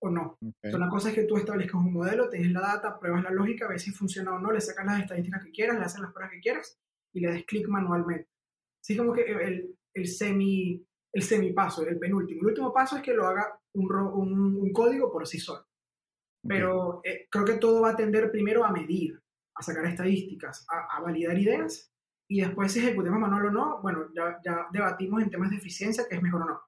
o 0.00 0.08
no. 0.08 0.38
una 0.62 0.88
cosa 0.88 1.10
es 1.10 1.14
que 1.14 1.24
tú 1.24 1.36
establezcas 1.36 1.74
un 1.74 1.92
modelo, 1.92 2.30
tienes 2.30 2.50
la 2.50 2.60
data, 2.60 2.98
pruebas 2.98 3.24
la 3.24 3.30
lógica, 3.30 3.68
ves 3.68 3.82
si 3.82 3.90
funciona 3.90 4.34
o 4.34 4.38
no, 4.38 4.52
le 4.52 4.62
sacas 4.62 4.86
las 4.86 5.02
estadísticas 5.02 5.44
que 5.44 5.50
quieras, 5.50 5.78
le 5.78 5.84
haces 5.84 6.00
las 6.00 6.14
pruebas 6.14 6.32
que 6.32 6.40
quieras 6.40 6.78
y 7.12 7.20
le 7.20 7.30
des 7.30 7.44
clic 7.44 7.68
manualmente. 7.68 8.30
Así 8.82 8.96
como 8.96 9.12
que 9.12 9.22
el, 9.22 9.76
el, 9.94 10.08
semi, 10.08 10.82
el 11.12 11.22
semi 11.22 11.52
paso, 11.52 11.86
el 11.86 11.98
penúltimo. 11.98 12.40
El 12.40 12.46
último 12.46 12.72
paso 12.72 12.96
es 12.96 13.02
que 13.02 13.12
lo 13.12 13.26
haga 13.26 13.60
un, 13.74 13.92
un, 13.92 14.72
código 14.72 15.12
por 15.12 15.26
sí 15.26 15.38
solo. 15.38 15.66
Pero 16.42 17.02
eh, 17.04 17.26
creo 17.30 17.44
que 17.44 17.58
todo 17.58 17.82
va 17.82 17.90
a 17.90 17.96
tender 17.96 18.30
primero 18.30 18.64
a 18.64 18.72
medir, 18.72 19.20
a 19.54 19.62
sacar 19.62 19.84
estadísticas, 19.84 20.64
a, 20.70 21.02
validar 21.02 21.36
ideas 21.36 21.92
y 22.28 22.40
después 22.40 22.72
si 22.72 22.80
ejecutemos 22.80 23.18
manual 23.18 23.46
o 23.46 23.50
no, 23.50 23.82
bueno, 23.82 24.06
ya, 24.14 24.38
ya, 24.44 24.66
debatimos 24.72 25.22
en 25.22 25.30
temas 25.30 25.50
de 25.50 25.56
eficiencia 25.56 26.04
que 26.08 26.16
es 26.16 26.22
mejor 26.22 26.42
o 26.42 26.46
no. 26.46 26.60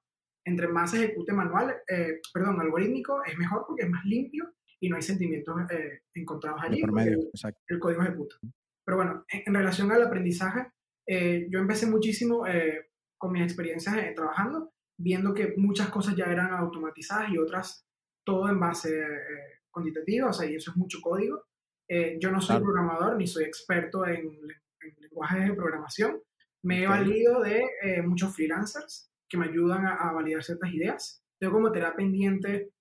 Entre 0.43 0.67
más 0.67 0.91
se 0.91 1.03
ejecute 1.03 1.33
manual, 1.33 1.75
eh, 1.87 2.19
perdón, 2.33 2.59
algorítmico, 2.59 3.23
es 3.23 3.37
mejor 3.37 3.65
porque 3.67 3.83
es 3.83 3.89
más 3.89 4.03
limpio 4.05 4.53
y 4.79 4.89
no 4.89 4.95
hay 4.95 5.03
sentimientos 5.03 5.55
eh, 5.69 6.01
encontrados 6.15 6.61
allí. 6.63 6.81
Por 6.81 6.91
medio, 6.91 7.19
el, 7.19 7.55
el, 7.67 7.79
código 7.79 8.01
ejecuta. 8.01 8.35
Pero 8.83 8.97
bueno, 8.97 9.25
en, 9.29 9.53
relación 9.53 9.91
al 9.91 10.01
aprendizaje, 10.01 10.71
eh, 11.07 11.47
yo 11.49 11.59
empecé 11.59 11.85
muchísimo 11.85 12.47
eh, 12.47 12.89
con 13.17 13.31
mis 13.31 13.43
experiencias 13.43 13.95
eh, 13.97 14.13
trabajando, 14.15 14.73
viendo 14.97 15.33
que 15.33 15.53
muchas 15.57 15.89
cosas 15.89 16.15
ya 16.15 16.25
eran 16.25 16.53
automatizadas 16.53 17.29
y 17.31 17.37
otras 17.37 17.85
todo 18.25 18.49
en 18.49 18.59
base 18.59 19.03
cuantitativa, 19.71 20.29
o 20.29 20.33
sea, 20.33 20.49
y 20.49 20.55
eso 20.55 20.71
es 20.71 20.77
mucho 20.77 20.99
código. 21.01 21.43
yo 22.19 22.31
no 22.31 22.39
soy 22.39 22.61
programador 22.61 23.17
ni 23.17 23.25
soy 23.25 23.45
experto 23.45 24.05
en, 24.05 24.37
lenguajes 24.99 25.47
de 25.47 25.53
programación. 25.53 26.21
Me 26.63 26.83
he 26.83 26.87
valido 26.87 27.41
de 27.41 27.63
muchos 28.05 28.35
freelancers 28.35 29.11
que 29.27 29.37
me 29.37 29.45
ayudan 29.45 29.85
a, 29.85 30.11
validar 30.11 30.43
ciertas 30.43 30.71
ideas. 30.71 31.23
Tengo 31.39 31.53
como 31.53 31.71
tarea 31.71 31.95
pendiente 31.95 32.71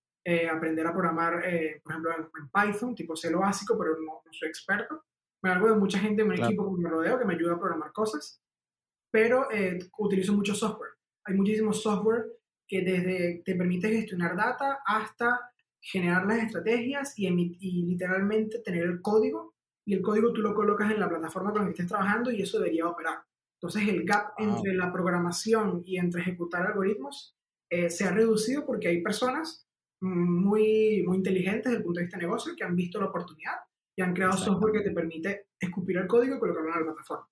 aprender 0.53 0.87
a 0.87 0.93
programar, 0.93 1.43
por 1.83 1.93
ejemplo, 1.93 2.11
en, 2.17 2.51
Python, 2.51 2.95
tipo 2.95 3.17
C 3.17 3.31
lo 3.31 3.41
básico, 3.41 3.79
pero 3.79 3.93
no, 3.93 4.21
no 4.25 4.33
soy 4.33 4.49
experto 4.49 5.05
me 5.43 5.51
hago 5.51 5.69
de 5.69 5.77
mucha 5.77 5.99
gente 5.99 6.23
en 6.23 6.29
un 6.29 6.35
equipo 6.35 6.75
que 6.75 6.83
me 6.83 6.91
rodeo 6.91 7.19
que 7.19 7.25
me 7.25 7.35
ayuda 7.35 7.55
a 7.55 7.59
programar 7.59 7.93
cosas, 7.93 8.43
pero 9.11 9.51
eh, 9.51 9.79
utilizo 9.99 10.33
mucho 10.35 10.55
software. 10.55 10.93
Hay 11.25 11.35
muchísimo 11.35 11.73
software 11.73 12.27
que 12.67 12.83
desde 12.83 13.43
te 13.45 13.55
permite 13.55 13.91
gestionar 13.91 14.37
data 14.37 14.81
hasta 14.85 15.53
generar 15.81 16.27
las 16.27 16.45
estrategias 16.45 17.19
y, 17.19 17.27
y 17.27 17.87
literalmente 17.87 18.61
tener 18.61 18.85
el 18.85 19.01
código 19.01 19.55
y 19.91 19.95
el 19.95 20.03
código 20.03 20.33
tú 20.33 20.41
lo 20.41 20.55
colocas 20.55 20.89
en 20.93 21.01
la 21.01 21.09
plataforma 21.09 21.51
con 21.51 21.63
la 21.63 21.67
que 21.67 21.73
estés 21.73 21.89
trabajando 21.89 22.31
y 22.31 22.43
eso 22.43 22.59
debería 22.59 22.87
operar. 22.87 23.19
Entonces 23.61 23.89
el 23.89 24.05
gap 24.05 24.35
entre 24.39 24.73
la 24.75 24.93
programación 24.93 25.83
y 25.85 25.97
entre 25.97 26.21
ejecutar 26.21 26.65
algoritmos 26.65 27.37
eh, 27.69 27.91
se 27.91 28.05
ha 28.05 28.13
reducido 28.13 28.65
porque 28.65 28.87
hay 28.87 29.03
personas 29.03 29.67
muy, 30.01 31.03
muy 31.05 31.17
inteligentes 31.17 31.65
desde 31.65 31.79
el 31.79 31.83
punto 31.83 31.99
de 31.99 32.05
vista 32.05 32.19
de 32.19 32.23
negocio 32.23 32.53
que 32.57 32.63
han 32.63 32.77
visto 32.77 33.01
la 33.01 33.07
oportunidad 33.07 33.57
y 33.97 34.03
han 34.03 34.15
creado 34.15 34.37
software 34.37 34.75
que 34.75 34.89
te 34.89 34.95
permite 34.95 35.49
escupir 35.59 35.97
el 35.97 36.07
código 36.07 36.37
y 36.37 36.39
colocarlo 36.39 36.71
en 36.71 36.79
la 36.79 36.93
plataforma. 36.93 37.29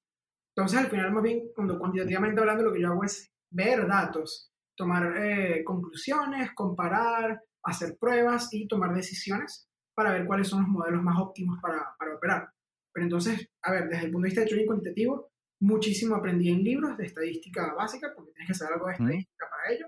Entonces, 0.56 0.80
al 0.80 0.90
final, 0.90 1.12
más 1.12 1.22
bien, 1.22 1.52
cuando 1.54 1.78
cuantitativamente 1.78 2.40
hablando, 2.40 2.64
lo 2.64 2.72
que 2.72 2.80
yo 2.80 2.88
hago 2.88 3.04
es 3.04 3.32
ver 3.50 3.86
datos, 3.86 4.52
tomar 4.76 5.16
eh, 5.16 5.62
conclusiones, 5.62 6.50
comparar, 6.54 7.40
hacer 7.62 7.96
pruebas 8.00 8.52
y 8.52 8.66
tomar 8.66 8.92
decisiones 8.92 9.67
para 9.98 10.12
ver 10.12 10.26
cuáles 10.26 10.46
son 10.46 10.62
los 10.62 10.70
modelos 10.70 11.02
más 11.02 11.18
óptimos 11.18 11.58
para, 11.60 11.92
para 11.98 12.14
operar. 12.14 12.48
Pero 12.92 13.04
entonces, 13.04 13.50
a 13.62 13.72
ver, 13.72 13.88
desde 13.88 14.06
el 14.06 14.12
punto 14.12 14.24
de 14.24 14.28
vista 14.28 14.40
de 14.42 14.46
trading 14.46 14.66
cuantitativo, 14.66 15.32
muchísimo 15.60 16.14
aprendí 16.14 16.50
en 16.50 16.62
libros 16.62 16.96
de 16.96 17.06
estadística 17.06 17.74
básica, 17.74 18.12
porque 18.14 18.30
tienes 18.30 18.48
que 18.48 18.54
saber 18.54 18.74
algo 18.74 18.86
de 18.86 18.92
estadística 18.92 19.46
para 19.50 19.74
ello. 19.74 19.86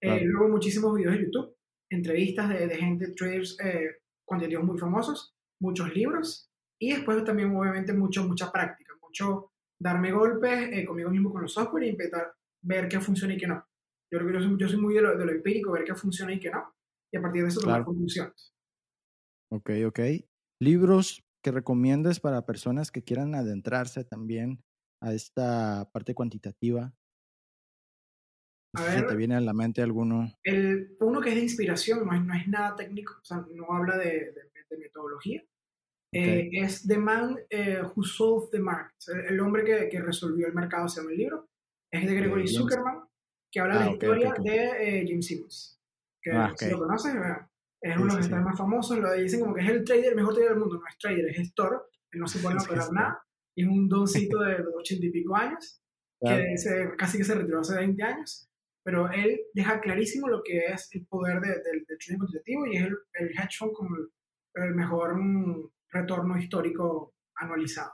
Eh, 0.00 0.24
luego, 0.24 0.48
muchísimos 0.48 0.96
videos 0.96 1.16
de 1.16 1.24
YouTube, 1.24 1.54
entrevistas 1.90 2.48
de, 2.48 2.66
de 2.66 2.76
gente, 2.76 3.12
traders 3.12 3.58
eh, 3.60 3.98
cuantitativos 4.24 4.64
muy 4.64 4.78
famosos 4.78 5.36
muchos 5.62 5.94
libros 5.94 6.50
y 6.78 6.92
después 6.92 7.24
también 7.24 7.54
obviamente 7.54 7.92
mucho, 7.92 8.24
mucha 8.24 8.50
práctica, 8.50 8.92
mucho 9.00 9.52
darme 9.78 10.10
golpes 10.10 10.70
eh, 10.72 10.84
conmigo 10.84 11.10
mismo 11.10 11.32
con 11.32 11.42
los 11.42 11.52
software 11.52 11.84
y 11.84 11.90
empezar 11.90 12.32
ver 12.62 12.88
qué 12.88 13.00
funciona 13.00 13.34
y 13.34 13.38
qué 13.38 13.46
no. 13.46 13.64
Yo 14.10 14.18
creo 14.18 14.26
que 14.28 14.58
yo 14.58 14.68
soy, 14.68 14.78
muy 14.78 14.94
de 14.94 15.00
lo, 15.00 15.16
de 15.16 15.24
lo, 15.24 15.32
empírico, 15.32 15.72
ver 15.72 15.84
qué 15.84 15.94
funciona 15.94 16.32
y 16.34 16.40
qué 16.40 16.50
no, 16.50 16.74
y 17.10 17.16
a 17.16 17.22
partir 17.22 17.42
de 17.42 17.48
eso 17.48 17.60
tomar 17.60 17.84
conclusiones. 17.84 18.51
Ok, 19.52 19.70
ok. 19.86 20.00
¿Libros 20.60 21.22
que 21.44 21.50
recomiendes 21.50 22.20
para 22.20 22.46
personas 22.46 22.90
que 22.90 23.02
quieran 23.02 23.34
adentrarse 23.34 24.04
también 24.04 24.62
a 25.02 25.12
esta 25.12 25.90
parte 25.92 26.14
cuantitativa? 26.14 26.94
a 28.74 28.82
ver, 28.84 29.06
¿Te 29.06 29.16
viene 29.16 29.34
a 29.34 29.40
la 29.40 29.52
mente 29.52 29.82
alguno? 29.82 30.32
El, 30.42 30.96
uno 31.00 31.20
que 31.20 31.28
es 31.28 31.34
de 31.34 31.42
inspiración, 31.42 32.06
no 32.06 32.14
es, 32.14 32.24
no 32.24 32.34
es 32.34 32.48
nada 32.48 32.74
técnico, 32.74 33.14
o 33.20 33.24
sea, 33.24 33.44
no 33.52 33.70
habla 33.70 33.98
de, 33.98 34.32
de 34.70 34.78
metodología, 34.78 35.44
eh, 36.14 36.50
es 36.52 36.86
The 36.86 36.98
Man 36.98 37.38
eh, 37.48 37.82
Who 37.82 38.04
Solved 38.04 38.50
the 38.50 38.58
Market. 38.58 38.96
El, 39.28 39.40
hombre 39.40 39.64
que, 39.64 39.88
que, 39.88 40.00
resolvió 40.00 40.46
el 40.46 40.52
mercado 40.52 40.86
se 40.88 41.00
llama 41.00 41.12
el 41.12 41.18
libro. 41.18 41.48
Es 41.90 42.06
de 42.06 42.14
Gregory 42.14 42.48
Zuckerman, 42.48 43.04
que 43.50 43.60
habla 43.60 43.74
de 43.74 43.80
la 43.80 43.86
ah, 43.86 43.92
historia 43.92 44.34
de 44.38 45.00
eh, 45.00 45.06
Jim 45.06 45.22
Simmons. 45.22 45.80
Que 46.22 46.32
ah, 46.32 46.52
si 46.56 46.70
lo 46.70 46.78
conoces, 46.78 47.14
es 47.82 47.96
uno 47.96 48.14
de 48.14 48.20
los 48.20 48.30
más 48.30 48.56
famosos. 48.56 48.98
Lo 48.98 49.12
dicen 49.12 49.40
como 49.40 49.54
que 49.54 49.62
es 49.62 49.68
el 49.68 49.84
trader, 49.84 50.10
el 50.10 50.16
mejor 50.16 50.34
trader 50.34 50.50
del 50.52 50.60
mundo. 50.60 50.76
No 50.76 50.86
es 50.88 50.98
trader, 50.98 51.28
es 51.28 51.36
gestor. 51.36 51.90
Él 52.12 52.20
no 52.20 52.26
se 52.26 52.38
puede 52.38 52.56
operar 52.56 52.92
nada. 52.92 53.22
Y 53.54 53.62
es 53.62 53.68
un 53.68 53.88
doncito 53.88 54.40
de 54.40 54.64
ochenta 54.74 55.06
y 55.06 55.10
pico 55.10 55.36
años, 55.36 55.82
que 56.20 56.56
se, 56.56 56.90
casi 56.96 57.18
que 57.18 57.24
se 57.24 57.34
retiró 57.34 57.60
hace 57.60 57.76
20 57.76 58.02
años. 58.02 58.48
Pero 58.84 59.10
él 59.10 59.40
deja 59.52 59.80
clarísimo 59.80 60.28
lo 60.28 60.42
que 60.42 60.58
es 60.66 60.88
el 60.92 61.06
poder 61.06 61.40
del 61.40 61.84
de, 61.86 61.96
trading 61.96 62.18
cuantitativo 62.18 62.66
y 62.66 62.76
es 62.76 62.84
el, 62.84 62.96
el 63.14 63.30
hedge 63.30 63.58
fund 63.58 63.72
como 63.72 63.96
el, 63.96 64.08
el 64.54 64.74
mejor 64.74 65.16
mm, 65.16 65.70
retorno 65.90 66.38
histórico 66.38 67.14
anualizado. 67.36 67.92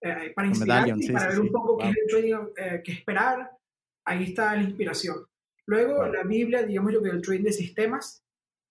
Eh, 0.00 0.32
para 0.34 0.48
inspirar 0.48 0.88
y 0.96 1.12
para 1.12 1.28
ver 1.28 1.40
un 1.40 1.50
poco 1.50 1.78
qué 1.78 1.90
es 1.90 1.96
el 1.96 2.06
trading, 2.08 2.36
eh, 2.56 2.82
qué 2.84 2.92
esperar, 2.92 3.50
ahí 4.04 4.24
está 4.24 4.54
la 4.54 4.62
inspiración. 4.62 5.26
Luego, 5.66 6.06
la 6.06 6.22
Biblia, 6.22 6.62
digamos 6.62 6.92
yo 6.92 7.02
que 7.02 7.10
el 7.10 7.20
trading 7.20 7.44
de 7.44 7.52
sistemas, 7.52 8.24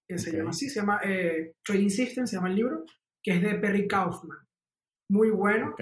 que 0.07 0.17
se 0.17 0.31
llama 0.31 0.51
así, 0.51 0.69
se 0.69 0.79
llama 0.79 1.01
eh, 1.03 1.53
Trading 1.63 1.89
System, 1.89 2.27
se 2.27 2.37
llama 2.37 2.49
el 2.49 2.55
libro, 2.55 2.85
que 3.23 3.35
es 3.35 3.41
de 3.41 3.55
Perry 3.55 3.87
Kaufman. 3.87 4.37
Muy 5.11 5.29
bueno. 5.29 5.75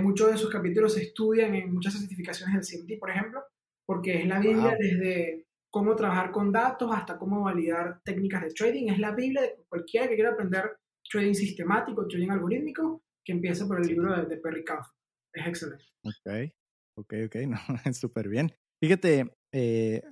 muchos 0.00 0.30
de 0.30 0.38
sus 0.38 0.50
capítulos 0.50 0.94
se 0.94 1.02
estudian 1.02 1.54
en 1.54 1.72
muchas 1.72 1.98
certificaciones 1.98 2.54
del 2.54 2.80
CMT, 2.80 2.98
por 2.98 3.10
ejemplo, 3.10 3.42
porque 3.86 4.20
es 4.20 4.26
la 4.26 4.38
Biblia 4.38 4.76
desde 4.78 5.46
cómo 5.70 5.94
trabajar 5.96 6.30
con 6.30 6.52
datos 6.52 6.90
hasta 6.92 7.18
cómo 7.18 7.42
validar 7.42 8.00
técnicas 8.04 8.42
de 8.42 8.50
trading. 8.50 8.88
Es 8.88 8.98
la 8.98 9.14
Biblia 9.14 9.42
de 9.42 9.56
cualquiera 9.68 10.08
que 10.08 10.14
quiera 10.14 10.32
aprender 10.32 10.76
trading 11.10 11.34
sistemático, 11.34 12.06
trading 12.06 12.30
algorítmico, 12.30 13.02
que 13.24 13.32
empieza 13.32 13.66
por 13.66 13.80
el 13.80 13.86
libro 13.86 14.26
de, 14.26 14.36
Perry 14.38 14.64
Kaufman. 14.64 14.90
Es 15.32 15.46
excelente. 15.46 15.84
Ok, 16.04 16.52
ok, 16.98 17.14
ok, 17.26 17.36
no, 17.48 17.58
es 17.84 17.98
súper 17.98 18.28
bien. 18.28 18.52
Fíjate, 18.82 19.38
eh, 19.52 20.02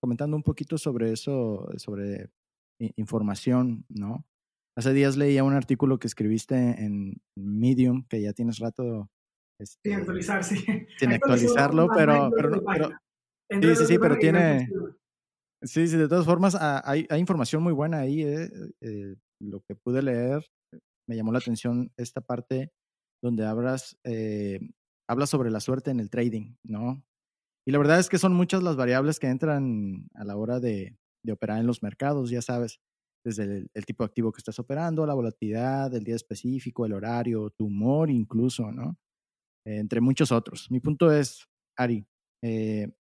comentando 0.00 0.36
un 0.36 0.42
poquito 0.42 0.78
sobre 0.78 1.12
eso, 1.12 1.68
sobre 1.76 2.30
información, 2.96 3.84
¿no? 3.88 4.24
Hace 4.76 4.92
días 4.92 5.16
leía 5.16 5.44
un 5.44 5.54
artículo 5.54 5.98
que 5.98 6.08
escribiste 6.08 6.56
en 6.56 7.20
Medium, 7.36 8.04
que 8.08 8.20
ya 8.20 8.32
tienes 8.32 8.58
rato. 8.58 9.08
Este, 9.60 9.90
sin 9.90 9.98
actualizar, 10.00 10.42
sí. 10.42 10.56
Sin 10.98 11.12
actualizarlo, 11.12 11.88
pero, 11.94 12.30
pero, 12.34 12.62
pero, 12.64 12.90
sí, 13.48 13.76
sí, 13.76 13.86
sí, 13.86 13.98
pero 13.98 14.16
tiene. 14.18 14.68
Sí, 15.62 15.86
sí, 15.86 15.96
de 15.96 16.08
todas 16.08 16.26
formas, 16.26 16.56
ah, 16.56 16.82
hay, 16.84 17.06
hay 17.08 17.20
información 17.20 17.62
muy 17.62 17.72
buena 17.72 18.00
ahí. 18.00 18.22
Eh, 18.22 18.50
eh, 18.80 19.14
lo 19.40 19.60
que 19.60 19.76
pude 19.76 20.02
leer, 20.02 20.44
me 21.08 21.16
llamó 21.16 21.32
la 21.32 21.38
atención 21.38 21.92
esta 21.96 22.20
parte 22.20 22.72
donde 23.22 23.46
hablas, 23.46 23.96
eh, 24.04 24.60
hablas 25.08 25.30
sobre 25.30 25.50
la 25.50 25.60
suerte 25.60 25.90
en 25.90 26.00
el 26.00 26.10
trading, 26.10 26.56
¿no? 26.64 27.02
Y 27.66 27.72
la 27.72 27.78
verdad 27.78 27.98
es 27.98 28.08
que 28.08 28.18
son 28.18 28.34
muchas 28.34 28.62
las 28.62 28.76
variables 28.76 29.18
que 29.18 29.28
entran 29.28 30.08
a 30.14 30.24
la 30.24 30.36
hora 30.36 30.60
de, 30.60 30.98
de 31.24 31.32
operar 31.32 31.58
en 31.58 31.66
los 31.66 31.82
mercados, 31.82 32.30
ya 32.30 32.42
sabes, 32.42 32.80
desde 33.24 33.66
el, 33.72 33.86
tipo 33.86 34.04
de 34.04 34.06
activo 34.06 34.30
que 34.32 34.38
estás 34.38 34.58
operando, 34.58 35.06
la 35.06 35.14
volatilidad, 35.14 35.94
el 35.94 36.04
día 36.04 36.14
específico, 36.14 36.84
el 36.84 36.92
horario, 36.92 37.50
tu 37.50 37.66
humor 37.66 38.10
incluso, 38.10 38.70
¿no? 38.70 38.98
entre 39.66 40.00
muchos 40.00 40.30
otros. 40.30 40.70
Mi 40.70 40.80
punto 40.80 41.10
es, 41.10 41.48
Ari, 41.76 42.06
eh, 42.42 42.92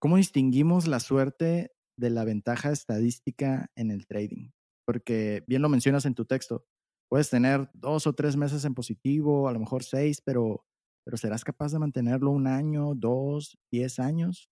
¿cómo 0.00 0.16
distinguimos 0.16 0.86
la 0.86 1.00
suerte 1.00 1.72
de 1.98 2.10
la 2.10 2.24
ventaja 2.24 2.70
estadística 2.70 3.70
en 3.74 3.90
el 3.90 4.06
trading? 4.06 4.50
Porque 4.86 5.42
bien 5.46 5.62
lo 5.62 5.68
mencionas 5.68 6.06
en 6.06 6.14
tu 6.14 6.26
texto, 6.26 6.64
puedes 7.10 7.30
tener 7.30 7.70
dos 7.74 8.06
o 8.06 8.12
tres 8.12 8.36
meses 8.36 8.64
en 8.64 8.74
positivo, 8.74 9.48
a 9.48 9.52
lo 9.52 9.58
mejor 9.58 9.82
seis, 9.82 10.20
pero, 10.20 10.64
pero 11.04 11.16
¿serás 11.16 11.42
capaz 11.42 11.72
de 11.72 11.80
mantenerlo 11.80 12.30
un 12.30 12.46
año, 12.46 12.94
dos, 12.94 13.58
diez 13.72 13.98
años? 13.98 14.48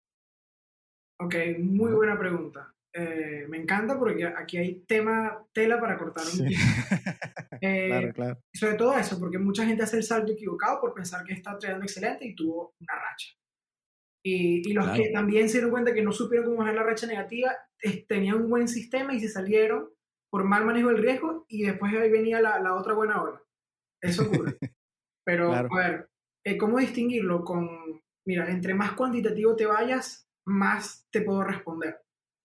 Ok, 1.24 1.34
muy 1.58 1.92
buena 1.92 2.18
pregunta. 2.18 2.74
Eh, 2.94 3.46
me 3.48 3.58
encanta 3.58 3.98
porque 3.98 4.26
aquí 4.26 4.58
hay 4.58 4.80
tema, 4.86 5.46
tela 5.52 5.80
para 5.80 5.96
cortar 5.96 6.24
un 6.24 6.30
sí. 6.30 6.44
eh, 7.62 7.86
claro, 7.88 8.12
claro. 8.12 8.40
Sobre 8.52 8.74
todo 8.74 8.98
eso, 8.98 9.18
porque 9.18 9.38
mucha 9.38 9.64
gente 9.64 9.82
hace 9.82 9.96
el 9.96 10.02
salto 10.02 10.32
equivocado 10.32 10.80
por 10.80 10.92
pensar 10.92 11.24
que 11.24 11.32
está 11.32 11.56
trayendo 11.56 11.84
excelente 11.84 12.26
y 12.26 12.34
tuvo 12.34 12.74
una 12.80 12.94
racha. 12.94 13.28
Y, 14.24 14.68
y 14.68 14.72
los 14.74 14.88
que 14.90 15.10
también 15.10 15.48
se 15.48 15.54
dieron 15.54 15.70
cuenta 15.70 15.94
que 15.94 16.02
no 16.02 16.12
supieron 16.12 16.48
cómo 16.48 16.62
hacer 16.62 16.74
la 16.74 16.84
racha 16.84 17.06
negativa, 17.06 17.56
tenían 18.08 18.42
un 18.42 18.50
buen 18.50 18.68
sistema 18.68 19.14
y 19.14 19.20
se 19.20 19.28
salieron 19.28 19.88
por 20.30 20.44
mal 20.44 20.64
manejo 20.64 20.88
del 20.88 21.02
riesgo 21.02 21.44
y 21.48 21.62
después 21.64 21.92
ahí 21.92 22.10
venía 22.10 22.40
la, 22.40 22.58
la 22.60 22.74
otra 22.74 22.94
buena 22.94 23.22
ola. 23.22 23.42
Eso 24.00 24.24
ocurre. 24.24 24.56
Pero, 25.24 25.52
a 25.52 25.62
ver, 25.62 26.10
eh, 26.44 26.56
¿cómo 26.56 26.78
distinguirlo? 26.78 27.44
Con, 27.44 28.02
mira, 28.26 28.50
entre 28.50 28.74
más 28.74 28.92
cuantitativo 28.92 29.54
te 29.54 29.66
vayas, 29.66 30.28
más 30.45 31.07
te 31.11 31.22
puedo 31.22 31.45
responder 31.45 32.03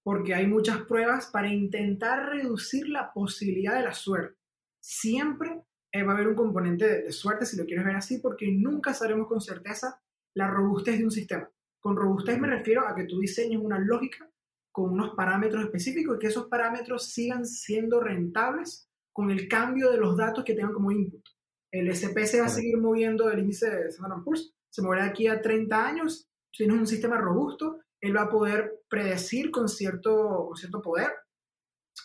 porque 0.07 0.33
hay 0.33 0.47
muchas 0.47 0.83
pruebas 0.83 1.27
para 1.27 1.49
intentar 1.49 2.29
reducir 2.29 2.87
la 2.87 3.11
posibilidad 3.11 3.75
de 3.75 3.83
la 3.83 3.93
suerte. 3.93 4.39
Siempre 4.79 5.65
eh, 5.91 6.01
va 6.01 6.13
a 6.13 6.15
haber 6.15 6.29
un 6.29 6.35
componente 6.35 7.01
de, 7.03 7.11
suerte, 7.11 7.45
si 7.45 7.57
lo 7.57 7.65
quieres 7.65 7.83
ver 7.83 7.97
así, 7.97 8.19
porque 8.19 8.49
nunca 8.49 8.93
sabremos 8.93 9.27
con 9.27 9.41
certeza 9.41 10.01
la 10.33 10.47
robustez 10.47 10.99
de 10.99 11.03
un 11.03 11.11
sistema. 11.11 11.51
Con 11.81 11.97
robustez 11.97 12.39
me 12.39 12.47
refiero 12.47 12.87
a 12.87 12.95
que 12.95 13.03
tú 13.03 13.19
diseñes 13.19 13.59
una 13.61 13.79
lógica 13.79 14.31
con 14.71 14.93
unos 14.93 15.13
parámetros 15.13 15.65
específicos 15.65 16.15
y 16.15 16.19
que 16.19 16.27
esos 16.27 16.47
parámetros 16.47 17.11
sigan 17.11 17.45
siendo 17.45 17.99
rentables 17.99 18.89
con 19.11 19.29
el 19.29 19.49
cambio 19.49 19.91
de 19.91 19.97
los 19.97 20.15
datos 20.15 20.45
que 20.45 20.53
tengan 20.53 20.71
como 20.71 20.89
input. 20.89 21.27
El 21.69 21.89
SP 21.91 22.23
se 22.23 22.39
va 22.39 22.45
a 22.45 22.49
seguir 22.49 22.77
moviendo, 22.77 23.29
el 23.29 23.39
índice 23.39 23.69
de 23.69 23.89
Standard 23.89 24.23
Poor's 24.23 24.55
se 24.69 24.81
moverá 24.81 25.03
de 25.03 25.09
aquí 25.09 25.27
a 25.27 25.41
30 25.41 25.85
años. 25.85 26.29
Tienes 26.49 26.77
un 26.77 26.87
sistema 26.87 27.17
robusto, 27.17 27.81
él 28.01 28.15
va 28.15 28.23
a 28.23 28.29
poder 28.29 28.81
predecir 28.89 29.51
con 29.51 29.67
cierto, 29.67 30.51
cierto 30.55 30.81
poder 30.81 31.11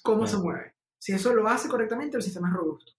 cómo 0.02 0.26
se 0.26 0.38
mueve. 0.38 0.74
Si 0.98 1.12
eso 1.12 1.34
lo 1.34 1.46
hace 1.48 1.68
correctamente, 1.68 2.16
el 2.16 2.22
sistema 2.22 2.48
es 2.48 2.54
robusto. 2.54 2.92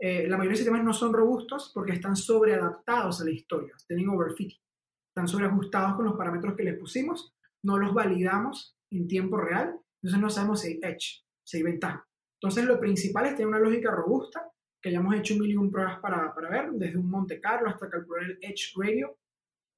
Eh, 0.00 0.28
la 0.28 0.36
mayoría 0.36 0.52
de 0.52 0.58
sistemas 0.58 0.84
no 0.84 0.92
son 0.92 1.12
robustos 1.12 1.72
porque 1.74 1.92
están 1.92 2.14
sobreadaptados 2.14 3.20
a 3.20 3.24
la 3.24 3.32
historia, 3.32 3.74
tienen 3.86 4.08
overfitting, 4.08 4.60
están 5.08 5.26
sobreajustados 5.26 5.96
con 5.96 6.04
los 6.04 6.16
parámetros 6.16 6.54
que 6.54 6.62
les 6.62 6.78
pusimos, 6.78 7.34
no 7.64 7.78
los 7.78 7.92
validamos 7.92 8.78
en 8.90 9.08
tiempo 9.08 9.36
real, 9.38 9.74
entonces 10.00 10.20
no 10.20 10.30
sabemos 10.30 10.60
si 10.60 10.68
hay 10.68 10.80
edge, 10.82 11.24
si 11.44 11.56
hay 11.56 11.62
ventaja. 11.64 12.06
Entonces 12.40 12.64
lo 12.64 12.78
principal 12.78 13.26
es 13.26 13.32
tener 13.32 13.48
una 13.48 13.58
lógica 13.58 13.90
robusta, 13.90 14.48
que 14.80 14.92
ya 14.92 14.98
hemos 14.98 15.16
hecho 15.16 15.34
mil 15.34 15.50
y 15.50 15.56
un 15.56 15.72
pruebas 15.72 15.98
para, 15.98 16.32
para 16.32 16.48
ver, 16.48 16.70
desde 16.70 16.96
un 16.96 17.10
Monte 17.10 17.40
Carlo 17.40 17.68
hasta 17.68 17.90
calcular 17.90 18.22
el 18.22 18.38
edge 18.40 18.72
radio, 18.76 19.18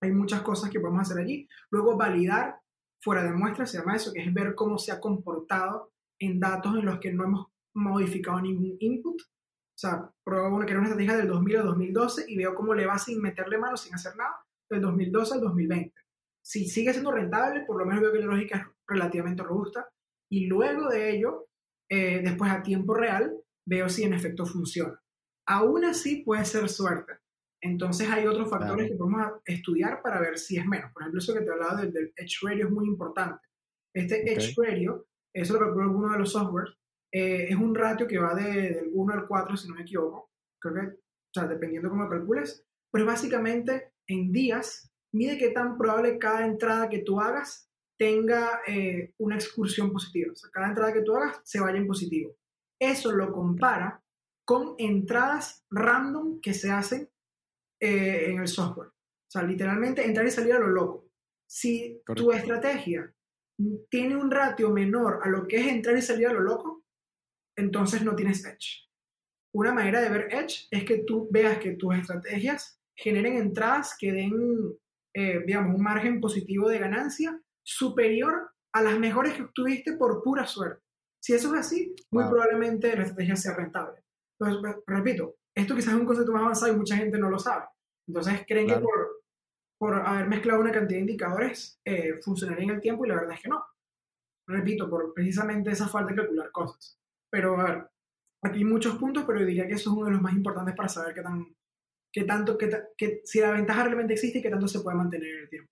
hay 0.01 0.13
muchas 0.13 0.43
cosas 0.43 0.71
que 0.71 0.81
podemos 0.81 1.03
hacer 1.03 1.23
allí. 1.23 1.49
Luego 1.71 1.97
validar 1.97 2.61
fuera 3.03 3.23
de 3.23 3.33
muestra, 3.33 3.67
se 3.67 3.79
llama 3.79 3.97
eso, 3.97 4.13
que 4.13 4.21
es 4.21 4.33
ver 4.33 4.55
cómo 4.55 4.79
se 4.79 4.93
ha 4.93 5.01
comportado 5.01 5.93
en 6.19 6.39
datos 6.39 6.77
en 6.77 6.87
los 6.87 6.99
que 6.99 7.13
no 7.13 7.25
hemos 7.25 7.47
modificado 7.75 8.41
ningún 8.41 8.77
input. 8.81 9.21
O 9.23 9.79
sea, 9.81 10.11
pruebo 10.23 10.55
una, 10.55 10.67
que 10.67 10.73
era 10.73 10.81
una 10.81 10.89
estrategia 10.89 11.17
del 11.17 11.29
2000 11.29 11.57
al 11.57 11.67
2012 11.67 12.25
y 12.29 12.37
veo 12.37 12.55
cómo 12.55 12.75
le 12.75 12.87
va 12.87 12.99
sin 12.99 13.21
meterle 13.21 13.59
mano, 13.59 13.77
sin 13.77 13.95
hacer 13.95 14.15
nada, 14.17 14.45
del 14.69 14.83
2012 14.83 15.35
al 15.35 15.41
2020. 15.41 15.95
Si 16.43 16.67
sigue 16.67 16.93
siendo 16.93 17.13
rentable, 17.13 17.65
por 17.67 17.79
lo 17.79 17.87
menos 17.87 18.03
veo 18.03 18.13
que 18.13 18.19
la 18.19 18.27
lógica 18.27 18.59
es 18.59 18.67
relativamente 18.87 19.43
robusta. 19.43 19.89
Y 20.31 20.47
luego 20.47 20.89
de 20.89 21.17
ello, 21.17 21.49
eh, 21.89 22.21
después 22.23 22.51
a 22.51 22.63
tiempo 22.63 22.95
real, 22.95 23.35
veo 23.67 23.89
si 23.89 24.05
en 24.05 24.13
efecto 24.13 24.45
funciona. 24.45 25.01
Aún 25.47 25.85
así 25.85 26.23
puede 26.23 26.45
ser 26.45 26.69
suerte. 26.69 27.15
Entonces 27.63 28.09
hay 28.09 28.27
otros 28.27 28.49
factores 28.49 28.91
que 28.91 28.97
podemos 28.97 29.33
estudiar 29.45 30.01
para 30.03 30.21
ver 30.21 30.39
si 30.39 30.57
es 30.57 30.67
menos. 30.67 30.93
Por 30.93 31.03
ejemplo, 31.03 31.19
eso 31.19 31.35
que 31.35 31.43
te 31.43 31.51
hablaba 31.51 31.81
del, 31.81 31.93
del 31.93 32.13
Edge 32.17 32.39
Radio 32.43 32.67
es 32.67 32.73
muy 32.73 32.87
importante. 32.87 33.47
Este 33.93 34.33
Edge 34.33 34.55
Radio, 34.57 35.07
eso 35.35 35.55
lo 35.55 35.61
calculó 35.61 35.85
alguno 35.85 36.13
de 36.13 36.19
los 36.19 36.33
softwares, 36.33 36.75
eh, 37.13 37.49
es 37.49 37.57
un 37.57 37.75
ratio 37.75 38.07
que 38.07 38.19
va 38.19 38.35
de, 38.35 38.75
del 38.75 38.91
1 38.93 39.13
al 39.13 39.27
4, 39.27 39.57
si 39.57 39.69
no 39.69 39.75
me 39.75 39.83
equivoco. 39.83 40.31
Creo 40.61 40.75
que, 40.75 40.81
o 40.81 41.33
sea, 41.35 41.47
dependiendo 41.47 41.91
cómo 41.91 42.05
lo 42.05 42.11
calcules. 42.11 42.65
Pero 42.91 43.07
básicamente 43.07 43.93
en 44.07 44.33
días 44.33 44.91
mide 45.13 45.39
qué 45.39 45.51
tan 45.51 45.77
probable 45.77 46.19
cada 46.19 46.47
entrada 46.47 46.89
que 46.89 47.01
tú 47.01 47.21
hagas 47.21 47.69
tenga 47.99 48.61
eh, 48.67 49.13
una 49.19 49.35
excursión 49.35 49.93
positiva. 49.93 50.33
O 50.33 50.37
sea, 50.37 50.51
cada 50.51 50.69
entrada 50.69 50.93
que 50.93 51.03
tú 51.03 51.15
hagas 51.15 51.41
se 51.45 51.61
vaya 51.61 51.79
en 51.79 51.87
positivo. 51.87 52.35
Eso 52.81 53.13
lo 53.13 53.33
compara 53.33 54.03
con 54.45 54.75
entradas 54.79 55.65
random 55.71 56.41
que 56.41 56.55
se 56.55 56.71
hacen 56.71 57.09
eh, 57.81 58.31
en 58.31 58.41
el 58.41 58.49
software. 58.49 58.89
O 58.89 59.31
sea, 59.31 59.43
literalmente 59.43 60.05
entrar 60.05 60.27
y 60.27 60.31
salir 60.31 60.53
a 60.55 60.59
lo 60.59 60.69
loco. 60.69 61.09
Si 61.49 62.03
tu 62.15 62.31
estrategia 62.33 63.13
tiene 63.89 64.17
un 64.17 64.31
ratio 64.31 64.71
menor 64.71 65.21
a 65.23 65.29
lo 65.29 65.47
que 65.47 65.57
es 65.57 65.67
entrar 65.67 65.97
y 65.97 66.03
salir 66.03 66.29
a 66.29 66.33
lo 66.33 66.41
loco, 66.41 66.85
entonces 67.57 68.03
no 68.03 68.15
tienes 68.15 68.45
edge. 68.45 68.89
Una 69.53 69.73
manera 69.73 70.01
de 70.01 70.09
ver 70.09 70.29
edge 70.33 70.69
es 70.71 70.85
que 70.85 70.99
tú 70.99 71.29
veas 71.31 71.59
que 71.59 71.73
tus 71.73 71.95
estrategias 71.95 72.81
generen 72.95 73.37
entradas 73.37 73.97
que 73.99 74.13
den, 74.13 74.79
eh, 75.15 75.43
digamos, 75.47 75.75
un 75.75 75.83
margen 75.83 76.21
positivo 76.21 76.69
de 76.69 76.79
ganancia 76.79 77.41
superior 77.63 78.51
a 78.73 78.83
las 78.83 78.99
mejores 78.99 79.35
que 79.35 79.43
obtuviste 79.43 79.95
por 79.95 80.23
pura 80.23 80.47
suerte. 80.47 80.83
Si 81.23 81.35
eso 81.35 81.55
es 81.55 81.61
así, 81.61 81.95
muy 82.11 82.25
probablemente 82.25 82.95
la 82.97 83.03
estrategia 83.03 83.37
sea 83.37 83.55
rentable. 83.55 84.03
Entonces, 84.39 84.83
repito, 84.87 85.37
esto 85.61 85.75
quizás 85.75 85.95
es 85.95 86.01
un 86.01 86.07
concepto 86.07 86.33
más 86.33 86.43
avanzado 86.43 86.73
y 86.73 86.77
mucha 86.77 86.97
gente 86.97 87.19
no 87.19 87.31
lo 87.31 87.39
sabe. 87.39 87.67
Entonces 88.09 88.45
creen 88.47 88.67
que 88.67 88.77
por, 88.77 89.23
por 89.79 89.95
haber 89.95 90.29
mezclado 90.29 90.61
una 90.61 90.73
cantidad 90.73 90.99
de 90.99 91.03
indicadores 91.03 91.81
eh, 91.85 92.21
funcionaría 92.23 92.65
en 92.65 92.71
el 92.71 92.81
tiempo 92.81 93.05
y 93.05 93.09
la 93.09 93.17
verdad 93.17 93.35
es 93.35 93.43
que 93.43 93.49
no. 93.49 93.65
Repito, 94.49 94.91
por 94.91 95.15
precisamente 95.15 95.71
esa 95.71 95.89
falta 95.89 96.11
de 96.11 96.17
calcular 96.17 96.51
cosas. 96.51 96.99
Pero 97.31 97.61
a 97.61 97.65
ver, 97.65 97.91
aquí 98.43 98.59
hay 98.59 98.65
muchos 98.65 98.97
puntos, 98.97 99.25
pero 99.27 99.45
diría 99.45 99.67
que 99.67 99.75
eso 99.75 99.91
es 99.91 99.97
uno 99.97 100.07
de 100.07 100.13
los 100.13 100.23
más 100.23 100.35
importantes 100.35 100.75
para 100.75 100.89
saber 100.89 101.15
qué, 101.15 101.23
tan, 101.23 101.57
qué 102.13 102.25
tanto, 102.25 102.59
qué, 102.59 102.71
qué, 102.97 103.21
si 103.25 103.41
la 103.41 103.53
ventaja 103.53 103.85
realmente 103.85 104.15
existe 104.15 104.39
y 104.39 104.43
qué 104.43 104.51
tanto 104.51 104.67
se 104.67 104.81
puede 104.81 104.97
mantener 104.97 105.29
en 105.29 105.43
el 105.43 105.49
tiempo. 105.49 105.71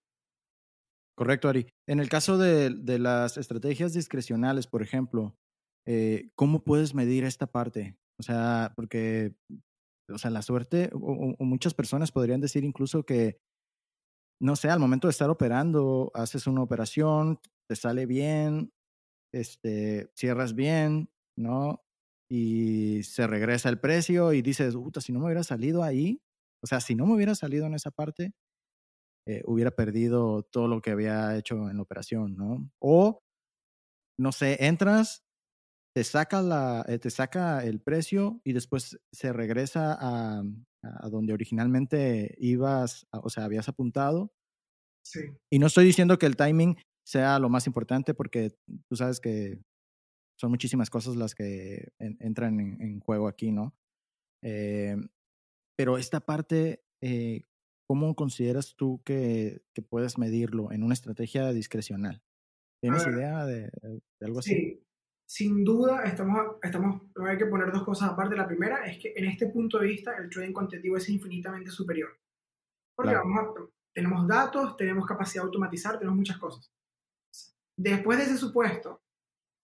Correcto, 1.17 1.49
Ari. 1.49 1.67
En 1.89 1.99
el 1.99 2.09
caso 2.09 2.39
de, 2.39 2.71
de 2.71 3.01
las 3.01 3.37
estrategias 3.37 3.93
discrecionales, 3.93 4.69
por 4.69 4.83
ejemplo, 4.83 5.37
eh, 5.85 6.31
¿cómo 6.37 6.63
puedes 6.63 6.95
medir 6.95 7.25
esta 7.25 7.49
parte? 7.49 7.97
O 8.21 8.23
sea, 8.23 8.73
porque 8.77 9.35
o 10.13 10.19
sea, 10.19 10.31
la 10.31 10.43
suerte, 10.43 10.91
o, 10.93 11.45
muchas 11.45 11.75
personas 11.75 12.13
podrían 12.13 12.41
decir 12.41 12.65
incluso 12.65 13.05
que, 13.05 13.41
no 14.41 14.57
sé, 14.57 14.71
al 14.71 14.81
momento 14.81 15.09
de 15.09 15.13
estar 15.13 15.31
operando, 15.31 16.11
haces 16.15 16.47
una 16.47 16.63
operación, 16.63 17.41
te 17.69 17.77
sale 17.77 18.07
bien, 18.07 18.73
este, 19.33 20.11
cierras 20.15 20.55
bien, 20.55 21.11
¿no? 21.37 21.85
Y 22.31 23.03
se 23.05 23.27
regresa 23.27 23.69
el 23.69 23.81
precio 23.81 24.33
y 24.33 24.43
dices, 24.43 24.75
puta, 24.75 25.01
si 25.01 25.13
no 25.13 25.21
me 25.21 25.27
hubiera 25.27 25.43
salido 25.45 25.83
ahí, 25.83 26.23
o 26.63 26.67
sea, 26.67 26.81
si 26.81 26.95
no 26.95 27.07
me 27.07 27.15
hubiera 27.15 27.35
salido 27.35 27.67
en 27.67 27.75
esa 27.75 27.91
parte, 27.91 28.33
eh, 29.27 29.43
hubiera 29.47 29.71
perdido 29.71 30.43
todo 30.45 30.69
lo 30.69 30.81
que 30.81 30.91
había 30.91 31.37
hecho 31.37 31.69
en 31.69 31.77
la 31.77 31.83
operación, 31.83 32.37
¿no? 32.37 32.71
O, 32.81 33.23
no 34.19 34.33
sé, 34.33 34.57
entras, 34.67 35.23
te 35.95 36.05
saca, 36.05 36.43
la, 36.43 36.85
eh, 36.89 36.99
te 36.99 37.11
saca 37.11 37.65
el 37.65 37.81
precio 37.81 38.41
y 38.45 38.53
después 38.53 38.99
se 39.13 39.33
regresa 39.33 39.97
a, 39.99 40.43
a 40.83 41.09
donde 41.09 41.33
originalmente 41.33 42.35
ibas, 42.39 43.07
o 43.11 43.29
sea, 43.31 43.45
habías 43.45 43.69
apuntado. 43.69 44.33
Sí. 45.05 45.21
Y 45.51 45.59
no 45.59 45.67
estoy 45.67 45.85
diciendo 45.85 46.19
que 46.19 46.27
el 46.27 46.37
timing 46.37 46.77
sea 47.07 47.39
lo 47.39 47.49
más 47.49 47.67
importante 47.67 48.13
porque 48.15 48.55
tú 48.89 48.97
sabes 48.97 49.21
que 49.21 49.59
son 50.39 50.51
muchísimas 50.51 50.91
cosas 50.91 51.17
las 51.17 51.35
que 51.35 51.89
entran 51.99 52.61
en, 52.61 53.01
juego 53.01 53.27
aquí, 53.27 53.51
¿no? 53.51 53.75
Eh, 54.45 54.97
pero 55.77 55.99
esta 55.99 56.21
parte, 56.21 56.85
eh, 57.03 57.45
¿cómo 57.89 58.15
consideras 58.15 58.75
tú 58.77 59.03
que, 59.05 59.63
que, 59.75 59.83
puedes 59.83 60.19
medirlo 60.19 60.71
en 60.71 60.83
una 60.85 60.95
estrategia 60.95 61.53
discrecional? 61.53 62.23
¿Tienes 62.81 63.07
idea 63.07 63.45
de, 63.47 63.71
algo 64.21 64.39
así? 64.39 64.81
Sin 65.29 65.63
duda 65.63 66.05
estamos, 66.05 66.57
estamos, 66.63 67.03
hay 67.29 67.37
que 67.37 67.45
poner 67.45 67.71
dos 67.71 67.85
cosas 67.85 68.09
aparte. 68.09 68.35
La 68.35 68.47
primera 68.47 68.87
es 68.87 68.99
que 68.99 69.13
en 69.15 69.27
este 69.27 69.49
punto 69.49 69.79
de 69.79 69.89
vista 69.89 70.17
el 70.17 70.31
trading 70.31 70.55
cuantitativo 70.55 70.97
es 70.97 71.07
infinitamente 71.11 71.71
superior. 71.71 72.19
Porque 72.97 73.15
tenemos 73.93 74.27
datos, 74.27 74.75
tenemos 74.79 75.07
capacidad 75.07 75.43
de 75.43 75.49
automatizar, 75.49 75.99
tenemos 75.99 76.17
muchas 76.17 76.39
cosas. 76.39 76.73
Después 77.77 78.17
de 78.17 78.25
ese 78.25 78.39
supuesto, 78.39 79.03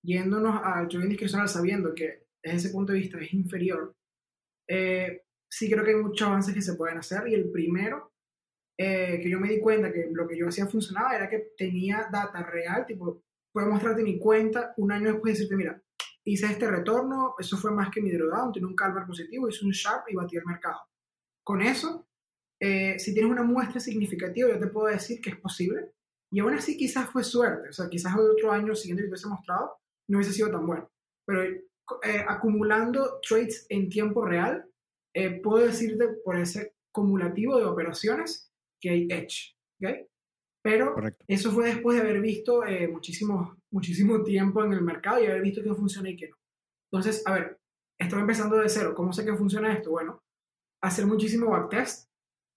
yéndonos 0.05 0.61
al 0.63 0.87
trading 0.87 1.09
discrecional 1.09 1.49
sabiendo 1.49 1.95
que 1.95 2.27
desde 2.43 2.59
ese 2.59 2.71
punto 2.71 2.93
de 2.93 2.99
vista 2.99 3.19
es 3.19 3.33
inferior, 3.33 3.97
eh, 4.69 5.23
sí 5.51 5.71
creo 5.71 5.83
que 5.83 5.93
hay 5.93 6.03
muchos 6.03 6.29
avances 6.29 6.53
que 6.53 6.61
se 6.61 6.75
pueden 6.75 6.99
hacer 6.99 7.27
y 7.27 7.35
el 7.35 7.51
primero 7.51 8.13
eh, 8.79 9.19
que 9.23 9.31
yo 9.31 9.41
me 9.41 9.49
di 9.49 9.61
cuenta 9.61 9.91
que 9.91 10.11
lo 10.13 10.29
que 10.29 10.37
yo 10.37 10.47
hacía 10.47 10.67
funcionaba 10.67 11.17
era 11.17 11.31
que 11.31 11.53
tenía 11.57 12.07
data 12.13 12.43
real, 12.43 12.85
tipo, 12.85 13.23
puedo 13.55 13.71
mostrarte 13.71 14.03
mi 14.03 14.19
cuenta 14.19 14.75
un 14.79 14.91
año 14.91 15.13
después 15.13 15.31
y 15.31 15.35
decirte, 15.35 15.55
mira, 15.55 15.81
hice 16.25 16.47
este 16.47 16.69
retorno, 16.69 17.37
eso 17.39 17.57
fue 17.57 17.71
más 17.71 17.89
que 17.89 18.03
mi 18.03 18.11
drawdown, 18.11 18.53
tiene 18.53 18.67
un 18.67 18.75
calvar 18.75 19.07
positivo, 19.07 19.49
hice 19.49 19.65
un 19.65 19.71
sharp 19.71 20.09
y 20.09 20.17
batí 20.17 20.37
el 20.37 20.45
mercado. 20.45 20.81
Con 21.45 21.63
eso, 21.63 22.09
eh, 22.61 22.99
si 22.99 23.15
tienes 23.15 23.31
una 23.31 23.45
muestra 23.45 23.79
significativa, 23.79 24.49
yo 24.49 24.59
te 24.59 24.67
puedo 24.67 24.89
decir 24.89 25.21
que 25.21 25.31
es 25.31 25.37
posible. 25.37 25.93
Y 26.33 26.41
aún 26.41 26.55
así 26.55 26.77
quizás 26.77 27.09
fue 27.09 27.23
suerte, 27.23 27.69
o 27.69 27.73
sea, 27.73 27.89
quizás 27.89 28.13
el 28.15 28.29
otro 28.29 28.51
año 28.51 28.75
siguiente 28.75 29.03
que 29.03 29.07
te 29.07 29.11
hubiese 29.11 29.29
mostrado, 29.29 29.77
no 30.09 30.19
hubiese 30.19 30.33
sido 30.33 30.51
tan 30.51 30.67
bueno. 30.67 30.91
Pero 31.25 31.45
eh, 31.45 32.25
acumulando 32.27 33.21
trades 33.21 33.67
en 33.69 33.89
tiempo 33.89 34.27
real, 34.27 34.69
eh, 35.15 35.41
puedo 35.41 35.65
decirte 35.65 36.09
por 36.25 36.37
ese 36.37 36.75
cumulativo 36.91 37.57
de 37.57 37.67
operaciones 37.67 38.51
que 38.81 38.91
hay 38.91 39.07
edge. 39.11 39.55
¿okay? 39.81 40.09
Pero 40.65 40.97
eso 41.29 41.53
fue 41.53 41.67
después 41.67 41.97
de 41.99 42.03
haber 42.03 42.23
visto 42.23 42.65
eh, 42.65 42.89
muchísimo, 42.89 43.59
muchísimo 43.71 44.23
tiempo 44.23 44.65
en 44.65 44.73
el 44.73 44.81
mercado 44.81 45.23
y 45.23 45.27
haber 45.27 45.43
visto 45.43 45.63
que 45.63 45.75
funciona 45.75 46.09
y 46.09 46.17
que 46.17 46.31
no. 46.31 46.37
Entonces, 46.91 47.23
a 47.27 47.35
ver, 47.35 47.61
estoy 47.99 48.21
empezando 48.21 48.57
de 48.57 48.71
cero. 48.71 48.95
¿Cómo 48.97 49.13
sé 49.13 49.27
que 49.27 49.35
funciona 49.35 49.75
esto? 49.75 49.91
Bueno, 49.91 50.23
hacer 50.83 51.07
muchísimo 51.07 51.51
backtest, 51.51 52.09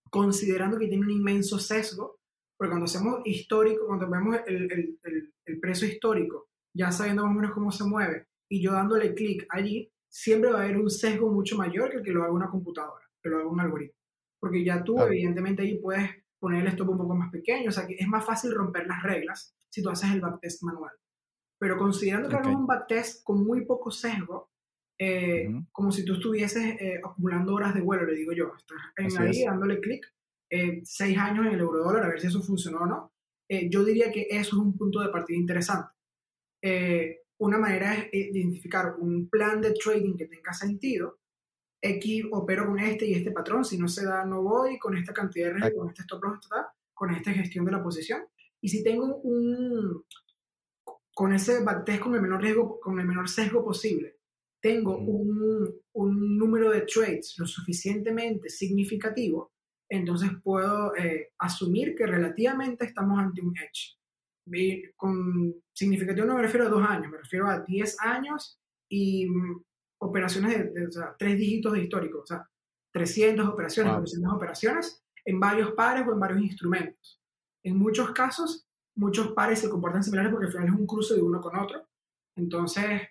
considerando 0.09 0.79
que 0.79 0.87
tiene 0.87 1.03
un 1.03 1.11
inmenso 1.11 1.59
sesgo, 1.59 2.21
porque 2.57 2.69
cuando 2.69 2.85
hacemos 2.85 3.19
histórico, 3.25 3.85
cuando 3.87 4.09
vemos 4.09 4.37
el, 4.47 4.71
el, 4.71 4.99
el, 5.03 5.33
el 5.45 5.59
precio 5.59 5.85
histórico 5.85 6.47
ya 6.73 6.91
sabiendo 6.91 7.23
más 7.25 7.31
o 7.31 7.39
menos 7.39 7.53
cómo 7.53 7.71
se 7.71 7.83
mueve, 7.83 8.27
y 8.49 8.61
yo 8.61 8.71
dándole 8.71 9.15
clic 9.15 9.45
allí, 9.49 9.91
siempre 10.09 10.51
va 10.51 10.59
a 10.59 10.63
haber 10.63 10.77
un 10.77 10.89
sesgo 10.89 11.29
mucho 11.29 11.57
mayor 11.57 11.89
que 11.89 11.97
el 11.97 12.03
que 12.03 12.11
lo 12.11 12.23
haga 12.23 12.31
una 12.31 12.49
computadora, 12.49 13.05
que 13.21 13.29
lo 13.29 13.39
haga 13.39 13.47
un 13.47 13.59
algoritmo. 13.59 13.97
Porque 14.39 14.63
ya 14.63 14.83
tú, 14.83 15.01
evidentemente, 15.01 15.63
ahí 15.63 15.79
puedes 15.79 16.09
poner 16.39 16.61
el 16.61 16.67
stop 16.69 16.89
un 16.89 16.97
poco 16.97 17.15
más 17.15 17.31
pequeño, 17.31 17.69
o 17.69 17.71
sea 17.71 17.87
que 17.87 17.95
es 17.95 18.07
más 18.07 18.25
fácil 18.25 18.53
romper 18.53 18.87
las 18.87 19.03
reglas 19.03 19.55
si 19.69 19.81
tú 19.81 19.89
haces 19.89 20.11
el 20.11 20.21
backtest 20.21 20.63
manual. 20.63 20.93
Pero 21.59 21.77
considerando 21.77 22.29
que 22.29 22.35
okay. 22.35 22.53
un 22.53 22.67
backtest 22.67 23.23
con 23.23 23.43
muy 23.45 23.65
poco 23.65 23.91
sesgo, 23.91 24.51
eh, 24.99 25.49
como 25.71 25.91
si 25.91 26.05
tú 26.05 26.13
estuvieses 26.13 26.79
eh, 26.79 26.99
acumulando 27.03 27.53
horas 27.53 27.73
de 27.73 27.81
vuelo, 27.81 28.05
le 28.05 28.15
digo 28.15 28.33
yo, 28.33 28.51
estás 28.55 28.77
en 28.95 29.21
ahí 29.21 29.43
dándole 29.43 29.79
clic, 29.79 30.05
eh, 30.49 30.81
seis 30.83 31.17
años 31.17 31.45
en 31.45 31.53
el 31.53 31.59
eurodólar 31.59 32.05
a 32.05 32.07
ver 32.09 32.21
si 32.21 32.27
eso 32.27 32.41
funcionó 32.41 32.79
o 32.79 32.85
no, 32.85 33.11
yo 33.69 33.85
diría 33.85 34.11
que 34.11 34.27
eso 34.29 34.57
es 34.57 34.61
un 34.61 34.77
punto 34.77 34.99
de 34.99 35.09
partida 35.09 35.37
interesante. 35.37 35.97
Eh, 36.61 37.21
una 37.39 37.57
manera 37.57 37.93
es 37.93 38.35
identificar 38.35 38.95
un 38.99 39.29
plan 39.29 39.61
de 39.61 39.73
trading 39.73 40.17
que 40.17 40.25
tenga 40.25 40.53
sentido. 40.53 41.19
X 41.81 42.25
opero 42.31 42.67
con 42.67 42.79
este 42.79 43.05
y 43.05 43.13
este 43.13 43.31
patrón, 43.31 43.63
si 43.63 43.77
no 43.77 43.87
se 43.87 44.05
da, 44.05 44.25
no 44.25 44.41
voy, 44.41 44.77
con 44.77 44.97
esta 44.97 45.13
cantidad 45.13 45.47
de 45.47 45.53
riesgo, 45.53 45.79
con 45.79 45.89
este 45.89 46.01
stop 46.03 46.23
loss, 46.23 46.49
con 46.93 47.13
esta 47.13 47.31
gestión 47.31 47.65
de 47.65 47.71
la 47.71 47.83
posición. 47.83 48.23
Y 48.61 48.69
si 48.69 48.83
tengo 48.83 49.17
un, 49.17 50.03
con 51.13 51.33
ese 51.33 51.63
backtest 51.63 52.01
con 52.01 52.15
el 52.15 52.21
menor 52.21 52.41
riesgo, 52.41 52.79
con 52.79 52.99
el 52.99 53.05
menor 53.05 53.29
sesgo 53.29 53.63
posible, 53.63 54.17
tengo 54.59 54.97
un, 54.97 55.71
un, 55.93 56.37
número 56.37 56.71
de 56.71 56.81
trades 56.81 57.35
lo 57.37 57.45
suficientemente 57.45 58.49
significativo, 58.49 59.51
entonces 59.87 60.31
puedo 60.43 60.95
eh, 60.95 61.33
asumir 61.37 61.95
que 61.95 62.07
relativamente 62.07 62.85
estamos 62.85 63.19
ante 63.19 63.41
un 63.41 63.55
edge 63.55 63.97
con 64.95 65.53
significativo 65.73 66.25
no 66.25 66.35
me 66.35 66.41
refiero 66.41 66.67
a 66.67 66.69
dos 66.69 66.83
años, 66.87 67.11
me 67.11 67.17
refiero 67.17 67.47
a 67.47 67.59
diez 67.61 67.97
años 67.99 68.59
y 68.89 69.27
mm, 69.27 69.63
operaciones 69.99 70.73
de, 70.73 70.89
tres 71.17 71.37
dígitos 71.37 71.73
de 71.73 71.83
histórico, 71.83 72.19
o 72.19 72.25
sea, 72.25 72.47
300 72.93 73.47
operaciones, 73.47 73.93
wow. 74.19 74.35
operaciones 74.35 75.03
en 75.25 75.39
varios 75.39 75.71
pares 75.73 76.07
o 76.07 76.13
en 76.13 76.19
varios 76.19 76.41
instrumentos. 76.41 77.21
En 77.63 77.77
muchos 77.77 78.11
casos, 78.11 78.67
muchos 78.95 79.33
pares 79.33 79.59
se 79.59 79.69
comportan 79.69 80.03
similares 80.03 80.31
porque 80.31 80.47
al 80.47 80.51
final 80.51 80.67
es 80.67 80.73
un 80.73 80.87
cruce 80.87 81.15
de 81.15 81.21
uno 81.21 81.41
con 81.41 81.57
otro. 81.57 81.87
Entonces, 82.35 83.01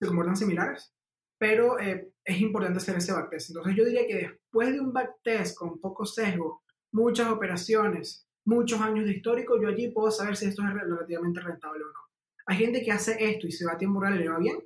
se 0.00 0.06
comportan 0.06 0.36
similares, 0.36 0.92
pero 1.38 1.78
eh, 1.78 2.12
es 2.24 2.40
importante 2.40 2.78
hacer 2.78 2.96
ese 2.96 3.12
backtest. 3.12 3.50
Entonces, 3.50 3.76
yo 3.76 3.84
diría 3.84 4.06
que 4.06 4.16
después 4.16 4.72
de 4.72 4.80
un 4.80 4.92
backtest 4.92 5.56
con 5.56 5.80
poco 5.80 6.04
sesgo, 6.04 6.62
muchas 6.92 7.30
operaciones, 7.30 8.26
muchos 8.44 8.80
años 8.80 9.04
de 9.04 9.12
histórico, 9.12 9.60
yo 9.60 9.68
allí 9.68 9.90
puedo 9.90 10.10
saber 10.10 10.36
si 10.36 10.46
esto 10.46 10.62
es 10.62 10.74
relativamente 10.74 11.40
rentable 11.40 11.82
o 11.84 11.86
no. 11.86 12.00
Hay 12.46 12.56
gente 12.58 12.82
que 12.82 12.92
hace 12.92 13.16
esto 13.18 13.46
y 13.46 13.52
se 13.52 13.64
va 13.64 13.72
a 13.72 13.78
tiempo 13.78 14.00
real 14.00 14.16
y 14.16 14.18
le 14.18 14.28
va 14.28 14.38
bien, 14.38 14.58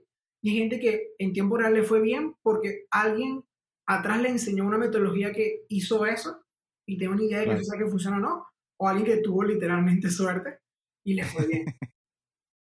y 0.43 0.51
hay 0.51 0.57
gente 0.57 0.80
que 0.80 1.14
en 1.18 1.32
tiempo 1.32 1.57
real 1.57 1.74
le 1.74 1.82
fue 1.82 2.01
bien 2.01 2.34
porque 2.43 2.86
alguien 2.91 3.45
atrás 3.86 4.20
le 4.20 4.28
enseñó 4.28 4.66
una 4.66 4.78
metodología 4.78 5.32
que 5.32 5.64
hizo 5.68 6.07
eso 6.07 6.45
y 6.86 6.97
tiene 6.97 7.14
una 7.14 7.24
idea 7.24 7.41
de 7.41 7.47
que 7.47 7.55
eso 7.62 7.76
que 7.76 7.86
funciona 7.86 8.18
o 8.18 8.20
no, 8.20 8.47
o 8.80 8.89
alguien 8.89 9.07
que 9.07 9.22
tuvo 9.22 9.45
literalmente 9.45 10.11
suerte 10.11 10.59
y 11.05 11.14
le 11.14 11.24
fue 11.24 11.47
bien. 11.47 11.64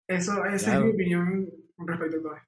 eso, 0.08 0.44
esa 0.44 0.78
es 0.78 0.84
mi 0.84 0.90
opinión 0.90 1.48
con 1.76 1.86
respecto 1.86 2.18
a 2.18 2.22
todo 2.22 2.36
esto. 2.36 2.46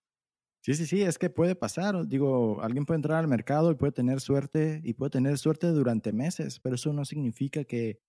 Sí, 0.64 0.74
sí, 0.74 0.86
sí, 0.86 1.02
es 1.02 1.18
que 1.18 1.28
puede 1.28 1.56
pasar. 1.56 2.06
Digo, 2.06 2.62
alguien 2.62 2.84
puede 2.84 2.98
entrar 2.98 3.18
al 3.18 3.26
mercado 3.26 3.72
y 3.72 3.74
puede 3.74 3.90
tener 3.90 4.20
suerte 4.20 4.80
y 4.84 4.94
puede 4.94 5.10
tener 5.10 5.36
suerte 5.36 5.66
durante 5.66 6.12
meses, 6.12 6.60
pero 6.60 6.76
eso 6.76 6.92
no 6.92 7.04
significa 7.04 7.64
que 7.64 8.00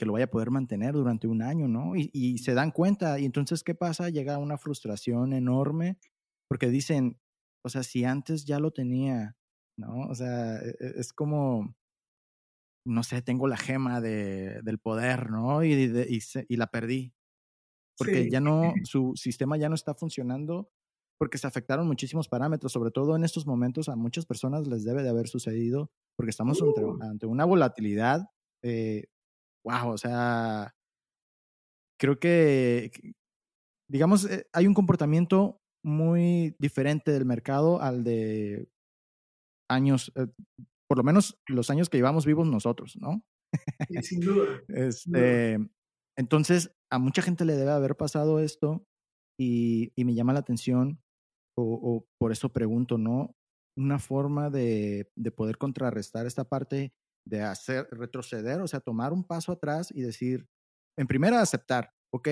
que 0.00 0.06
lo 0.06 0.14
vaya 0.14 0.24
a 0.24 0.30
poder 0.30 0.50
mantener 0.50 0.94
durante 0.94 1.28
un 1.28 1.42
año, 1.42 1.68
¿no? 1.68 1.92
Y, 1.94 2.38
se 2.38 2.54
dan 2.54 2.70
cuenta, 2.70 3.20
y 3.20 3.26
entonces, 3.26 3.62
¿qué 3.62 3.74
pasa? 3.74 4.08
Llega 4.08 4.38
una 4.38 4.56
frustración 4.56 5.34
enorme, 5.34 5.98
porque 6.50 6.68
dicen, 6.68 7.16
o 7.64 7.68
sea, 7.68 7.84
si 7.84 8.04
antes 8.04 8.44
ya 8.44 8.58
lo 8.58 8.72
tenía, 8.72 9.36
¿no? 9.78 10.08
O 10.08 10.14
sea, 10.14 10.56
e, 10.58 10.70
e, 10.80 10.92
es 10.96 11.12
como, 11.12 11.76
no 12.84 13.02
sé, 13.04 13.22
tengo 13.22 13.46
la 13.46 13.56
gema 13.56 14.00
de, 14.00 14.60
del 14.62 14.78
poder, 14.78 15.30
¿no? 15.30 15.62
Y, 15.62 15.72
y, 15.72 16.56
la 16.56 16.66
perdí, 16.66 17.14
porque 17.96 18.28
ya 18.28 18.40
no, 18.40 18.74
su 18.84 19.12
sistema 19.14 19.56
ya 19.56 19.68
no 19.68 19.76
está 19.76 19.94
funcionando, 19.94 20.70
porque 21.18 21.38
se 21.38 21.46
afectaron 21.46 21.86
muchísimos 21.86 22.28
parámetros, 22.28 22.72
sobre 22.72 22.90
todo 22.90 23.14
en 23.14 23.22
estos 23.22 23.46
momentos 23.46 23.88
a 23.88 23.94
muchas 23.94 24.26
personas 24.26 24.66
les 24.66 24.84
debe 24.84 25.04
de 25.04 25.10
haber 25.10 25.28
sucedido, 25.28 25.92
porque 26.16 26.30
estamos 26.30 26.60
ante, 26.60 26.84
uh. 26.84 26.98
ante, 27.02 27.26
una 27.26 27.44
volatilidad 27.44 28.26
eh, 28.62 29.04
wow, 29.64 29.90
o 29.92 29.98
sea, 29.98 30.74
creo 31.98 32.18
que, 32.18 32.90
digamos, 33.88 34.24
eh, 34.24 34.46
hay 34.52 34.66
un 34.66 34.74
comportamiento 34.74 35.60
muy 35.82 36.54
diferente 36.58 37.12
del 37.12 37.24
mercado 37.24 37.80
al 37.80 38.04
de 38.04 38.68
años, 39.68 40.12
eh, 40.16 40.26
por 40.88 40.98
lo 40.98 41.04
menos 41.04 41.40
los 41.46 41.70
años 41.70 41.88
que 41.88 41.98
llevamos 41.98 42.26
vivos 42.26 42.46
nosotros, 42.46 42.96
¿no? 43.00 43.22
sin 44.02 44.20
duda. 44.20 44.60
este, 44.68 45.58
entonces, 46.16 46.74
a 46.90 46.98
mucha 46.98 47.22
gente 47.22 47.44
le 47.44 47.54
debe 47.54 47.70
haber 47.70 47.96
pasado 47.96 48.40
esto 48.40 48.84
y, 49.38 49.92
y 49.96 50.04
me 50.04 50.14
llama 50.14 50.32
la 50.32 50.40
atención, 50.40 51.00
o, 51.56 51.62
o, 51.62 52.06
por 52.18 52.32
eso 52.32 52.52
pregunto, 52.52 52.98
¿no? 52.98 53.34
Una 53.76 53.98
forma 53.98 54.50
de, 54.50 55.10
de 55.16 55.30
poder 55.30 55.56
contrarrestar 55.56 56.26
esta 56.26 56.44
parte 56.44 56.92
de 57.26 57.42
hacer 57.42 57.88
retroceder, 57.90 58.60
o 58.60 58.66
sea, 58.66 58.80
tomar 58.80 59.12
un 59.12 59.24
paso 59.24 59.52
atrás 59.52 59.90
y 59.90 60.02
decir, 60.02 60.46
en 60.98 61.06
primera, 61.06 61.40
aceptar, 61.40 61.92
ok, 62.12 62.28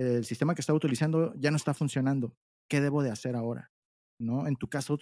el 0.00 0.24
sistema 0.24 0.54
que 0.54 0.60
estaba 0.60 0.76
utilizando 0.76 1.34
ya 1.36 1.50
no 1.50 1.56
está 1.56 1.74
funcionando, 1.74 2.36
¿qué 2.72 2.80
debo 2.80 3.02
de 3.02 3.10
hacer 3.10 3.36
ahora? 3.36 3.70
¿No? 4.18 4.46
En 4.46 4.56
tu 4.56 4.66
caso, 4.70 4.98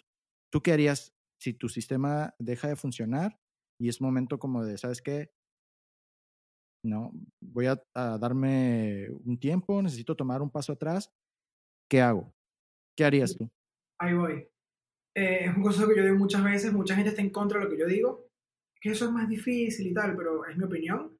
¿tú 0.52 0.60
qué 0.60 0.72
harías 0.72 1.14
si 1.40 1.54
tu 1.54 1.68
sistema 1.68 2.34
deja 2.40 2.66
de 2.66 2.74
funcionar 2.74 3.38
y 3.80 3.88
es 3.88 4.00
momento 4.00 4.40
como 4.40 4.64
de, 4.64 4.76
¿sabes 4.76 5.00
qué? 5.00 5.30
No, 6.84 7.12
voy 7.40 7.66
a, 7.66 7.80
darme 7.94 9.08
un 9.24 9.38
tiempo, 9.38 9.80
necesito 9.82 10.16
tomar 10.16 10.42
un 10.42 10.50
paso 10.50 10.72
atrás, 10.72 11.12
¿qué 11.88 12.00
hago? 12.00 12.34
¿Qué 12.98 13.04
harías 13.04 13.36
tú? 13.36 13.48
Ahí 14.00 14.14
voy. 14.14 14.48
Eh, 15.16 15.44
es 15.44 15.56
un 15.56 15.62
consejo 15.62 15.90
que 15.90 15.96
yo 15.96 16.02
digo 16.02 16.16
muchas 16.16 16.42
veces, 16.42 16.72
mucha 16.72 16.96
gente 16.96 17.10
está 17.10 17.22
en 17.22 17.30
contra 17.30 17.60
de 17.60 17.66
lo 17.66 17.70
que 17.70 17.78
yo 17.78 17.86
digo, 17.86 18.26
que 18.80 18.90
eso 18.90 19.04
es 19.04 19.12
más 19.12 19.28
difícil 19.28 19.86
y 19.86 19.94
tal, 19.94 20.16
pero 20.16 20.44
es 20.44 20.56
mi 20.56 20.64
opinión. 20.64 21.16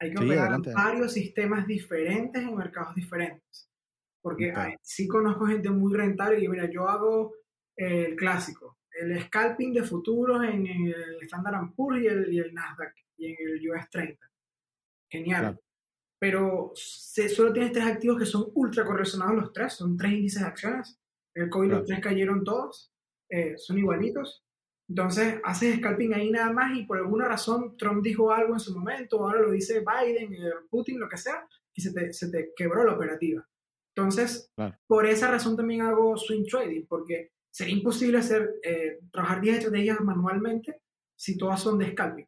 Hay 0.00 0.12
que 0.12 0.24
operar 0.24 0.60
varios 0.72 1.12
sistemas 1.12 1.66
diferentes 1.66 2.40
en 2.40 2.54
mercados 2.54 2.94
diferentes. 2.94 3.69
Porque 4.22 4.52
sí 4.82 5.08
conozco 5.08 5.46
gente 5.46 5.70
muy 5.70 5.94
rentable 5.94 6.42
y 6.42 6.48
mira, 6.48 6.70
yo 6.70 6.88
hago 6.88 7.34
el 7.76 8.14
clásico, 8.16 8.78
el 8.92 9.18
scalping 9.22 9.72
de 9.72 9.82
futuros 9.82 10.44
en 10.44 10.66
el 10.66 11.18
Standard 11.22 11.72
Poor's 11.74 12.02
y 12.02 12.06
el, 12.06 12.32
y 12.32 12.38
el 12.38 12.52
Nasdaq 12.52 12.94
y 13.16 13.26
en 13.28 13.36
el 13.40 13.70
US 13.70 13.88
30. 13.90 14.30
Genial. 15.08 15.58
Pero 16.18 16.72
se, 16.74 17.28
solo 17.30 17.52
tienes 17.52 17.72
tres 17.72 17.86
activos 17.86 18.18
que 18.18 18.26
son 18.26 18.50
ultra 18.54 18.84
correlacionados 18.84 19.36
los 19.36 19.52
tres, 19.52 19.72
son 19.72 19.96
tres 19.96 20.12
índices 20.12 20.42
de 20.42 20.48
acciones. 20.48 21.00
El 21.34 21.48
COVID 21.48 21.70
los 21.70 21.84
tres 21.86 22.00
cayeron 22.00 22.44
todos, 22.44 22.92
eh, 23.30 23.54
son 23.56 23.78
igualitos. 23.78 24.44
Entonces 24.88 25.40
haces 25.44 25.76
scalping 25.76 26.12
ahí 26.14 26.30
nada 26.30 26.52
más 26.52 26.76
y 26.76 26.84
por 26.84 26.98
alguna 26.98 27.28
razón 27.28 27.76
Trump 27.76 28.02
dijo 28.02 28.32
algo 28.32 28.54
en 28.54 28.60
su 28.60 28.76
momento, 28.76 29.20
ahora 29.20 29.40
lo 29.40 29.52
dice 29.52 29.80
Biden, 29.80 30.34
eh, 30.34 30.50
Putin, 30.68 30.98
lo 30.98 31.08
que 31.08 31.16
sea, 31.16 31.46
y 31.72 31.80
se 31.80 31.92
te, 31.92 32.12
se 32.12 32.28
te 32.30 32.52
quebró 32.56 32.84
la 32.84 32.94
operativa. 32.94 33.48
Entonces, 33.94 34.52
por 34.86 35.06
esa 35.06 35.30
razón 35.30 35.56
también 35.56 35.82
hago 35.82 36.16
swing 36.16 36.44
trading, 36.44 36.86
porque 36.88 37.32
sería 37.52 37.74
imposible 37.74 38.18
hacer, 38.18 38.54
eh, 38.62 39.00
trabajar 39.12 39.40
10 39.40 39.58
estrategias 39.58 40.00
manualmente 40.00 40.80
si 41.16 41.36
todas 41.36 41.60
son 41.60 41.78
de 41.78 41.90
scalping. 41.90 42.26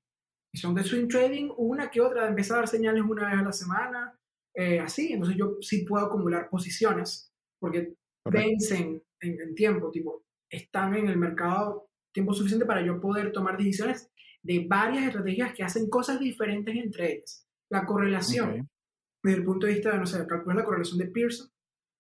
Si 0.52 0.60
son 0.60 0.74
de 0.74 0.82
swing 0.82 1.08
trading, 1.08 1.50
una 1.56 1.90
que 1.90 2.00
otra, 2.00 2.28
empezar 2.28 2.56
a 2.56 2.60
dar 2.60 2.68
señales 2.68 3.02
una 3.02 3.28
vez 3.28 3.38
a 3.38 3.42
la 3.42 3.52
semana, 3.52 4.18
eh, 4.54 4.80
así. 4.80 5.12
Entonces 5.12 5.38
yo 5.38 5.56
sí 5.60 5.84
puedo 5.84 6.04
acumular 6.04 6.50
posiciones, 6.50 7.32
porque 7.58 7.94
vencen 8.30 9.02
en, 9.20 9.40
en, 9.40 9.54
tiempo, 9.54 9.90
tipo, 9.90 10.24
están 10.50 10.94
en 10.94 11.08
el 11.08 11.16
mercado 11.16 11.88
tiempo 12.12 12.34
suficiente 12.34 12.66
para 12.66 12.84
yo 12.84 13.00
poder 13.00 13.32
tomar 13.32 13.56
decisiones 13.56 14.10
de 14.42 14.66
varias 14.68 15.06
estrategias 15.06 15.54
que 15.54 15.62
hacen 15.62 15.88
cosas 15.88 16.20
diferentes 16.20 16.74
entre 16.74 17.14
ellas. 17.14 17.46
La 17.70 17.86
correlación, 17.86 18.68
desde 19.22 19.38
el 19.38 19.44
punto 19.44 19.66
de 19.66 19.74
vista 19.74 19.92
de, 19.92 19.98
no 19.98 20.06
sé, 20.06 20.26
calcular 20.26 20.56
la 20.56 20.64
correlación 20.64 20.98
de 20.98 21.06
Pearson, 21.06 21.48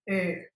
eh, 0.06 0.48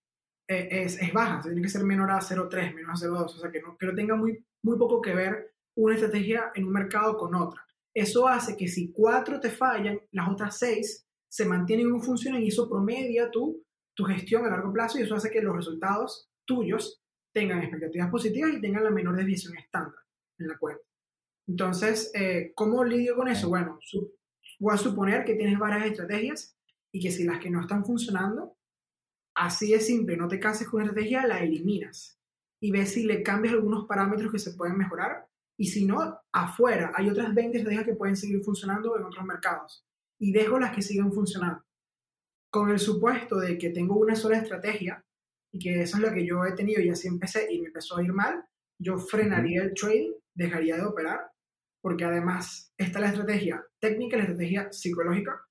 eh, 0.48 0.68
es, 0.70 1.00
es, 1.00 1.12
baja, 1.12 1.40
tiene 1.40 1.62
que 1.62 1.68
ser 1.68 1.84
menor 1.84 2.10
a 2.10 2.20
0,3, 2.20 2.74
menor 2.74 2.92
a 2.92 2.94
0,2, 2.94 3.24
o 3.24 3.28
sea, 3.28 3.50
que 3.50 3.60
no, 3.60 3.76
que 3.76 3.86
no 3.86 3.94
tenga 3.94 4.14
muy, 4.14 4.44
muy 4.62 4.78
poco 4.78 5.00
que 5.00 5.14
ver 5.14 5.54
una 5.76 5.94
estrategia 5.94 6.52
en 6.54 6.64
un 6.64 6.72
mercado 6.72 7.16
con 7.16 7.34
otra. 7.34 7.66
Eso 7.94 8.28
hace 8.28 8.56
que 8.56 8.68
si 8.68 8.92
cuatro 8.92 9.40
te 9.40 9.50
fallan, 9.50 10.00
las 10.12 10.28
otras 10.28 10.58
seis 10.58 11.06
se 11.28 11.44
mantienen 11.44 11.90
no 11.90 12.00
funcionan 12.00 12.42
y 12.42 12.48
eso 12.48 12.68
promedia 12.68 13.30
tu, 13.30 13.62
tu 13.94 14.04
gestión 14.04 14.44
a 14.44 14.50
largo 14.50 14.72
plazo 14.72 14.98
y 14.98 15.02
eso 15.02 15.14
hace 15.14 15.30
que 15.30 15.42
los 15.42 15.56
resultados 15.56 16.30
tuyos 16.44 17.02
tengan 17.32 17.60
expectativas 17.60 18.10
positivas 18.10 18.52
y 18.52 18.60
tengan 18.60 18.84
la 18.84 18.90
menor 18.90 19.16
desviación 19.16 19.56
estándar 19.58 20.00
en 20.38 20.48
la 20.48 20.58
cuenta. 20.58 20.82
Entonces, 21.48 22.10
eh, 22.14 22.52
¿cómo 22.54 22.84
lidio 22.84 23.16
con 23.16 23.28
eso? 23.28 23.48
Bueno, 23.48 23.78
voy 24.58 24.74
a 24.74 24.78
suponer 24.78 25.24
que 25.24 25.34
tienes 25.34 25.58
varias 25.58 25.86
estrategias 25.86 26.56
y 26.92 27.00
que 27.00 27.10
si 27.10 27.24
las 27.24 27.38
que 27.38 27.50
no 27.50 27.60
están 27.60 27.84
funcionando, 27.84 28.55
así 29.36 29.74
es 29.74 29.86
simple, 29.86 30.16
no 30.16 30.28
te 30.28 30.40
cases 30.40 30.68
con 30.68 30.80
una 30.80 30.90
estrategia, 30.90 31.26
la 31.26 31.40
eliminas. 31.40 32.18
Y 32.60 32.70
ves 32.70 32.92
si 32.92 33.04
le 33.04 33.22
cambias 33.22 33.54
algunos 33.54 33.86
parámetros 33.86 34.32
que 34.32 34.38
se 34.38 34.54
pueden 34.54 34.78
mejorar. 34.78 35.28
Y 35.58 35.66
si 35.66 35.84
no, 35.84 36.18
afuera 36.32 36.92
hay 36.94 37.08
otras 37.08 37.34
20 37.34 37.58
estrategias 37.58 37.86
que 37.86 37.94
pueden 37.94 38.16
seguir 38.16 38.42
funcionando 38.42 38.96
en 38.96 39.04
otros 39.04 39.24
mercados. 39.24 39.86
Y 40.18 40.32
dejo 40.32 40.58
las 40.58 40.74
que 40.74 40.82
siguen 40.82 41.12
funcionando. 41.12 41.62
Con 42.50 42.70
el 42.70 42.78
supuesto 42.78 43.36
de 43.36 43.58
que 43.58 43.70
tengo 43.70 43.96
una 43.96 44.16
sola 44.16 44.38
estrategia 44.38 45.04
y 45.52 45.58
que 45.58 45.82
eso 45.82 45.98
es 45.98 46.02
lo 46.02 46.12
que 46.12 46.26
yo 46.26 46.44
he 46.44 46.52
tenido 46.52 46.80
y 46.80 46.88
así 46.88 47.08
empecé 47.08 47.52
y 47.52 47.60
me 47.60 47.68
empezó 47.68 47.96
a 47.98 48.02
ir 48.02 48.12
mal, 48.12 48.44
yo 48.78 48.98
frenaría 48.98 49.62
el 49.62 49.74
trading, 49.74 50.12
dejaría 50.34 50.76
de 50.76 50.84
operar, 50.84 51.30
porque 51.82 52.04
además 52.04 52.72
está 52.76 53.00
la 53.00 53.08
estrategia 53.08 53.64
técnica 53.78 54.16
y 54.16 54.18
la 54.18 54.24
estrategia 54.24 54.72
psicológica. 54.72 55.42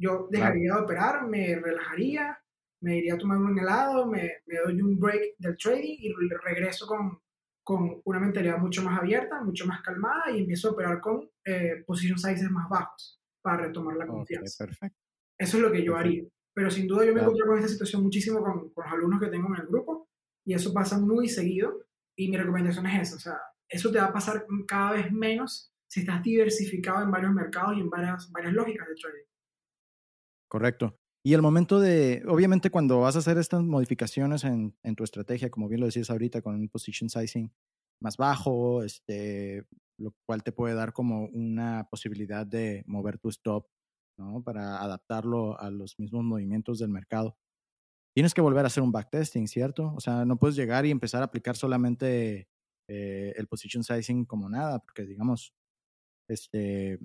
Yo 0.00 0.28
dejaría 0.30 0.74
de 0.74 0.80
operar, 0.80 1.26
me 1.26 1.56
relajaría, 1.56 2.38
me 2.80 2.98
iría 2.98 3.14
a 3.14 3.18
tomar 3.18 3.38
un 3.38 3.58
helado, 3.58 4.06
me, 4.06 4.38
me 4.46 4.58
doy 4.64 4.80
un 4.80 4.98
break 4.98 5.36
del 5.38 5.56
trading 5.56 5.96
y 5.98 6.12
regreso 6.44 6.86
con, 6.86 7.20
con 7.62 8.00
una 8.04 8.20
mentalidad 8.20 8.58
mucho 8.58 8.82
más 8.82 8.98
abierta, 8.98 9.42
mucho 9.42 9.66
más 9.66 9.82
calmada 9.82 10.30
y 10.30 10.40
empiezo 10.40 10.68
a 10.68 10.72
operar 10.72 11.00
con 11.00 11.28
eh, 11.44 11.82
position 11.86 12.18
sizes 12.18 12.50
más 12.50 12.68
bajos 12.68 13.20
para 13.42 13.66
retomar 13.66 13.96
la 13.96 14.06
confianza. 14.06 14.66
Eso 15.38 15.56
es 15.56 15.62
lo 15.62 15.70
que 15.70 15.84
yo 15.84 15.96
haría. 15.96 16.24
Pero 16.54 16.70
sin 16.70 16.88
duda 16.88 17.04
yo 17.04 17.14
me 17.14 17.20
encuentro 17.20 17.46
con 17.46 17.58
esta 17.58 17.68
situación 17.68 18.02
muchísimo 18.02 18.42
con, 18.42 18.70
con, 18.70 18.84
los 18.84 18.92
alumnos 18.92 19.20
que 19.20 19.28
tengo 19.28 19.54
en 19.54 19.60
el 19.60 19.66
grupo 19.68 20.08
y 20.44 20.54
eso 20.54 20.72
pasa 20.72 20.98
muy 20.98 21.28
seguido 21.28 21.84
y 22.16 22.30
mi 22.30 22.36
recomendación 22.36 22.86
es 22.86 23.02
esa, 23.02 23.16
o 23.16 23.20
sea, 23.20 23.40
eso 23.68 23.92
te 23.92 23.98
va 23.98 24.06
a 24.06 24.12
pasar 24.12 24.46
cada 24.66 24.92
vez 24.92 25.12
menos 25.12 25.72
si 25.86 26.00
estás 26.00 26.22
diversificado 26.22 27.02
en 27.02 27.10
varios 27.10 27.32
mercados 27.32 27.76
y 27.76 27.80
en 27.80 27.90
varias, 27.90 28.30
varias 28.32 28.54
lógicas 28.54 28.88
de 28.88 28.94
trading. 28.94 29.24
Correcto. 30.48 30.98
Y 31.28 31.34
el 31.34 31.42
momento 31.42 31.78
de, 31.78 32.22
obviamente 32.26 32.70
cuando 32.70 33.00
vas 33.00 33.14
a 33.14 33.18
hacer 33.18 33.36
estas 33.36 33.62
modificaciones 33.62 34.44
en, 34.44 34.72
tu 34.96 35.04
estrategia, 35.04 35.50
como 35.50 35.68
bien 35.68 35.80
lo 35.80 35.84
decías 35.84 36.08
ahorita, 36.08 36.40
con 36.40 36.54
un 36.54 36.70
position 36.70 37.10
sizing 37.10 37.52
más 38.00 38.16
bajo, 38.16 38.82
este, 38.82 39.66
lo 39.98 40.14
cual 40.24 40.42
te 40.42 40.52
puede 40.52 40.74
dar 40.74 40.94
como 40.94 41.26
una 41.26 41.86
posibilidad 41.90 42.46
de 42.46 42.82
mover 42.86 43.18
tu 43.18 43.28
stop 43.28 43.66
¿no? 44.16 44.42
Para 44.42 44.82
adaptarlo 44.82 45.60
a 45.60 45.70
los 45.70 45.98
mismos 45.98 46.24
movimientos 46.24 46.78
del 46.78 46.88
mercado. 46.88 47.36
Tienes 48.14 48.32
que 48.32 48.40
volver 48.40 48.64
a 48.64 48.68
hacer 48.68 48.82
un 48.82 48.92
backtesting, 48.92 49.48
¿cierto? 49.48 49.92
O 49.94 50.00
sea, 50.00 50.24
no 50.24 50.38
puedes 50.38 50.56
llegar 50.56 50.86
y 50.86 50.90
empezar 50.90 51.20
a 51.20 51.26
aplicar 51.26 51.56
solamente 51.56 52.48
eh, 52.88 53.34
el 53.36 53.48
position 53.48 53.84
sizing 53.84 54.24
como 54.24 54.48
nada, 54.48 54.78
porque 54.78 55.04
digamos, 55.04 55.52
este, 56.26 56.98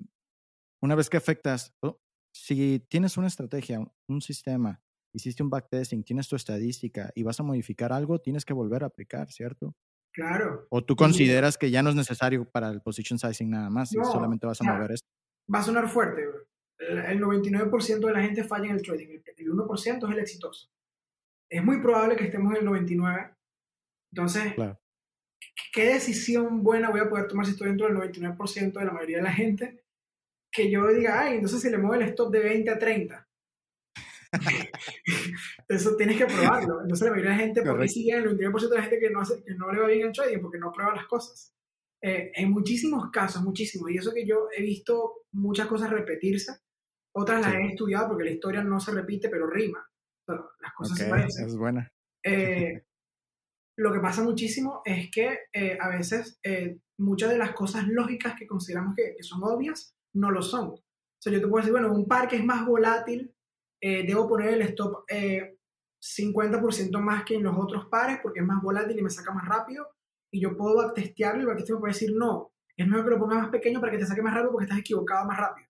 una 0.82 0.94
vez 0.94 1.10
que 1.10 1.18
afectas, 1.18 1.74
oh, 1.82 2.00
si 2.34 2.80
tienes 2.88 3.16
una 3.16 3.28
estrategia, 3.28 3.80
un 4.08 4.20
sistema, 4.20 4.82
hiciste 5.12 5.42
un 5.42 5.50
backtesting, 5.50 6.02
tienes 6.02 6.28
tu 6.28 6.34
estadística 6.34 7.12
y 7.14 7.22
vas 7.22 7.38
a 7.38 7.44
modificar 7.44 7.92
algo, 7.92 8.20
tienes 8.20 8.44
que 8.44 8.52
volver 8.52 8.82
a 8.82 8.86
aplicar, 8.86 9.30
¿cierto? 9.30 9.76
Claro. 10.12 10.66
¿O 10.68 10.84
tú 10.84 10.96
consideras 10.96 11.56
que 11.56 11.70
ya 11.70 11.82
no 11.82 11.90
es 11.90 11.96
necesario 11.96 12.44
para 12.50 12.70
el 12.70 12.82
position 12.82 13.18
sizing 13.18 13.50
nada 13.50 13.70
más 13.70 13.92
y 13.92 13.98
solamente 14.04 14.46
vas 14.46 14.60
a 14.60 14.64
mover 14.64 14.92
esto? 14.92 15.08
Va 15.52 15.60
a 15.60 15.62
sonar 15.62 15.88
fuerte, 15.88 16.24
el 16.78 17.20
99% 17.20 18.06
de 18.06 18.12
la 18.12 18.22
gente 18.22 18.42
falla 18.42 18.66
en 18.66 18.76
el 18.76 18.82
trading, 18.82 19.20
el 19.36 19.52
1% 19.52 20.04
es 20.04 20.12
el 20.12 20.18
exitoso. 20.18 20.68
Es 21.48 21.64
muy 21.64 21.80
probable 21.80 22.16
que 22.16 22.24
estemos 22.24 22.52
en 22.56 22.66
el 22.66 22.68
99%. 22.68 23.36
Entonces, 24.12 24.54
¿qué 25.72 25.84
decisión 25.84 26.64
buena 26.64 26.90
voy 26.90 27.00
a 27.00 27.08
poder 27.08 27.28
tomar 27.28 27.46
si 27.46 27.52
estoy 27.52 27.68
dentro 27.68 27.86
del 27.86 27.96
99% 27.96 28.72
de 28.72 28.84
la 28.84 28.92
mayoría 28.92 29.18
de 29.18 29.22
la 29.22 29.32
gente? 29.32 29.83
Que 30.54 30.70
yo 30.70 30.86
diga, 30.88 31.20
ay, 31.20 31.36
entonces 31.36 31.60
si 31.60 31.70
le 31.70 31.78
muevo 31.78 31.94
el 31.94 32.08
stop 32.10 32.32
de 32.32 32.40
20 32.40 32.70
a 32.70 32.78
30. 32.78 33.28
Eso 35.68 35.96
tienes 35.96 36.16
que 36.16 36.26
probarlo. 36.26 36.82
Entonces 36.82 37.06
la 37.06 37.10
mayoría 37.10 37.32
de 37.32 37.36
la 37.36 37.42
gente, 37.42 37.62
¿por 37.62 37.80
qué 37.80 37.88
sigue 37.88 38.12
el 38.12 38.24
99% 38.24 38.68
de 38.68 38.76
la 38.76 38.82
gente 38.82 39.00
que 39.00 39.10
no, 39.10 39.20
hace, 39.20 39.42
que 39.42 39.54
no 39.54 39.72
le 39.72 39.80
va 39.80 39.88
bien 39.88 40.06
el 40.06 40.12
trading? 40.12 40.40
Porque 40.40 40.58
no 40.58 40.72
prueba 40.72 40.94
las 40.94 41.06
cosas. 41.06 41.52
Eh, 42.02 42.30
en 42.34 42.50
muchísimos 42.50 43.10
casos, 43.10 43.42
muchísimos, 43.42 43.90
y 43.90 43.96
eso 43.96 44.12
que 44.12 44.26
yo 44.26 44.48
he 44.56 44.62
visto 44.62 45.24
muchas 45.32 45.66
cosas 45.66 45.90
repetirse, 45.90 46.52
otras 47.16 47.40
las 47.40 47.54
he 47.54 47.66
estudiado 47.68 48.08
porque 48.08 48.24
la 48.24 48.30
historia 48.30 48.62
no 48.62 48.80
se 48.80 48.92
repite, 48.92 49.28
pero 49.28 49.48
rima. 49.48 49.88
las 50.26 50.72
cosas 50.76 50.98
se 50.98 51.06
parecen. 51.06 51.46
Es 51.46 51.56
buena. 51.56 51.90
Eh, 52.24 52.82
lo 53.78 53.92
que 53.92 54.00
pasa 54.00 54.22
muchísimo 54.22 54.82
es 54.84 55.10
que 55.10 55.38
eh, 55.52 55.78
a 55.80 55.88
veces 55.90 56.38
eh, 56.42 56.78
muchas 56.98 57.30
de 57.30 57.38
las 57.38 57.52
cosas 57.52 57.86
lógicas 57.86 58.34
que 58.38 58.46
consideramos 58.46 58.94
que, 58.96 59.14
que, 59.16 59.22
son 59.22 59.42
obvias 59.44 59.93
no 60.14 60.30
lo 60.30 60.42
son. 60.42 60.68
O 60.68 60.82
sea, 61.18 61.32
yo 61.32 61.40
te 61.40 61.46
puedo 61.46 61.62
decir, 61.62 61.72
bueno, 61.72 61.92
un 61.92 62.06
par 62.06 62.28
que 62.28 62.36
es 62.36 62.44
más 62.44 62.66
volátil, 62.66 63.34
debo 63.80 64.26
poner 64.26 64.54
el 64.54 64.62
stop 64.62 65.04
50% 66.04 67.00
más 67.00 67.24
que 67.24 67.36
en 67.36 67.42
los 67.42 67.56
otros 67.56 67.86
pares 67.86 68.18
porque 68.22 68.40
es 68.40 68.46
más 68.46 68.62
volátil 68.62 68.98
y 68.98 69.02
me 69.02 69.10
saca 69.10 69.32
más 69.32 69.48
rápido. 69.48 69.88
Y 70.30 70.40
yo 70.40 70.56
puedo 70.56 70.92
testearlo 70.92 71.40
y 71.40 71.42
el 71.42 71.46
backtesting 71.46 71.76
me 71.76 71.80
puede 71.80 71.92
decir, 71.92 72.12
no, 72.14 72.52
es 72.76 72.86
mejor 72.86 73.04
que 73.04 73.10
lo 73.10 73.18
pongas 73.18 73.42
más 73.42 73.50
pequeño 73.50 73.80
para 73.80 73.92
que 73.92 73.98
te 73.98 74.06
saque 74.06 74.22
más 74.22 74.34
rápido 74.34 74.52
porque 74.52 74.64
estás 74.64 74.80
equivocado 74.80 75.26
más 75.26 75.38
rápido. 75.38 75.68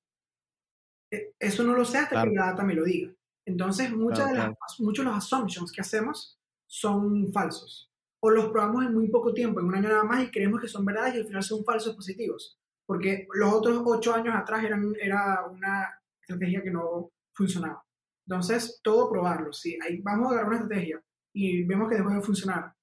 Eh, 1.13 1.35
eso 1.39 1.63
no 1.63 1.75
lo 1.75 1.85
sé 1.85 1.99
hasta 1.99 2.23
que 2.25 2.31
la 2.31 2.47
data 2.47 2.65
me 2.65 2.75
lo 2.75 2.85
diga. 2.85 3.13
Entonces, 3.47 3.93
muchas 3.93 4.31
de 4.31 4.39
las, 4.39 4.55
muchos 4.79 5.05
de 5.05 5.11
los 5.11 5.19
assumptions 5.19 5.71
que 5.71 5.83
hacemos 5.83 6.39
son 6.67 7.31
falsos. 7.33 7.91
O 8.21 8.31
los 8.31 8.47
probamos 8.47 8.87
en 8.87 8.95
muy 8.95 9.09
poco 9.09 9.35
tiempo, 9.35 9.61
en 9.61 9.67
un 9.67 9.75
año 9.75 9.91
nada 9.91 10.05
más, 10.05 10.25
y 10.25 10.31
creemos 10.31 10.61
que 10.61 10.69
son 10.69 10.85
verdades 10.85 11.15
y 11.15 11.19
al 11.19 11.27
final 11.27 11.43
son 11.43 11.63
falsos 11.63 11.95
positivos. 11.95 12.59
Porque 12.87 13.27
los 13.35 13.53
otros 13.53 13.83
ocho 13.85 14.15
años 14.15 14.35
atrás 14.35 14.65
eran, 14.65 14.93
era 15.01 15.45
una 15.47 15.89
estrategia 16.21 16.63
que 16.63 16.71
no 16.71 17.11
funcionaba. 17.35 17.83
Entonces, 18.27 18.81
todo 18.83 19.11
probarlo. 19.11 19.53
Si 19.53 19.79
ahí 19.83 20.01
vamos 20.01 20.29
a 20.29 20.31
agarrar 20.33 20.49
una 20.49 20.63
estrategia 20.63 21.03
y 21.35 21.65
vemos 21.65 21.89
que 21.89 21.97
dejó 21.97 22.11
de 22.11 22.21
funcionar 22.23 22.75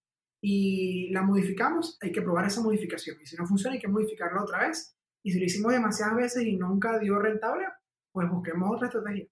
y 0.44 1.12
la 1.12 1.22
modificamos, 1.22 1.98
hay 2.02 2.12
que 2.12 2.22
probar 2.22 2.46
esa 2.46 2.62
modificación. 2.62 3.18
Y 3.22 3.26
si 3.26 3.36
no 3.36 3.46
funciona, 3.46 3.76
hay 3.76 3.82
que 3.82 3.88
modificarla 3.88 4.44
otra 4.44 4.68
vez. 4.68 4.96
Y 5.24 5.32
si 5.32 5.40
lo 5.40 5.46
hicimos 5.46 5.72
demasiadas 5.72 6.16
veces 6.16 6.44
y 6.44 6.58
nunca 6.58 7.00
dio 7.00 7.20
rentable, 7.20 7.66
pues 8.12 8.30
busquemos 8.30 8.76
otra 8.76 8.88
estrategia. 8.88 9.28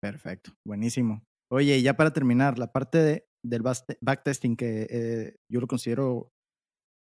Perfecto, 0.00 0.52
buenísimo. 0.66 1.24
Oye, 1.50 1.78
y 1.78 1.82
ya 1.82 1.94
para 1.94 2.12
terminar, 2.12 2.58
la 2.58 2.72
parte 2.72 2.98
de, 2.98 3.26
del 3.42 3.62
backtesting 3.62 4.56
que 4.56 4.86
eh, 4.90 5.36
yo 5.48 5.60
lo 5.60 5.66
considero 5.66 6.33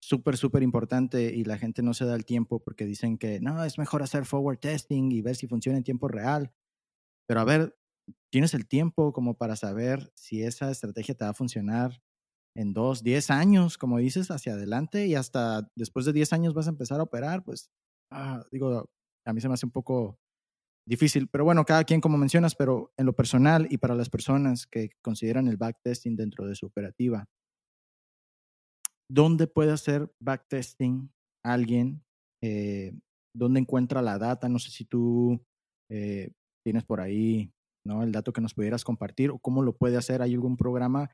súper, 0.01 0.35
súper 0.35 0.63
importante 0.63 1.33
y 1.33 1.43
la 1.43 1.57
gente 1.57 1.83
no 1.83 1.93
se 1.93 2.05
da 2.05 2.15
el 2.15 2.25
tiempo 2.25 2.59
porque 2.59 2.85
dicen 2.85 3.17
que 3.17 3.39
no, 3.39 3.63
es 3.63 3.77
mejor 3.77 4.01
hacer 4.01 4.25
forward 4.25 4.57
testing 4.59 5.11
y 5.11 5.21
ver 5.21 5.35
si 5.35 5.47
funciona 5.47 5.77
en 5.77 5.83
tiempo 5.83 6.07
real. 6.07 6.51
Pero 7.27 7.41
a 7.41 7.45
ver, 7.45 7.77
tienes 8.31 8.53
el 8.53 8.67
tiempo 8.67 9.13
como 9.13 9.37
para 9.37 9.55
saber 9.55 10.11
si 10.15 10.43
esa 10.43 10.71
estrategia 10.71 11.15
te 11.15 11.25
va 11.25 11.31
a 11.31 11.35
funcionar 11.35 12.01
en 12.55 12.73
dos, 12.73 13.03
diez 13.03 13.29
años, 13.29 13.77
como 13.77 13.99
dices, 13.99 14.31
hacia 14.31 14.53
adelante 14.53 15.07
y 15.07 15.15
hasta 15.15 15.69
después 15.75 16.05
de 16.05 16.13
diez 16.13 16.33
años 16.33 16.53
vas 16.53 16.67
a 16.67 16.71
empezar 16.71 16.99
a 16.99 17.03
operar, 17.03 17.43
pues, 17.43 17.69
ah, 18.11 18.43
digo, 18.51 18.89
a 19.25 19.33
mí 19.33 19.39
se 19.39 19.47
me 19.47 19.53
hace 19.53 19.65
un 19.65 19.71
poco 19.71 20.19
difícil, 20.85 21.29
pero 21.29 21.45
bueno, 21.45 21.63
cada 21.63 21.83
quien 21.83 22.01
como 22.01 22.17
mencionas, 22.17 22.55
pero 22.55 22.91
en 22.97 23.05
lo 23.05 23.13
personal 23.13 23.67
y 23.69 23.77
para 23.77 23.95
las 23.95 24.09
personas 24.09 24.67
que 24.67 24.89
consideran 25.01 25.47
el 25.47 25.57
backtesting 25.57 26.15
dentro 26.15 26.45
de 26.47 26.55
su 26.55 26.65
operativa, 26.65 27.29
¿dónde 29.11 29.47
puede 29.47 29.71
hacer 29.73 30.09
backtesting 30.21 31.11
alguien? 31.43 32.03
Eh, 32.41 32.93
¿Dónde 33.35 33.59
encuentra 33.59 34.01
la 34.01 34.17
data? 34.17 34.47
No 34.47 34.59
sé 34.59 34.71
si 34.71 34.85
tú 34.85 35.41
eh, 35.89 36.31
tienes 36.65 36.85
por 36.85 37.01
ahí 37.01 37.51
¿no? 37.85 38.03
el 38.03 38.11
dato 38.11 38.31
que 38.31 38.41
nos 38.41 38.53
pudieras 38.53 38.83
compartir 38.83 39.31
o 39.31 39.39
cómo 39.39 39.63
lo 39.63 39.75
puede 39.75 39.97
hacer. 39.97 40.21
¿Hay 40.21 40.33
algún 40.33 40.57
programa, 40.57 41.09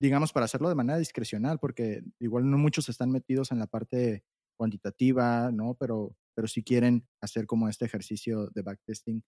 digamos, 0.00 0.32
para 0.32 0.44
hacerlo 0.44 0.68
de 0.68 0.74
manera 0.76 0.98
discrecional? 0.98 1.58
Porque 1.58 2.02
igual 2.20 2.48
no 2.48 2.56
muchos 2.56 2.88
están 2.88 3.10
metidos 3.10 3.50
en 3.50 3.58
la 3.58 3.66
parte 3.66 4.22
cuantitativa, 4.56 5.50
¿no? 5.50 5.74
Pero, 5.74 6.16
pero 6.36 6.46
si 6.46 6.62
quieren 6.62 7.04
hacer 7.20 7.46
como 7.46 7.68
este 7.68 7.84
ejercicio 7.84 8.48
de 8.54 8.62
backtesting, 8.62 9.24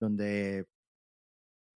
donde 0.00 0.66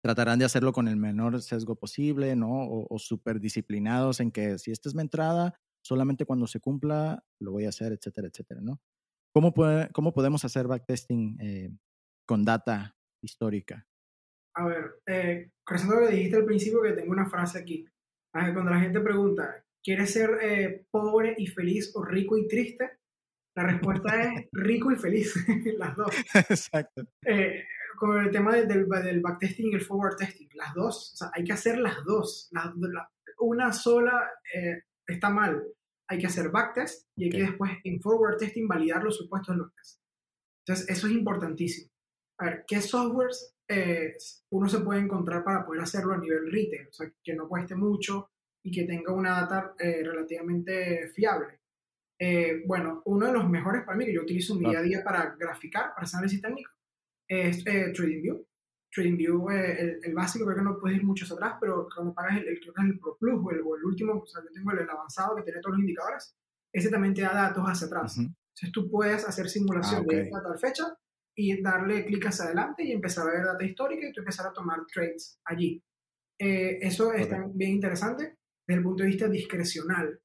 tratarán 0.03 0.39
de 0.39 0.47
hacerlo 0.47 0.73
con 0.73 0.89
el 0.89 0.97
menor 0.97 1.43
sesgo 1.43 1.75
posible, 1.75 2.35
¿no? 2.37 2.63
O, 2.63 2.87
o 2.89 2.99
súper 2.99 3.41
disciplinados 3.41 4.21
en 4.21 4.31
que 4.31 4.59
si 4.59 4.71
esta 4.71 4.89
es 4.89 4.95
mi 4.95 5.03
entrada, 5.03 5.59
solamente 5.87 6.25
cuando 6.25 6.47
se 6.47 6.61
cumpla 6.61 7.25
lo 7.41 7.53
voy 7.53 7.65
a 7.65 7.71
hacer, 7.71 7.93
etcétera, 7.93 8.29
etcétera, 8.29 8.61
¿no? 8.61 8.81
¿Cómo, 9.33 9.53
puede, 9.53 9.91
cómo 9.93 10.13
podemos 10.13 10.45
hacer 10.45 10.67
backtesting 10.67 11.39
eh, 11.41 11.71
con 12.27 12.45
data 12.45 12.97
histórica? 13.23 13.87
A 14.57 14.67
ver, 14.67 15.01
eh, 15.07 15.51
lo 15.71 16.01
que 16.01 16.15
dijiste 16.15 16.37
al 16.37 16.45
principio, 16.47 16.83
que 16.83 16.93
tengo 16.93 17.13
una 17.13 17.29
frase 17.29 17.59
aquí. 17.59 17.87
Cuando 18.33 18.71
la 18.71 18.81
gente 18.81 19.01
pregunta, 19.01 19.65
¿quieres 19.83 20.13
ser 20.13 20.31
eh, 20.43 20.87
pobre 20.91 21.35
y 21.39 21.47
feliz 21.47 21.93
o 21.95 22.05
rico 22.05 22.37
y 22.37 22.49
triste? 22.49 22.99
La 23.55 23.65
respuesta 23.65 24.23
es 24.23 24.47
rico 24.53 24.91
y 24.93 24.97
feliz, 24.97 25.35
las 25.79 25.97
dos. 25.97 26.15
Exacto. 26.35 27.03
Eh, 27.25 27.65
con 27.99 28.19
el 28.19 28.31
tema 28.31 28.55
del, 28.55 28.67
del, 28.69 29.21
backtesting 29.21 29.73
y 29.73 29.75
el 29.75 29.81
forward 29.81 30.17
testing, 30.17 30.49
las 30.55 30.75
dos, 30.75 31.13
o 31.15 31.17
sea, 31.17 31.31
hay 31.35 31.45
que 31.45 31.53
hacer 31.53 31.79
las 31.79 32.05
dos. 32.05 32.51
una 33.39 33.73
sola 33.73 34.31
eh, 34.55 34.83
está 35.07 35.31
mal. 35.31 35.63
Hay 36.09 36.19
que 36.19 36.27
hacer 36.27 36.51
backtest 36.51 37.09
y 37.17 37.25
hay 37.25 37.31
que 37.31 37.43
después 37.43 37.73
en 37.85 38.01
forward 38.01 38.37
testing 38.39 38.69
validar 38.69 39.03
los 39.03 39.17
supuestos 39.17 39.55
de 39.55 39.59
los 39.59 39.75
tests. 39.75 40.01
Entonces, 40.67 40.89
eso 40.89 41.07
es 41.07 41.13
importantísimo. 41.13 41.91
A 42.39 42.45
ver, 42.45 42.65
¿qué 42.67 42.81
softwares 42.81 43.55
eh, 43.69 44.17
uno 44.51 44.69
se 44.69 44.81
puede 44.81 45.01
encontrar 45.01 45.43
para 45.43 45.65
poder 45.65 45.83
hacerlo 45.83 46.15
a 46.15 46.19
nivel 46.19 46.51
retail? 46.51 46.89
O 46.89 46.93
sea, 46.93 47.11
que 47.23 47.35
no 47.35 47.49
cueste 47.49 47.75
mucho 47.75 48.31
y 48.65 48.71
que 48.71 48.85
tenga 48.85 49.13
una 49.13 49.41
data 49.41 49.75
eh, 49.79 50.03
relativamente 50.03 51.09
fiable. 51.15 51.61
Eh, 52.19 52.63
bueno, 52.67 53.03
uno 53.07 53.27
de 53.27 53.33
los 53.33 53.49
mejores 53.49 53.85
para 53.85 53.97
mí, 53.97 54.07
que 54.07 54.15
yo 54.15 54.23
utilizo 54.23 54.55
en 54.55 54.61
mi 54.61 54.71
día 54.71 54.81
a 54.81 54.83
día 54.83 55.05
para 55.05 55.37
graficar, 55.39 55.95
para 55.95 56.05
hacer 56.05 56.19
análisis 56.19 56.43
técnico, 56.43 56.71
es 57.29 57.65
TradingView. 57.65 58.45
TradingView, 58.93 59.51
el, 59.51 60.01
el, 60.03 60.15
básico, 60.15 60.45
creo 60.45 60.59
que 60.59 60.65
no 60.65 60.79
puedes 60.79 60.99
ir 60.99 61.05
mucho 61.05 61.33
atrás, 61.33 61.57
pero 61.61 61.89
cuando 61.95 62.15
pagas 62.15 62.39
el, 62.39 62.49
el, 62.49 62.61
creo 62.61 62.73
que 62.73 62.83
es 62.83 62.89
el 62.89 62.99
Pro 62.99 63.17
Plus 63.19 63.41
o 63.45 63.51
el, 63.51 63.61
o 63.61 63.77
el 63.77 63.85
último, 63.85 64.15
o 64.15 64.27
sea, 64.27 64.43
yo 64.43 64.51
tengo 64.53 64.73
el, 64.73 64.89
avanzado 64.89 65.37
que 65.37 65.43
tiene 65.43 65.61
todos 65.61 65.77
los 65.77 65.81
indicadores, 65.81 66.37
ese 66.73 66.91
también 66.91 67.15
te 67.15 67.23
da 67.23 67.35
datos 67.35 67.65
hacia 67.65 67.87
atrás. 67.87 68.19
Entonces 68.19 68.73
tú 68.73 68.91
puedes 68.91 69.27
hacer 69.27 69.49
simulación 69.49 70.07
ah, 70.09 70.15
de 70.15 70.31
tal 70.31 70.59
fecha 70.59 70.97
y 71.35 71.61
darle 71.63 72.05
clic 72.07 72.27
hacia 72.27 72.47
adelante 72.47 72.85
y 72.85 72.93
empezar 72.93 73.29
a 73.29 73.33
ver 73.33 73.45
data 73.45 73.65
histórica 73.65 74.09
y 74.09 74.13
tú 74.13 74.21
empezar 74.21 74.47
a 74.47 74.53
tomar 74.53 74.81
trades 74.93 75.39
allí. 75.45 75.83
Eh, 76.39 76.79
eso 76.81 77.13
es 77.13 77.29
bien 77.55 77.73
interesante 77.73 78.39
desde 78.67 78.79
el 78.79 78.83
punto 78.83 79.03
de 79.03 79.11
vista 79.11 79.29
discrecional. 79.29 80.21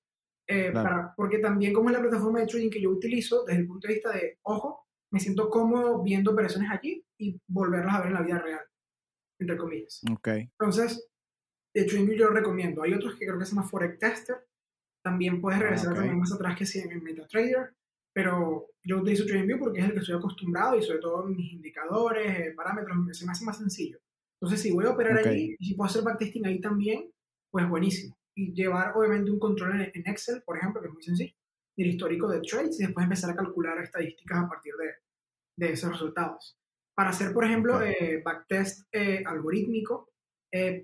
Eh, 0.47 0.71
para, 0.71 1.13
porque 1.15 1.39
también 1.39 1.71
como 1.71 1.89
es 1.89 1.95
la 1.95 2.01
plataforma 2.01 2.39
de 2.39 2.47
trading 2.47 2.69
que 2.69 2.81
yo 2.81 2.89
utilizo, 2.89 3.45
desde 3.45 3.61
el 3.61 3.67
punto 3.67 3.87
de 3.87 3.93
vista 3.93 4.11
de, 4.11 4.39
ojo, 4.43 4.87
me 5.11 5.19
siento 5.19 5.49
cómodo 5.49 6.01
viendo 6.01 6.31
operaciones 6.31 6.69
allí 6.71 7.03
y 7.17 7.39
volverlas 7.47 7.95
a 7.95 7.99
ver 7.99 8.07
en 8.07 8.13
la 8.13 8.21
vida 8.21 8.39
real, 8.39 8.65
entre 9.39 9.57
comillas. 9.57 10.01
Okay. 10.17 10.49
Entonces, 10.59 11.07
de 11.73 11.83
TradingView 11.83 12.17
yo 12.17 12.25
lo 12.29 12.35
recomiendo. 12.35 12.83
Hay 12.83 12.93
otros 12.93 13.15
que 13.15 13.25
creo 13.25 13.37
que 13.37 13.45
se 13.45 13.55
llama 13.55 13.67
Forex 13.67 13.99
Tester. 13.99 14.47
También 15.03 15.41
puedes 15.41 15.59
ah, 15.59 15.63
regresar 15.63 15.93
también 15.93 16.19
más 16.19 16.31
atrás 16.31 16.57
que 16.57 16.65
si 16.65 16.79
en 16.79 17.03
MetaTrader 17.03 17.73
pero 18.13 18.67
yo 18.83 18.99
utilizo 18.99 19.25
TradingView 19.25 19.59
porque 19.59 19.79
es 19.79 19.85
el 19.85 19.93
que 19.93 19.99
estoy 19.99 20.15
acostumbrado 20.15 20.77
y 20.77 20.83
sobre 20.83 20.99
todo 20.99 21.23
mis 21.23 21.53
indicadores, 21.53 22.39
eh, 22.39 22.53
parámetros, 22.55 23.17
se 23.17 23.25
me 23.25 23.31
hace 23.31 23.45
más 23.45 23.57
sencillo. 23.57 23.99
Entonces, 24.39 24.61
si 24.61 24.71
voy 24.71 24.85
a 24.85 24.91
operar 24.91 25.17
allí 25.17 25.55
y 25.59 25.65
si 25.65 25.75
puedo 25.75 25.89
hacer 25.89 26.03
backtesting 26.03 26.45
ahí 26.45 26.59
también, 26.59 27.09
pues 27.51 27.67
buenísimo. 27.69 28.17
Y 28.35 28.53
llevar 28.53 28.93
obviamente 28.95 29.29
un 29.29 29.39
control 29.39 29.81
en, 29.81 30.07
Excel, 30.07 30.41
por 30.43 30.57
ejemplo, 30.57 30.81
que 30.81 30.87
es 30.87 30.93
muy 30.93 31.03
sencillo, 31.03 31.33
del 31.75 31.87
histórico 31.87 32.27
de 32.27 32.41
trades 32.41 32.79
y 32.79 32.85
después 32.85 33.03
empezar 33.03 33.31
a 33.31 33.35
calcular 33.35 33.77
estadísticas 33.81 34.43
a 34.43 34.47
partir 34.47 34.73
de, 34.75 35.65
de 35.65 35.73
esos 35.73 35.91
resultados. 35.91 36.57
Para 36.95 37.09
hacer, 37.09 37.33
por 37.33 37.45
ejemplo, 37.45 37.81
eh, 37.81 38.21
backtest 38.23 38.87
eh, 38.91 39.23
algorítmico, 39.25 40.09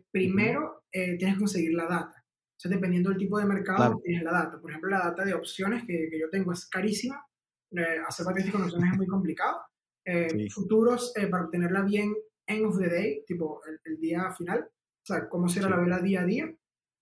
primero 0.10 0.86
tienes 0.90 1.34
que 1.34 1.40
conseguir 1.40 1.74
la 1.74 1.86
data. 1.86 2.24
Entonces, 2.58 2.72
dependiendo 2.72 3.10
del 3.10 3.20
tipo 3.20 3.38
de 3.38 3.46
mercado, 3.46 4.00
tienes 4.04 4.24
la 4.24 4.32
data. 4.32 4.60
Por 4.60 4.72
ejemplo, 4.72 4.90
la 4.90 5.00
data 5.00 5.26
de 5.26 5.34
opciones 5.34 5.84
que, 5.86 6.08
que 6.10 6.20
yo 6.20 6.30
tengo 6.30 6.54
es 6.54 6.66
carísima. 6.68 7.24
Eh, 7.72 8.00
hacer 8.08 8.26
backtesting 8.26 8.54
con 8.54 8.64
opciones 8.64 8.92
es 8.92 8.98
muy 8.98 9.08
complicado. 9.08 9.62
Eh, 10.06 10.50
futuros, 10.50 11.14
eh, 11.16 11.28
para 11.28 11.46
obtenerla 11.46 11.82
bien 11.82 12.16
end 12.48 12.66
of 12.66 12.80
the 12.80 12.88
day, 12.88 13.24
tipo 13.28 13.62
el, 13.84 14.00
día 14.00 14.32
final, 14.32 14.62
o 14.62 15.06
sea, 15.06 15.28
cómo 15.28 15.50
será 15.50 15.70
la 15.70 15.78
vela 15.78 16.00
día 16.00 16.22
a 16.22 16.26
día, 16.26 16.52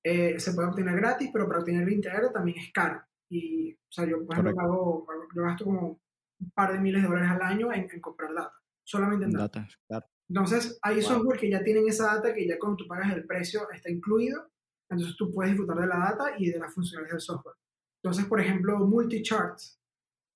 se 0.04 0.54
puede 0.54 0.68
obtener 0.68 0.96
gratis, 0.96 1.30
pero 1.32 1.48
para 1.48 1.60
obtenerla 1.60 1.94
íntegra 1.94 2.32
también 2.32 2.58
es 2.58 2.72
caro. 2.72 3.02
Y, 3.30 3.74
o 3.74 3.92
sea, 3.92 4.06
yo, 4.06 4.26
por 4.26 4.34
ejemplo, 4.34 4.56
pago, 4.56 5.08
yo 5.36 5.44
gasto 5.44 5.66
como 5.66 6.00
un 6.40 6.52
par 6.52 6.74
de 6.74 6.80
miles 6.80 7.02
de 7.02 7.08
dólares 7.08 7.32
al 7.32 7.42
año 7.42 7.74
en, 7.74 7.88
comprar 8.00 8.34
data, 8.34 8.54
solamente 8.84 9.26
en 9.26 9.32
data. 9.32 9.68
claro. 9.88 10.06
Entonces, 10.28 10.80
hay 10.82 11.02
software 11.02 11.40
que 11.40 11.50
ya 11.50 11.64
tienen 11.64 11.88
esa 11.88 12.16
data 12.16 12.34
que 12.34 12.48
ya 12.48 12.58
cuando 12.58 12.78
tú 12.78 12.88
pagas 12.88 13.14
el 13.14 13.26
precio 13.26 13.70
está 13.70 13.92
incluido 13.92 14.50
entonces 14.90 15.16
tú 15.18 15.32
puedes 15.32 15.52
disfrutar 15.52 15.78
de 15.78 15.88
la 15.88 15.98
data 15.98 16.36
y 16.38 16.52
de 16.52 16.60
las 16.60 16.74
funcionalidades 16.74 17.14
del 17.14 17.22
software. 17.22 17.56
Entonces, 18.04 18.26
por 18.26 18.40
ejemplo, 18.40 18.80
Multicharts, 18.80 19.80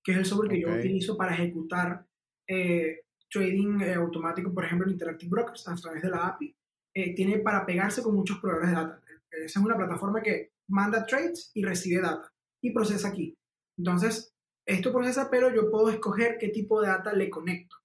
que 0.04 0.14
es 0.14 0.18
el 0.18 0.26
software 0.26 0.50
que 0.50 0.62
yo 0.62 0.70
utilizo 0.70 1.16
para 1.16 1.34
ejecutar 1.34 2.06
eh, 2.48 3.02
trading 3.30 3.80
eh, 3.82 3.94
automático, 3.94 4.54
por 4.54 4.66
ejemplo, 4.66 4.88
en 4.88 4.94
Interactive 4.94 5.30
Brokers 5.30 5.68
a 5.68 5.76
través 5.76 6.02
de 6.02 6.10
la 6.10 6.28
API, 6.28 6.56
eh, 6.96 7.14
tiene 7.14 7.40
para 7.40 7.66
pegarse 7.66 8.02
con 8.02 8.16
muchos 8.16 8.40
proveedores 8.40 8.72
de 8.72 8.76
data. 8.76 9.02
Esa 9.32 9.60
es 9.60 9.66
una 9.66 9.78
plataforma 9.78 10.22
que 10.22 10.54
manda 10.68 11.06
trades 11.06 11.52
y 11.54 11.64
recibe 11.64 12.02
data 12.02 12.32
y 12.62 12.72
procesa 12.72 13.10
aquí. 13.10 13.38
Entonces, 13.78 14.34
esto 14.66 14.91
procesa, 14.91 15.30
pero 15.30 15.53
yo 15.53 15.72
puedo 15.72 15.89
escoger 15.89 16.38
qué 16.38 16.49
tipo 16.49 16.82
de 16.82 16.88
data 16.88 17.14
le 17.14 17.30
conecto. 17.30 17.76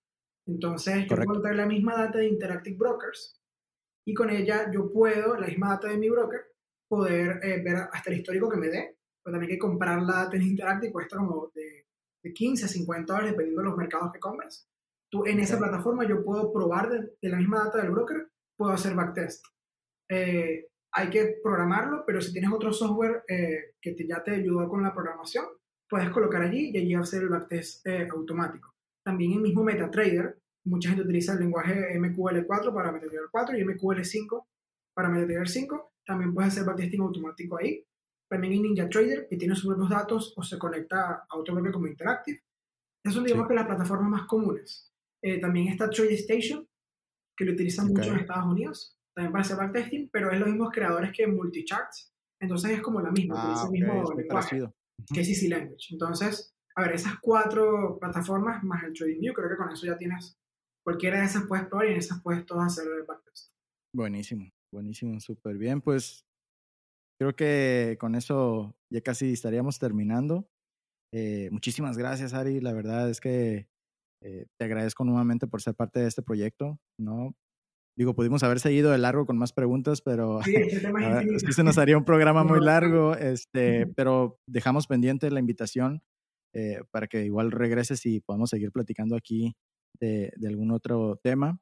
Entonces, 0.46 1.06
yo 1.08 1.16
puedo 1.16 1.40
traer 1.40 1.56
la 1.56 1.66
misma 1.66 1.96
data 1.96 2.18
de 2.18 2.28
Interactive 2.28 2.76
Brokers 2.76 3.40
y 4.06 4.14
con 4.14 4.30
ella 4.30 4.70
yo 4.70 4.92
puedo, 4.92 5.36
la 5.36 5.46
misma 5.46 5.70
data 5.70 5.88
de 5.88 5.96
mi 5.96 6.10
broker, 6.10 6.42
poder 6.88 7.40
eh, 7.42 7.62
ver 7.62 7.88
hasta 7.90 8.10
el 8.10 8.18
histórico 8.18 8.50
que 8.50 8.58
me 8.58 8.68
dé, 8.68 8.98
pero 9.22 9.34
también 9.34 9.52
hay 9.52 9.56
que 9.56 9.60
comprar 9.60 10.02
la 10.02 10.24
data 10.24 10.36
en 10.36 10.42
Interactive, 10.42 10.92
cuesta 10.92 11.16
como 11.16 11.50
de, 11.54 11.86
de, 12.22 12.32
15 12.32 12.66
a 12.66 12.68
50 12.68 13.12
dólares 13.12 13.32
dependiendo 13.32 13.62
de 13.62 13.68
los 13.68 13.78
mercados 13.78 14.12
que 14.12 14.20
compras. 14.20 14.68
Tú 15.10 15.24
en 15.26 15.40
esa 15.40 15.58
plataforma 15.58 16.06
yo 16.06 16.22
puedo 16.22 16.52
probar 16.52 16.90
de, 16.90 17.28
la 17.30 17.38
misma 17.38 17.64
data 17.64 17.78
del 17.78 17.92
broker, 17.92 18.28
puedo 18.56 18.72
hacer 18.72 18.94
backtest. 18.94 19.46
Eh, 20.10 20.68
hay 20.94 21.10
que 21.10 21.40
programarlo, 21.42 22.04
pero 22.06 22.20
si 22.20 22.32
tienes 22.32 22.52
otro 22.52 22.72
software 22.72 23.24
eh, 23.28 23.74
que 23.80 23.92
te, 23.92 24.06
ya 24.06 24.22
te 24.22 24.32
ayudó 24.32 24.68
con 24.68 24.82
la 24.82 24.94
programación, 24.94 25.44
puedes 25.88 26.10
colocar 26.10 26.42
allí 26.42 26.70
y 26.72 26.78
allí 26.78 26.94
hacer 26.94 27.22
el 27.22 27.28
backtest 27.28 27.86
automático. 28.10 28.74
También 29.04 29.32
el 29.32 29.40
mismo 29.40 29.62
MetaTrader, 29.64 30.38
mucha 30.66 30.88
gente 30.88 31.02
utiliza 31.02 31.34
el 31.34 31.40
lenguaje 31.40 31.98
MQL4 31.98 32.72
para 32.72 32.92
MetaTrader 32.92 33.28
4 33.30 33.58
y 33.58 33.64
MQL5 33.64 34.44
para 34.94 35.08
MetaTrader 35.08 35.48
5 35.48 35.94
también 36.06 36.34
puedes 36.34 36.52
hacer 36.52 36.64
backtesting 36.64 37.00
automático 37.00 37.58
ahí. 37.58 37.84
También 38.28 38.54
hay 38.54 38.60
NinjaTrader, 38.60 39.26
que 39.28 39.36
tiene 39.36 39.54
sus 39.54 39.66
propios 39.66 39.90
datos 39.90 40.34
o 40.36 40.42
se 40.42 40.58
conecta 40.58 41.26
a 41.28 41.36
otro 41.36 41.54
bloque 41.54 41.72
como 41.72 41.86
Interactive. 41.86 42.42
Esas 43.02 43.14
son, 43.14 43.24
digamos, 43.24 43.48
que 43.48 43.54
las 43.54 43.66
plataformas 43.66 44.10
más 44.10 44.26
comunes. 44.26 44.92
Eh, 45.22 45.40
también 45.40 45.68
está 45.68 45.88
TradeStation, 45.90 46.66
que 47.36 47.44
lo 47.44 47.52
utilizan 47.52 47.88
mucho 47.88 48.12
en 48.12 48.20
Estados 48.20 48.46
Unidos, 48.46 48.93
también 49.14 49.32
para 49.32 49.42
hacer 49.42 49.56
backtesting, 49.56 50.10
pero 50.10 50.30
es 50.30 50.38
los 50.38 50.48
mismos 50.48 50.70
creadores 50.72 51.12
que 51.12 51.26
Multicharts. 51.26 52.12
Entonces 52.40 52.72
es 52.72 52.82
como 52.82 53.00
la 53.00 53.10
misma, 53.10 53.34
ah, 53.36 53.64
el 53.64 53.70
mismo 53.70 54.12
lenguaje, 54.12 54.62
que 55.12 55.20
es 55.20 55.28
Easy 55.28 55.48
Language. 55.48 55.88
Entonces, 55.92 56.54
a 56.76 56.82
ver, 56.82 56.92
esas 56.92 57.18
cuatro 57.20 57.98
plataformas 58.00 58.62
más 58.64 58.82
el 58.84 58.92
TradingView, 58.92 59.32
creo 59.32 59.48
que 59.48 59.56
con 59.56 59.70
eso 59.70 59.86
ya 59.86 59.96
tienes, 59.96 60.36
cualquiera 60.84 61.20
de 61.20 61.26
esas 61.26 61.44
puedes 61.46 61.66
probar 61.66 61.86
y 61.86 61.92
en 61.92 61.98
esas 61.98 62.20
puedes 62.22 62.44
todas 62.44 62.66
hacer 62.66 62.90
el 62.92 63.04
backtest. 63.04 63.52
Buenísimo. 63.94 64.50
Buenísimo, 64.74 65.20
súper 65.20 65.56
bien. 65.56 65.80
Pues 65.80 66.26
creo 67.16 67.36
que 67.36 67.96
con 68.00 68.16
eso 68.16 68.74
ya 68.90 69.00
casi 69.00 69.32
estaríamos 69.32 69.78
terminando. 69.78 70.48
Eh, 71.12 71.48
muchísimas 71.52 71.96
gracias, 71.96 72.34
Ari. 72.34 72.60
La 72.60 72.72
verdad 72.72 73.08
es 73.08 73.20
que 73.20 73.68
eh, 74.20 74.46
te 74.58 74.64
agradezco 74.64 75.04
nuevamente 75.04 75.46
por 75.46 75.62
ser 75.62 75.76
parte 75.76 76.00
de 76.00 76.08
este 76.08 76.22
proyecto, 76.22 76.80
¿no? 76.98 77.36
Digo, 77.96 78.14
pudimos 78.14 78.42
haber 78.42 78.60
seguido 78.60 78.90
de 78.90 78.98
largo 78.98 79.26
con 79.26 79.38
más 79.38 79.52
preguntas, 79.52 80.02
pero 80.02 80.42
sí, 80.42 80.54
este 80.56 80.76
es 80.76 80.82
se 81.56 81.64
nos 81.64 81.78
haría 81.78 81.96
un 81.96 82.04
programa 82.04 82.44
muy 82.44 82.60
largo, 82.64 83.14
este, 83.14 83.86
pero 83.86 84.38
dejamos 84.48 84.86
pendiente 84.86 85.30
la 85.30 85.40
invitación 85.40 86.02
eh, 86.54 86.80
para 86.90 87.06
que 87.06 87.24
igual 87.24 87.50
regreses 87.50 88.04
y 88.06 88.20
podamos 88.20 88.50
seguir 88.50 88.72
platicando 88.72 89.16
aquí 89.16 89.54
de, 90.00 90.32
de, 90.36 90.48
algún 90.48 90.70
otro 90.70 91.18
tema. 91.22 91.58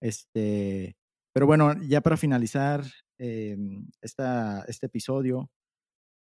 Este, 0.00 0.96
pero 1.32 1.46
bueno, 1.46 1.74
ya 1.82 2.00
para 2.00 2.16
finalizar 2.16 2.84
eh, 3.18 3.56
esta, 4.02 4.64
este 4.66 4.86
episodio, 4.86 5.50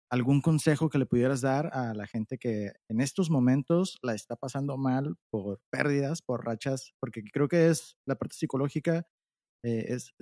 ¿algún 0.10 0.42
consejo 0.42 0.90
que 0.90 0.98
le 0.98 1.06
pudieras 1.06 1.42
dar 1.42 1.70
a 1.74 1.94
la 1.94 2.08
gente 2.08 2.38
que 2.38 2.72
en 2.90 3.02
estos 3.02 3.30
momentos 3.30 3.98
la 4.02 4.14
está 4.14 4.36
pasando 4.36 4.78
mal 4.78 5.16
por 5.30 5.60
pérdidas, 5.70 6.22
por 6.22 6.46
rachas? 6.46 6.94
Porque 7.02 7.22
creo 7.32 7.48
que 7.48 7.70
es 7.70 7.98
la 8.08 8.16
parte 8.16 8.36
psicológica, 8.36 9.06
eh, 9.66 9.86
es, 9.90 10.14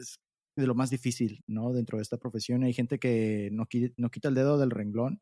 de 0.58 0.68
lo 0.68 0.76
más 0.76 0.90
difícil, 0.90 1.44
¿no? 1.48 1.74
Dentro 1.74 1.98
de 1.98 2.04
esta 2.04 2.18
profesión 2.18 2.64
hay 2.64 2.74
gente 2.74 2.98
que 2.98 3.50
no, 3.52 3.68
no 3.98 4.10
quita 4.10 4.30
el 4.30 4.36
dedo 4.36 4.58
del 4.58 4.72
renglón 4.72 5.22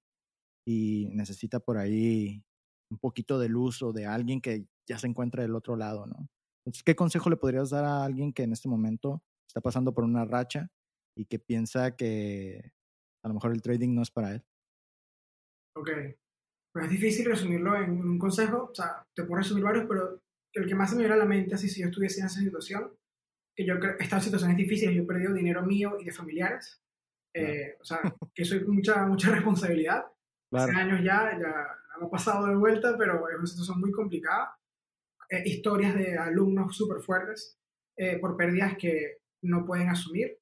y 0.67 1.07
necesita 1.11 1.59
por 1.59 1.77
ahí 1.77 2.43
un 2.91 2.99
poquito 2.99 3.39
de 3.39 3.49
luz 3.49 3.81
o 3.81 3.93
de 3.93 4.05
alguien 4.05 4.41
que 4.41 4.67
ya 4.87 4.99
se 4.99 5.07
encuentra 5.07 5.41
del 5.41 5.55
otro 5.55 5.75
lado, 5.75 6.05
¿no? 6.05 6.27
Entonces, 6.65 6.83
¿qué 6.83 6.95
consejo 6.95 7.29
le 7.29 7.37
podrías 7.37 7.71
dar 7.71 7.85
a 7.85 8.03
alguien 8.03 8.33
que 8.33 8.43
en 8.43 8.51
este 8.51 8.69
momento 8.69 9.23
está 9.47 9.61
pasando 9.61 9.93
por 9.93 10.03
una 10.03 10.25
racha 10.25 10.69
y 11.17 11.25
que 11.25 11.39
piensa 11.39 11.95
que 11.95 12.73
a 13.23 13.27
lo 13.27 13.33
mejor 13.33 13.53
el 13.53 13.61
trading 13.61 13.95
no 13.95 14.03
es 14.03 14.11
para 14.11 14.33
él? 14.33 14.43
Ok, 15.75 15.89
pues 16.73 16.85
es 16.85 16.91
difícil 16.91 17.25
resumirlo 17.25 17.75
en 17.75 17.91
un 17.91 18.19
consejo, 18.19 18.69
o 18.71 18.75
sea, 18.75 19.03
te 19.15 19.23
puedo 19.23 19.37
resumir 19.37 19.63
varios, 19.63 19.85
pero 19.87 20.21
el 20.53 20.67
que 20.67 20.75
más 20.75 20.89
se 20.89 20.95
me 20.95 21.03
viene 21.03 21.15
a 21.15 21.17
la 21.17 21.25
mente, 21.25 21.55
así 21.55 21.67
si 21.67 21.81
yo 21.81 21.87
estuviese 21.87 22.19
en 22.19 22.27
esa 22.27 22.39
situación, 22.39 22.91
que 23.55 23.65
yo 23.65 23.79
creo, 23.79 23.95
estas 23.99 24.23
situaciones 24.23 24.57
difíciles, 24.57 24.95
yo 24.95 25.03
he 25.03 25.05
perdido 25.05 25.33
dinero 25.33 25.65
mío 25.65 25.97
y 25.99 26.05
de 26.05 26.11
familiares, 26.11 26.81
eh, 27.33 27.77
o 27.79 27.85
sea, 27.85 27.99
que 28.33 28.45
soy 28.45 28.63
mucha, 28.65 29.05
mucha 29.05 29.31
responsabilidad. 29.31 30.05
Hace 30.53 30.71
años 30.71 30.99
ya, 31.03 31.37
ya 31.39 31.67
hemos 31.97 32.11
pasado 32.11 32.47
de 32.47 32.55
vuelta, 32.55 32.97
pero 32.97 33.29
es 33.29 33.37
una 33.37 33.47
situación 33.47 33.79
muy 33.79 33.91
complicada. 33.91 34.55
Eh, 35.29 35.43
historias 35.45 35.95
de 35.95 36.17
alumnos 36.17 36.75
súper 36.75 37.01
fuertes 37.01 37.57
eh, 37.97 38.17
por 38.19 38.35
pérdidas 38.35 38.75
que 38.77 39.19
no 39.43 39.65
pueden 39.65 39.89
asumir. 39.89 40.37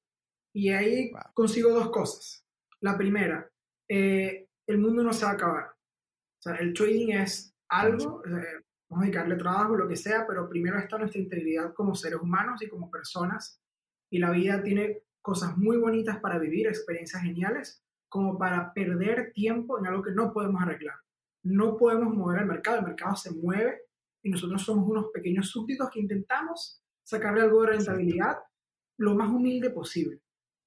Y 0.52 0.70
ahí 0.70 1.12
consigo 1.32 1.70
dos 1.70 1.90
cosas. 1.90 2.44
La 2.80 2.98
primera, 2.98 3.48
eh, 3.88 4.48
el 4.66 4.78
mundo 4.78 5.04
no 5.04 5.12
se 5.12 5.24
va 5.24 5.32
a 5.32 5.34
acabar. 5.34 5.64
O 5.66 6.42
sea, 6.42 6.56
el 6.56 6.72
trading 6.72 7.12
es 7.12 7.54
algo, 7.68 8.22
vamos 8.90 9.04
a 9.04 9.06
dedicarle 9.06 9.36
trabajo, 9.36 9.76
lo 9.76 9.88
que 9.88 9.96
sea, 9.96 10.26
pero 10.26 10.48
primero 10.48 10.78
está 10.78 10.98
nuestra 10.98 11.20
integridad 11.20 11.72
como 11.72 11.94
seres 11.94 12.20
humanos 12.20 12.60
y 12.60 12.68
como 12.68 12.90
personas. 12.90 13.62
Y 14.10 14.18
la 14.18 14.30
vida 14.30 14.62
tiene 14.62 15.04
cosas 15.22 15.56
muy 15.56 15.78
bonitas 15.78 16.18
para 16.18 16.38
vivir, 16.38 16.66
experiencias 16.66 17.22
geniales, 17.22 17.82
como 18.08 18.36
para 18.36 18.74
perder 18.74 19.32
tiempo 19.32 19.78
en 19.78 19.86
algo 19.86 20.02
que 20.02 20.10
no 20.10 20.32
podemos 20.32 20.60
arreglar 20.60 20.96
no 21.42 21.76
podemos 21.76 22.14
mover 22.14 22.42
el 22.42 22.46
mercado, 22.46 22.78
el 22.78 22.84
mercado 22.84 23.16
se 23.16 23.32
mueve 23.32 23.82
y 24.22 24.30
nosotros 24.30 24.62
somos 24.62 24.88
unos 24.88 25.06
pequeños 25.12 25.48
súbditos 25.48 25.90
que 25.90 26.00
intentamos 26.00 26.82
sacarle 27.02 27.42
algo 27.42 27.62
de 27.62 27.68
rentabilidad 27.68 28.36
lo 28.98 29.14
más 29.14 29.30
humilde 29.30 29.70
posible. 29.70 30.20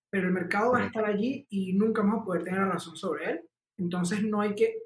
Pero 0.09 0.27
el 0.27 0.33
mercado 0.33 0.71
va 0.71 0.79
a 0.79 0.85
estar 0.85 1.05
allí 1.05 1.45
y 1.49 1.73
nunca 1.73 2.01
vamos 2.01 2.21
a 2.21 2.25
poder 2.25 2.43
tener 2.43 2.59
la 2.61 2.69
razón 2.69 2.95
sobre 2.95 3.31
él. 3.31 3.41
Entonces 3.77 4.23
no 4.23 4.41
hay 4.41 4.55
que 4.55 4.83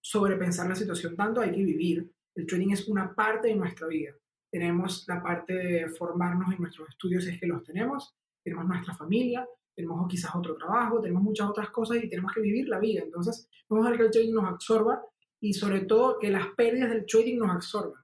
sobrepensar 0.00 0.68
la 0.68 0.74
situación 0.74 1.16
tanto, 1.16 1.40
hay 1.40 1.52
que 1.52 1.64
vivir. 1.64 2.10
El 2.34 2.46
trading 2.46 2.70
es 2.72 2.88
una 2.88 3.14
parte 3.14 3.48
de 3.48 3.54
nuestra 3.54 3.86
vida. 3.86 4.12
Tenemos 4.50 5.04
la 5.08 5.22
parte 5.22 5.54
de 5.54 5.88
formarnos 5.88 6.52
en 6.52 6.60
nuestros 6.60 6.88
estudios 6.88 7.24
si 7.24 7.30
es 7.30 7.40
que 7.40 7.46
los 7.46 7.62
tenemos, 7.64 8.14
tenemos 8.42 8.66
nuestra 8.66 8.94
familia, 8.94 9.46
tenemos 9.74 10.06
quizás 10.08 10.34
otro 10.34 10.56
trabajo, 10.56 11.00
tenemos 11.00 11.22
muchas 11.22 11.48
otras 11.48 11.70
cosas 11.70 11.98
y 12.02 12.08
tenemos 12.08 12.32
que 12.32 12.40
vivir 12.40 12.68
la 12.68 12.78
vida. 12.78 13.02
Entonces, 13.02 13.48
vamos 13.68 13.86
a 13.86 13.90
ver 13.90 13.98
que 13.98 14.04
el 14.06 14.10
trading 14.10 14.34
nos 14.34 14.44
absorba 14.44 15.02
y 15.40 15.54
sobre 15.54 15.80
todo 15.80 16.18
que 16.18 16.30
las 16.30 16.48
pérdidas 16.56 16.90
del 16.90 17.06
trading 17.06 17.38
nos 17.38 17.50
absorban. 17.50 18.02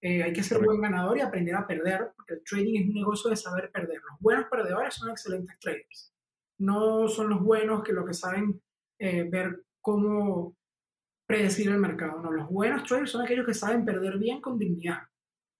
Eh, 0.00 0.22
hay 0.22 0.32
que 0.32 0.42
ser 0.42 0.60
buen 0.64 0.80
ganador 0.80 1.16
y 1.16 1.20
aprender 1.20 1.54
a 1.54 1.66
perder, 1.66 2.10
porque 2.16 2.34
el 2.34 2.42
trading 2.42 2.80
es 2.80 2.88
un 2.88 2.94
negocio 2.94 3.30
de 3.30 3.36
saber 3.36 3.70
perder. 3.70 4.00
Los 4.10 4.18
buenos 4.18 4.46
perdedores 4.50 4.94
son 4.94 5.10
excelentes 5.10 5.56
traders. 5.60 6.12
No 6.58 7.06
son 7.06 7.30
los 7.30 7.40
buenos 7.40 7.84
que 7.84 7.92
lo 7.92 8.04
que 8.04 8.14
saben 8.14 8.60
eh, 8.98 9.22
ver 9.30 9.64
cómo 9.80 10.56
predecir 11.26 11.68
el 11.68 11.78
mercado. 11.78 12.20
No, 12.20 12.30
los 12.32 12.48
buenos 12.48 12.84
traders 12.84 13.10
son 13.10 13.22
aquellos 13.22 13.46
que 13.46 13.54
saben 13.54 13.84
perder 13.84 14.18
bien 14.18 14.40
con 14.40 14.58
dignidad. 14.58 14.98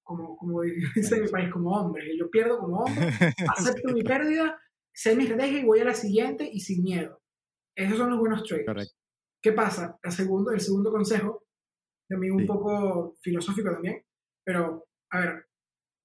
Como, 0.03 0.37
como 0.37 0.63
dice 0.63 1.21
mi 1.21 1.29
país, 1.29 1.51
como 1.51 1.73
hombre. 1.73 2.17
Yo 2.17 2.31
pierdo 2.31 2.59
como 2.59 2.81
hombre, 2.81 3.09
acepto 3.57 3.93
mi 3.93 4.03
pérdida, 4.03 4.61
sé 4.93 5.17
mi 5.17 5.25
estrategia 5.25 5.61
y 5.61 5.65
voy 5.65 5.81
a 5.81 5.85
la 5.85 5.95
siguiente 5.95 6.49
y 6.53 6.61
sin 6.61 6.83
miedo. 6.83 7.21
Esos 7.75 7.97
son 7.97 8.11
los 8.11 8.19
buenos 8.19 8.43
traders. 8.45 8.67
Correcto. 8.67 8.95
¿Qué 9.43 9.53
pasa? 9.53 9.99
El 10.03 10.13
segundo, 10.13 10.53
el 10.53 10.61
segundo 10.61 10.93
consejo, 10.93 11.45
también 12.09 12.35
un 12.35 12.47
poco 12.47 13.17
filosófico 13.21 13.73
también, 13.73 14.05
pero 14.45 14.87
a 15.11 15.21
ver, 15.21 15.47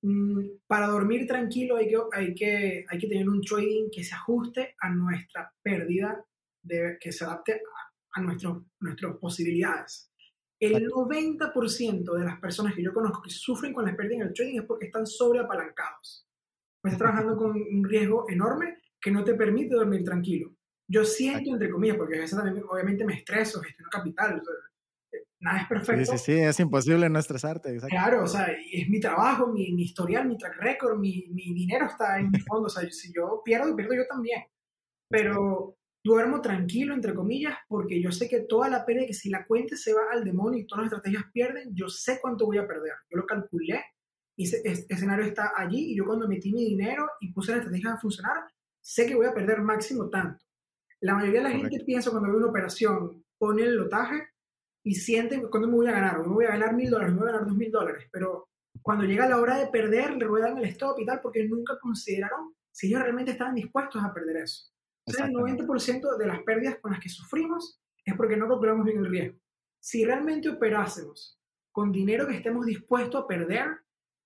mm, 0.01 0.57
para 0.65 0.87
dormir 0.87 1.27
tranquilo 1.27 1.75
hay 1.75 1.87
que, 1.87 1.97
hay, 2.13 2.33
que, 2.33 2.85
hay 2.87 2.97
que 2.97 3.07
tener 3.07 3.29
un 3.29 3.41
trading 3.41 3.89
que 3.91 4.03
se 4.03 4.15
ajuste 4.15 4.75
a 4.79 4.89
nuestra 4.89 5.53
pérdida, 5.61 6.25
de, 6.63 6.97
que 6.99 7.11
se 7.11 7.25
adapte 7.25 7.53
a, 7.53 7.86
nuestro, 8.19 8.65
nuestras 8.79 9.17
posibilidades. 9.17 10.11
El 10.59 10.89
90% 10.89 12.17
de 12.17 12.25
las 12.25 12.39
personas 12.39 12.73
que 12.73 12.83
yo 12.83 12.93
conozco 12.93 13.21
que 13.21 13.29
sufren 13.29 13.73
con 13.73 13.85
la 13.85 13.95
pérdida 13.95 14.15
en 14.15 14.27
el 14.27 14.33
trading 14.33 14.59
es 14.59 14.65
porque 14.65 14.87
están 14.87 15.05
sobreapalancados. 15.05 16.27
Estás 16.83 16.97
trabajando 16.97 17.37
con 17.37 17.51
un 17.51 17.83
riesgo 17.83 18.25
enorme 18.29 18.77
que 18.99 19.11
no 19.11 19.23
te 19.23 19.35
permite 19.35 19.75
dormir 19.75 20.03
tranquilo. 20.03 20.55
Yo 20.89 21.03
siento, 21.03 21.51
entre 21.51 21.69
comillas, 21.69 21.97
porque 21.97 22.17
a 22.17 22.21
veces 22.21 22.37
también 22.37 22.63
obviamente 22.67 23.05
me 23.05 23.15
estreso, 23.15 23.61
gestiono 23.61 23.89
capital, 23.89 24.41
eh, 25.11 25.17
nada 25.39 25.61
es 25.61 25.67
perfecto. 25.67 26.11
Sí, 26.13 26.17
sí, 26.17 26.23
sí, 26.25 26.39
es 26.39 26.59
imposible 26.59 27.09
no 27.09 27.19
estresarte. 27.19 27.69
Exacto. 27.69 27.95
Claro, 27.95 28.23
o 28.23 28.27
sea, 28.27 28.47
es 28.71 28.89
mi 28.89 28.99
trabajo, 28.99 29.47
mi, 29.47 29.73
mi 29.73 29.83
historial, 29.83 30.27
mi 30.27 30.37
track 30.37 30.55
record, 30.61 30.97
mi, 30.97 31.27
mi, 31.29 31.53
dinero 31.53 31.85
está 31.87 32.19
en 32.19 32.31
mi 32.31 32.39
fondo, 32.39 32.67
o 32.67 32.69
sea, 32.69 32.89
si 32.89 33.11
yo 33.13 33.41
pierdo, 33.43 33.75
pierdo 33.75 33.95
yo 33.95 34.07
también. 34.07 34.43
Pero 35.09 35.76
duermo 36.07 36.41
tranquilo, 36.41 36.93
entre 36.93 37.13
comillas, 37.13 37.55
porque 37.67 38.01
yo 38.01 38.11
sé 38.11 38.27
que 38.29 38.39
toda 38.39 38.69
la 38.69 38.85
pérdida, 38.85 39.07
que 39.07 39.13
si 39.13 39.29
la 39.29 39.45
cuenta 39.45 39.75
se 39.75 39.93
va 39.93 40.01
al 40.11 40.23
demonio 40.23 40.59
y 40.59 40.65
todas 40.65 40.85
las 40.85 40.93
estrategias 40.93 41.31
pierden, 41.33 41.75
yo 41.75 41.89
sé 41.89 42.19
cuánto 42.21 42.45
voy 42.45 42.57
a 42.57 42.67
perder. 42.67 42.93
Yo 43.09 43.17
lo 43.17 43.25
calculé 43.25 43.83
y 44.35 44.45
ese, 44.45 44.61
escenario 44.65 45.25
está 45.25 45.51
allí 45.55 45.91
y 45.91 45.97
yo 45.97 46.05
cuando 46.05 46.27
metí 46.27 46.53
mi 46.53 46.63
dinero 46.63 47.07
y 47.19 47.31
puse 47.33 47.51
la 47.51 47.57
estrategia 47.57 47.93
a 47.93 47.99
funcionar, 47.99 48.37
sé 48.81 49.05
que 49.05 49.15
voy 49.15 49.25
a 49.25 49.33
perder 49.33 49.61
máximo 49.61 50.09
tanto. 50.09 50.43
La 51.01 51.13
mayoría 51.13 51.43
de 51.43 51.49
la 51.49 51.55
gente 51.55 51.83
piensa 51.85 52.09
cuando 52.09 52.31
ve 52.31 52.37
una 52.37 52.47
operación, 52.47 53.23
pone 53.37 53.63
el 53.63 53.75
lotaje 53.75 54.29
y 54.83 54.95
siente 54.95 55.41
cuándo 55.49 55.67
me 55.67 55.75
voy 55.75 55.87
a 55.87 55.91
ganar. 55.91 56.19
me 56.19 56.33
voy 56.33 56.45
a 56.45 56.51
ganar 56.51 56.73
mil 56.73 56.89
dólares, 56.89 57.13
me 57.13 57.19
voy 57.19 57.29
a 57.29 57.31
ganar 57.33 57.47
dos 57.47 57.57
mil 57.57 57.71
dólares. 57.71 58.07
Pero 58.11 58.47
cuando 58.81 59.03
llega 59.03 59.27
la 59.27 59.39
hora 59.39 59.57
de 59.57 59.67
perder, 59.67 60.15
le 60.15 60.25
ruedan 60.25 60.57
el 60.57 60.65
stop 60.65 60.97
y 60.99 61.05
tal, 61.05 61.19
porque 61.21 61.43
nunca 61.43 61.77
consideraron 61.79 62.55
si 62.71 62.87
ellos 62.87 63.01
realmente 63.01 63.31
estaban 63.31 63.55
dispuestos 63.55 64.03
a 64.03 64.13
perder 64.13 64.37
eso. 64.37 64.71
O 65.07 65.11
sea, 65.11 65.25
el 65.25 65.31
90% 65.31 66.17
de 66.17 66.27
las 66.27 66.43
pérdidas 66.43 66.79
con 66.81 66.91
las 66.91 66.99
que 66.99 67.07
sufrimos 67.07 67.79
es 68.03 68.13
porque 68.15 68.35
no 68.35 68.47
calculamos 68.47 68.85
bien 68.85 68.99
el 68.99 69.09
riesgo. 69.09 69.39
Si 69.79 70.03
realmente 70.03 70.49
operásemos 70.49 71.39
con 71.71 71.93
dinero 71.93 72.27
que 72.27 72.35
estemos 72.35 72.65
dispuestos 72.65 73.23
a 73.23 73.27
perder, 73.27 73.67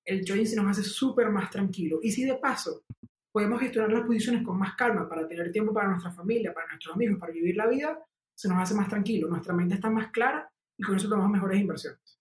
el 0.06 0.26
trading 0.26 0.46
se 0.46 0.56
nos 0.56 0.72
hace 0.72 0.84
súper 0.84 1.30
más 1.30 1.52
tranquilo. 1.52 2.00
Y 2.02 2.12
si 2.12 2.24
de 2.24 2.36
paso 2.36 2.84
podemos 3.32 3.60
gestionar 3.60 3.92
las 3.92 4.06
posiciones 4.06 4.44
con 4.44 4.58
más 4.58 4.76
calma 4.76 5.08
para 5.08 5.28
tener 5.28 5.52
tiempo 5.52 5.72
para 5.72 5.90
nuestra 5.90 6.12
familia, 6.12 6.54
para 6.54 6.68
nuestros 6.68 6.96
amigos, 6.96 7.20
para 7.20 7.32
vivir 7.32 7.56
la 7.56 7.68
vida, 7.68 8.04
se 8.36 8.50
nos 8.50 8.58
hace 8.58 8.74
más 8.74 8.90
tranquilo, 8.90 9.28
nuestra 9.28 9.54
mente 9.54 9.76
está 9.76 9.90
más 9.90 10.12
clara 10.12 10.52
y 10.78 10.84
con 10.84 10.96
eso 10.96 11.08
tomamos 11.08 11.32
mejores 11.32 11.62
inversiones. 11.62 12.20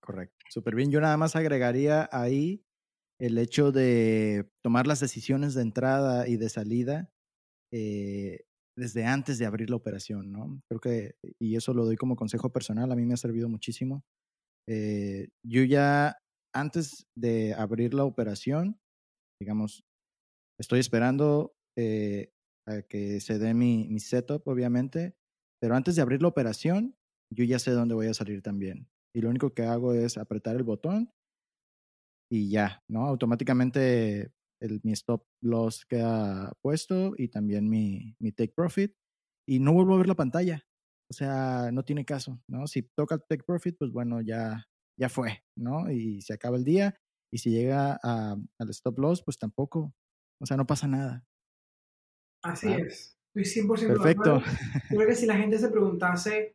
Correcto, 0.00 0.36
súper 0.50 0.74
bien. 0.74 0.90
Yo 0.90 1.00
nada 1.00 1.16
más 1.16 1.36
agregaría 1.36 2.08
ahí 2.10 2.64
el 3.20 3.38
hecho 3.38 3.70
de 3.70 4.50
tomar 4.62 4.88
las 4.88 4.98
decisiones 4.98 5.54
de 5.54 5.62
entrada 5.62 6.26
y 6.26 6.36
de 6.36 6.48
salida 6.48 7.12
eh, 7.72 8.44
desde 8.76 9.04
antes 9.04 9.38
de 9.38 9.46
abrir 9.46 9.70
la 9.70 9.76
operación, 9.76 10.32
¿no? 10.32 10.60
Creo 10.68 10.80
que, 10.80 11.14
y 11.40 11.56
eso 11.56 11.74
lo 11.74 11.84
doy 11.84 11.96
como 11.96 12.16
consejo 12.16 12.50
personal, 12.52 12.90
a 12.92 12.96
mí 12.96 13.04
me 13.04 13.14
ha 13.14 13.18
servido 13.18 13.48
muchísimo. 13.48 14.04
Eh, 14.68 15.28
yo 15.44 15.64
ya 15.64 16.18
antes 16.54 17.06
de 17.16 17.54
abrir 17.54 17.94
la 17.94 18.04
operación, 18.04 18.78
digamos, 19.40 19.82
Estoy 20.62 20.78
esperando 20.78 21.56
eh, 21.76 22.30
a 22.68 22.82
que 22.82 23.20
se 23.20 23.40
dé 23.40 23.52
mi, 23.52 23.88
mi 23.88 23.98
setup, 23.98 24.46
obviamente, 24.46 25.16
pero 25.60 25.74
antes 25.74 25.96
de 25.96 26.02
abrir 26.02 26.22
la 26.22 26.28
operación, 26.28 26.94
yo 27.34 27.44
ya 27.44 27.58
sé 27.58 27.72
dónde 27.72 27.96
voy 27.96 28.06
a 28.06 28.14
salir 28.14 28.42
también. 28.42 28.88
Y 29.12 29.22
lo 29.22 29.30
único 29.30 29.54
que 29.54 29.64
hago 29.64 29.92
es 29.92 30.18
apretar 30.18 30.54
el 30.54 30.62
botón 30.62 31.10
y 32.30 32.48
ya, 32.48 32.80
¿no? 32.88 33.06
Automáticamente 33.06 34.30
el, 34.62 34.80
mi 34.82 34.92
stop 34.92 35.26
loss 35.42 35.84
queda 35.86 36.52
puesto 36.62 37.14
y 37.16 37.28
también 37.28 37.68
mi, 37.68 38.16
mi 38.18 38.32
take 38.32 38.52
profit 38.54 38.94
y 39.46 39.58
no 39.60 39.72
vuelvo 39.72 39.94
a 39.94 39.98
ver 39.98 40.08
la 40.08 40.14
pantalla. 40.14 40.64
O 41.10 41.14
sea, 41.14 41.70
no 41.72 41.84
tiene 41.84 42.04
caso, 42.04 42.40
¿no? 42.48 42.66
Si 42.66 42.82
toca 42.82 43.16
el 43.16 43.22
take 43.28 43.44
profit, 43.44 43.76
pues 43.78 43.90
bueno, 43.90 44.20
ya, 44.22 44.66
ya 44.98 45.08
fue, 45.08 45.44
¿no? 45.56 45.90
Y 45.90 46.22
se 46.22 46.32
acaba 46.32 46.56
el 46.56 46.64
día 46.64 46.98
Y 47.30 47.38
si 47.38 47.50
llega 47.50 47.98
al 48.02 48.70
stop 48.70 48.98
loss, 48.98 49.22
pues 49.22 49.38
tampoco. 49.38 49.94
O 50.40 50.46
sea, 50.46 50.56
no 50.56 50.66
pasa 50.66 50.86
nada. 50.86 51.26
Así 52.42 52.72
es. 52.72 53.18
Estoy 53.34 53.64
100% 53.64 53.86
Perfecto. 53.88 54.40
Yo 54.90 54.96
creo 54.96 55.08
que 55.08 55.14
si 55.14 55.26
la 55.26 55.36
gente 55.36 55.58
se 55.58 55.68
preguntase 55.68 56.54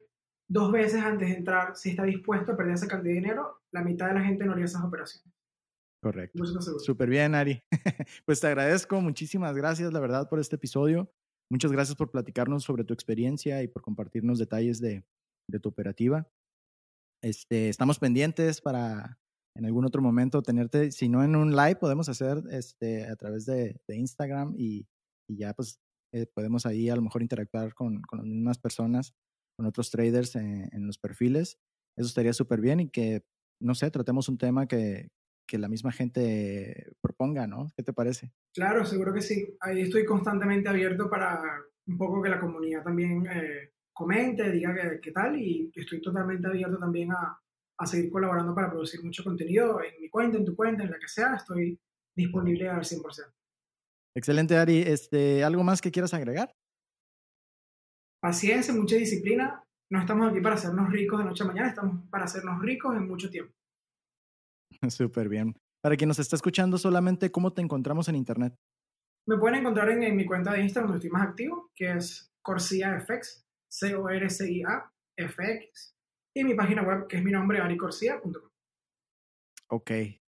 dos 0.49 0.71
veces 0.71 1.03
antes 1.03 1.29
de 1.29 1.35
entrar 1.35 1.75
si 1.75 1.91
está 1.91 2.03
dispuesto 2.03 2.51
a 2.51 2.57
perder 2.57 2.75
esa 2.75 2.87
cantidad 2.87 3.13
de 3.13 3.19
dinero, 3.19 3.61
la 3.71 3.83
mitad 3.83 4.07
de 4.07 4.13
la 4.15 4.23
gente 4.23 4.45
no 4.45 4.53
haría 4.53 4.65
esas 4.65 4.83
operaciones. 4.83 5.36
Correcto. 6.01 6.43
Súper 6.79 7.09
bien, 7.09 7.35
Ari. 7.35 7.63
pues 8.25 8.39
te 8.39 8.47
agradezco, 8.47 9.01
muchísimas 9.01 9.55
gracias, 9.55 9.91
la 9.91 9.99
verdad, 9.99 10.29
por 10.29 10.39
este 10.39 10.55
episodio. 10.55 11.11
Muchas 11.51 11.71
gracias 11.71 11.95
por 11.95 12.11
platicarnos 12.11 12.63
sobre 12.63 12.83
tu 12.83 12.93
experiencia 12.93 13.63
y 13.63 13.67
por 13.67 13.81
compartirnos 13.81 14.37
detalles 14.37 14.79
de, 14.79 15.05
de 15.49 15.59
tu 15.59 15.69
operativa. 15.69 16.27
Este, 17.23 17.69
estamos 17.69 17.99
pendientes 17.99 18.61
para 18.61 19.19
en 19.55 19.65
algún 19.65 19.85
otro 19.85 20.01
momento 20.03 20.43
tenerte, 20.43 20.91
si 20.91 21.09
no 21.09 21.23
en 21.23 21.35
un 21.35 21.55
live, 21.55 21.77
podemos 21.77 22.09
hacer 22.09 22.43
este, 22.51 23.05
a 23.07 23.15
través 23.15 23.45
de, 23.45 23.81
de 23.87 23.95
Instagram 23.95 24.53
y, 24.55 24.87
y, 25.27 25.37
ya 25.37 25.53
pues 25.55 25.79
eh, 26.13 26.27
podemos 26.27 26.67
ahí 26.67 26.89
a 26.89 26.95
lo 26.95 27.01
mejor 27.01 27.23
interactuar 27.23 27.73
con, 27.73 28.01
con 28.03 28.19
las 28.19 28.27
mismas 28.27 28.59
personas, 28.59 29.15
con 29.57 29.65
otros 29.65 29.89
traders 29.89 30.35
en, 30.35 30.69
en 30.71 30.85
los 30.85 30.99
perfiles. 30.99 31.57
Eso 31.97 32.07
estaría 32.07 32.33
súper 32.33 32.61
bien 32.61 32.81
y 32.81 32.89
que, 32.89 33.25
no 33.59 33.73
sé, 33.73 33.89
tratemos 33.89 34.29
un 34.29 34.37
tema 34.37 34.67
que, 34.67 35.09
que 35.47 35.57
la 35.57 35.69
misma 35.69 35.91
gente 35.91 36.91
proponga, 37.01 37.47
¿no? 37.47 37.71
¿Qué 37.75 37.81
te 37.81 37.93
parece? 37.93 38.31
Claro, 38.53 38.85
seguro 38.85 39.13
que 39.13 39.21
sí. 39.21 39.57
Ahí 39.61 39.81
estoy 39.81 40.05
constantemente 40.05 40.69
abierto 40.69 41.09
para 41.09 41.41
un 41.87 41.97
poco 41.97 42.21
que 42.21 42.29
la 42.29 42.39
comunidad 42.39 42.83
también 42.83 43.25
eh, 43.27 43.71
comente, 43.93 44.51
diga 44.51 44.75
qué, 45.01 45.11
tal 45.11 45.39
y 45.39 45.71
estoy 45.73 46.01
totalmente 46.01 46.47
abierto 46.47 46.77
también 46.77 47.11
a, 47.13 47.39
a, 47.77 47.87
seguir 47.87 48.11
colaborando 48.11 48.53
para 48.53 48.69
producir 48.69 49.01
mucho 49.03 49.23
contenido 49.23 49.81
en 49.81 49.99
mi 50.01 50.09
cuenta, 50.09 50.37
en 50.37 50.45
tu 50.45 50.55
cuenta, 50.55 50.83
en 50.83 50.91
la 50.91 50.99
que 50.99 51.07
sea. 51.07 51.35
Estoy 51.35 51.79
disponible 52.15 52.69
al 52.69 52.81
100%. 52.81 53.33
Excelente, 54.15 54.57
Ari. 54.57 54.81
Este, 54.81 55.43
¿Algo 55.43 55.63
más 55.63 55.79
que 55.79 55.91
quieras 55.91 56.13
agregar? 56.13 56.53
Paciencia, 58.19 58.73
mucha 58.73 58.95
disciplina. 58.95 59.63
No 59.89 59.99
estamos 59.99 60.29
aquí 60.29 60.41
para 60.41 60.55
hacernos 60.55 60.91
ricos 60.91 61.19
de 61.19 61.25
noche 61.25 61.43
a 61.43 61.47
mañana, 61.47 61.69
estamos 61.69 62.09
para 62.09 62.25
hacernos 62.25 62.61
ricos 62.61 62.95
en 62.95 63.07
mucho 63.07 63.29
tiempo. 63.29 63.53
Súper 64.89 65.29
bien. 65.29 65.55
Para 65.81 65.95
quien 65.95 66.07
nos 66.07 66.19
está 66.19 66.35
escuchando 66.35 66.77
solamente, 66.77 67.31
¿cómo 67.31 67.53
te 67.53 67.61
encontramos 67.61 68.07
en 68.09 68.15
Internet? 68.15 68.55
Me 69.27 69.37
pueden 69.37 69.59
encontrar 69.59 69.89
en, 69.89 70.15
mi 70.15 70.25
cuenta 70.25 70.53
de 70.53 70.61
Instagram, 70.61 70.91
donde 70.91 71.05
estoy 71.05 71.11
más 71.11 71.27
activo, 71.27 71.71
que 71.75 71.93
es 71.93 72.31
Corsia 72.41 72.99
FX, 72.99 73.45
C-O-R-C-I-A, 73.69 74.91
FX, 75.17 75.95
y 76.35 76.43
mi 76.43 76.53
página 76.55 76.83
web, 76.83 77.07
que 77.07 77.17
es 77.17 77.23
mi 77.23 77.31
nombre, 77.31 77.59
aricorsia.com. 77.59 78.49
Ok, 79.69 79.91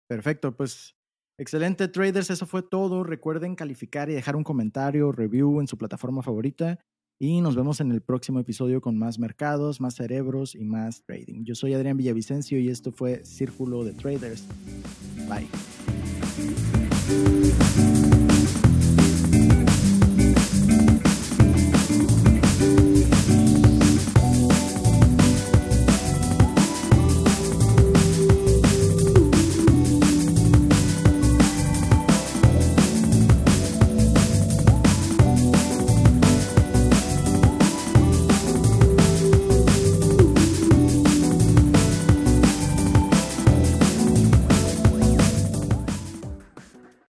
perfecto. 0.08 0.56
Pues 0.56 0.96
excelente, 1.38 1.88
traders. 1.88 2.30
Eso 2.30 2.46
fue 2.46 2.62
todo. 2.62 3.02
Recuerden 3.02 3.56
calificar 3.56 4.08
y 4.10 4.14
dejar 4.14 4.36
un 4.36 4.44
comentario, 4.44 5.10
review 5.10 5.60
en 5.60 5.66
su 5.66 5.76
plataforma 5.76 6.22
favorita. 6.22 6.78
Y 7.18 7.40
nos 7.40 7.54
vemos 7.54 7.80
en 7.80 7.92
el 7.92 8.00
próximo 8.00 8.40
episodio 8.40 8.80
con 8.80 8.98
más 8.98 9.18
mercados, 9.18 9.80
más 9.80 9.94
cerebros 9.94 10.54
y 10.54 10.64
más 10.64 11.02
trading. 11.04 11.44
Yo 11.44 11.54
soy 11.54 11.74
Adrián 11.74 11.96
Villavicencio 11.96 12.58
y 12.58 12.68
esto 12.68 12.92
fue 12.92 13.24
Círculo 13.24 13.84
de 13.84 13.92
Traders. 13.92 14.44
Bye. 15.28 16.83